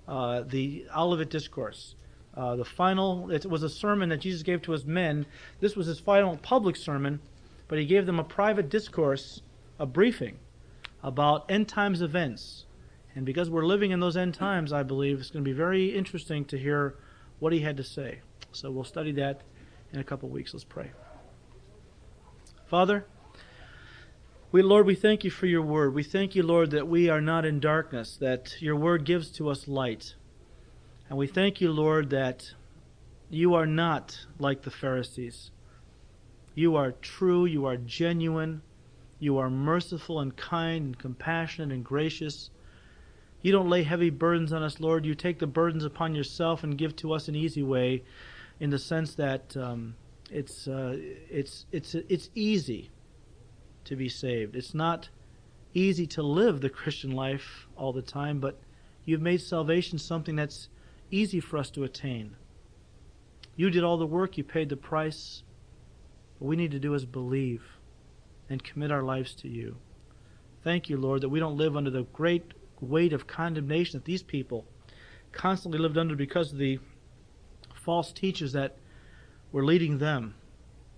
uh, 0.08 0.42
the 0.42 0.86
Olivet 0.96 1.30
Discourse. 1.30 1.96
Uh, 2.36 2.56
the 2.56 2.66
final, 2.66 3.30
it 3.32 3.46
was 3.46 3.64
a 3.64 3.70
sermon 3.70 4.10
that 4.10 4.18
Jesus 4.18 4.44
gave 4.44 4.62
to 4.64 4.72
his 4.72 4.86
men. 4.86 5.26
This 5.60 5.76
was 5.76 5.88
his 5.88 6.00
final 6.00 6.38
public 6.38 6.76
sermon, 6.76 7.20
but 7.68 7.78
he 7.78 7.86
gave 7.86 8.06
them 8.06 8.20
a 8.20 8.24
private 8.24 8.70
discourse, 8.70 9.42
a 9.80 9.86
briefing 9.86 10.40
about 11.04 11.50
end 11.50 11.68
times 11.68 12.02
events. 12.02 12.66
And 13.16 13.26
because 13.26 13.50
we're 13.50 13.66
living 13.66 13.92
in 13.92 14.00
those 14.00 14.18
end 14.18 14.34
times, 14.34 14.74
I 14.74 14.82
believe 14.82 15.20
it's 15.20 15.30
going 15.30 15.44
to 15.44 15.50
be 15.50 15.56
very 15.56 15.96
interesting 15.96 16.46
to 16.46 16.58
hear 16.58 16.96
what 17.40 17.54
he 17.54 17.60
had 17.60 17.78
to 17.78 17.84
say. 17.84 18.22
So 18.52 18.72
we'll 18.72 18.84
study 18.84 19.12
that 19.14 19.42
in 19.92 20.00
a 20.00 20.04
couple 20.04 20.30
weeks. 20.30 20.54
Let's 20.54 20.64
pray. 20.64 20.92
Father, 22.66 23.06
we, 24.54 24.62
Lord, 24.62 24.86
we 24.86 24.94
thank 24.94 25.24
you 25.24 25.32
for 25.32 25.48
your 25.48 25.64
word. 25.64 25.96
We 25.96 26.04
thank 26.04 26.36
you, 26.36 26.44
Lord, 26.44 26.70
that 26.72 26.88
we 26.88 27.10
are 27.10 27.22
not 27.22 27.44
in 27.44 27.60
darkness, 27.60 28.18
that 28.18 28.62
your 28.62 28.76
word 28.76 29.04
gives 29.04 29.32
to 29.32 29.50
us 29.50 29.68
light. 29.68 30.14
And 31.10 31.18
we 31.18 31.26
thank 31.26 31.60
you, 31.60 31.72
Lord, 31.72 32.12
that 32.12 32.54
you 33.32 33.56
are 33.56 33.66
not 33.66 34.28
like 34.38 34.62
the 34.62 34.70
Pharisees. 34.70 35.50
You 36.54 36.76
are 36.76 36.92
true, 36.92 37.46
you 37.46 37.66
are 37.66 37.78
genuine, 37.78 38.62
you 39.18 39.40
are 39.40 39.50
merciful 39.50 40.20
and 40.20 40.38
kind 40.38 40.86
and 40.86 41.00
compassionate 41.00 41.72
and 41.72 41.84
gracious. 41.84 42.52
You 43.42 43.52
don't 43.52 43.72
lay 43.72 43.82
heavy 43.82 44.12
burdens 44.12 44.54
on 44.54 44.62
us, 44.62 44.80
Lord. 44.80 45.04
You 45.04 45.16
take 45.16 45.40
the 45.40 45.48
burdens 45.48 45.84
upon 45.84 46.14
yourself 46.14 46.64
and 46.64 46.78
give 46.78 46.96
to 46.98 47.14
us 47.14 47.28
an 47.28 47.36
easy 47.36 47.64
way 47.64 48.04
in 48.60 48.70
the 48.70 48.78
sense 48.78 49.16
that 49.16 49.58
um, 49.58 49.96
it's, 50.30 50.68
uh, 50.68 50.96
it's, 51.28 51.66
it's, 51.72 51.96
it's 51.96 52.30
easy 52.36 52.92
to 53.86 53.96
be 53.96 54.10
saved. 54.10 54.56
It's 54.56 54.74
not 54.74 55.10
easy 55.74 56.06
to 56.08 56.24
live 56.24 56.62
the 56.62 56.70
Christian 56.70 57.12
life 57.12 57.68
all 57.76 57.94
the 57.94 58.02
time, 58.02 58.40
but 58.40 58.60
you've 59.06 59.22
made 59.22 59.42
salvation 59.42 59.98
something 59.98 60.36
that's 60.36 60.70
easy 61.12 61.40
for 61.40 61.58
us 61.58 61.70
to 61.72 61.84
attain. 61.84 62.36
You 63.56 63.70
did 63.70 63.84
all 63.84 63.98
the 63.98 64.06
work, 64.06 64.38
you 64.38 64.44
paid 64.44 64.70
the 64.70 64.78
price. 64.78 65.44
What 66.40 66.48
we 66.48 66.56
need 66.56 66.72
to 66.72 66.80
do 66.80 66.94
is 66.94 67.06
believe 67.06 67.64
and 68.50 68.64
commit 68.64 68.92
our 68.92 69.04
lives 69.04 69.34
to 69.36 69.48
you. 69.48 69.78
Thank 70.64 70.90
you, 70.90 70.98
Lord, 70.98 71.22
that 71.22 71.30
we 71.30 71.40
don't 71.40 71.58
live 71.58 71.76
under 71.76 71.90
the 71.90 72.04
great 72.04 72.54
weight 72.80 73.14
of 73.14 73.28
condemnation 73.28 74.00
that 74.00 74.06
these 74.06 74.24
people 74.24 74.66
constantly 75.32 75.80
lived 75.80 75.98
under 75.98 76.16
because 76.16 76.52
of 76.52 76.58
the 76.58 76.80
false 77.74 78.12
teachers 78.12 78.54
that 78.54 78.78
were 79.52 79.66
leading 79.66 79.98
them. 79.98 80.36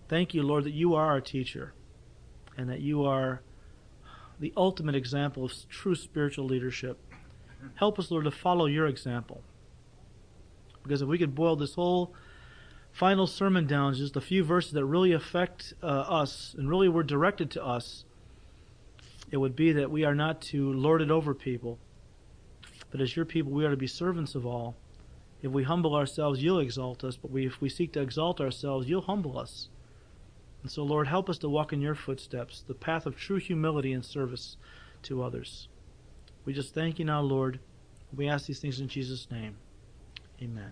Thank 0.07 0.33
you, 0.33 0.43
Lord, 0.43 0.65
that 0.65 0.73
you 0.73 0.93
are 0.93 1.07
our 1.07 1.21
teacher 1.21 1.73
and 2.57 2.69
that 2.69 2.81
you 2.81 3.03
are 3.03 3.41
the 4.39 4.53
ultimate 4.57 4.95
example 4.95 5.45
of 5.45 5.53
true 5.69 5.95
spiritual 5.95 6.45
leadership. 6.45 6.97
Help 7.75 7.97
us, 7.97 8.11
Lord, 8.11 8.25
to 8.25 8.31
follow 8.31 8.65
your 8.65 8.87
example. 8.87 9.41
Because 10.83 11.01
if 11.01 11.07
we 11.07 11.17
could 11.17 11.33
boil 11.33 11.55
this 11.55 11.75
whole 11.75 12.13
final 12.91 13.27
sermon 13.27 13.65
down 13.65 13.93
to 13.93 13.99
just 13.99 14.15
a 14.15 14.21
few 14.21 14.43
verses 14.43 14.71
that 14.73 14.85
really 14.85 15.11
affect 15.11 15.73
uh, 15.81 15.85
us 15.85 16.55
and 16.57 16.69
really 16.69 16.87
were 16.87 17.03
directed 17.03 17.49
to 17.51 17.65
us, 17.65 18.05
it 19.31 19.37
would 19.37 19.55
be 19.55 19.71
that 19.71 19.89
we 19.89 20.03
are 20.03 20.15
not 20.15 20.41
to 20.41 20.71
lord 20.71 21.01
it 21.01 21.11
over 21.11 21.33
people, 21.33 21.79
but 22.91 23.01
as 23.01 23.15
your 23.15 23.25
people, 23.25 23.51
we 23.51 23.65
are 23.65 23.71
to 23.71 23.77
be 23.77 23.87
servants 23.87 24.35
of 24.35 24.45
all. 24.45 24.75
If 25.41 25.51
we 25.51 25.63
humble 25.63 25.95
ourselves, 25.95 26.41
you'll 26.41 26.59
exalt 26.59 27.03
us, 27.03 27.17
but 27.17 27.31
we, 27.31 27.45
if 27.45 27.59
we 27.59 27.69
seek 27.69 27.91
to 27.93 28.01
exalt 28.01 28.39
ourselves, 28.39 28.87
you'll 28.87 29.01
humble 29.01 29.37
us. 29.37 29.69
And 30.65 30.71
so, 30.71 30.81
Lord, 30.81 31.05
help 31.05 31.29
us 31.29 31.37
to 31.37 31.47
walk 31.47 31.73
in 31.73 31.79
your 31.79 31.93
footsteps, 31.93 32.63
the 32.67 32.73
path 32.73 33.05
of 33.05 33.15
true 33.15 33.37
humility 33.37 33.93
and 33.93 34.03
service 34.03 34.57
to 35.03 35.21
others. 35.21 35.67
We 36.43 36.53
just 36.53 36.73
thank 36.73 36.97
you 36.97 37.05
now, 37.05 37.21
Lord. 37.21 37.59
We 38.11 38.27
ask 38.27 38.47
these 38.47 38.61
things 38.61 38.79
in 38.79 38.87
Jesus' 38.87 39.29
name. 39.29 39.57
Amen. 40.41 40.71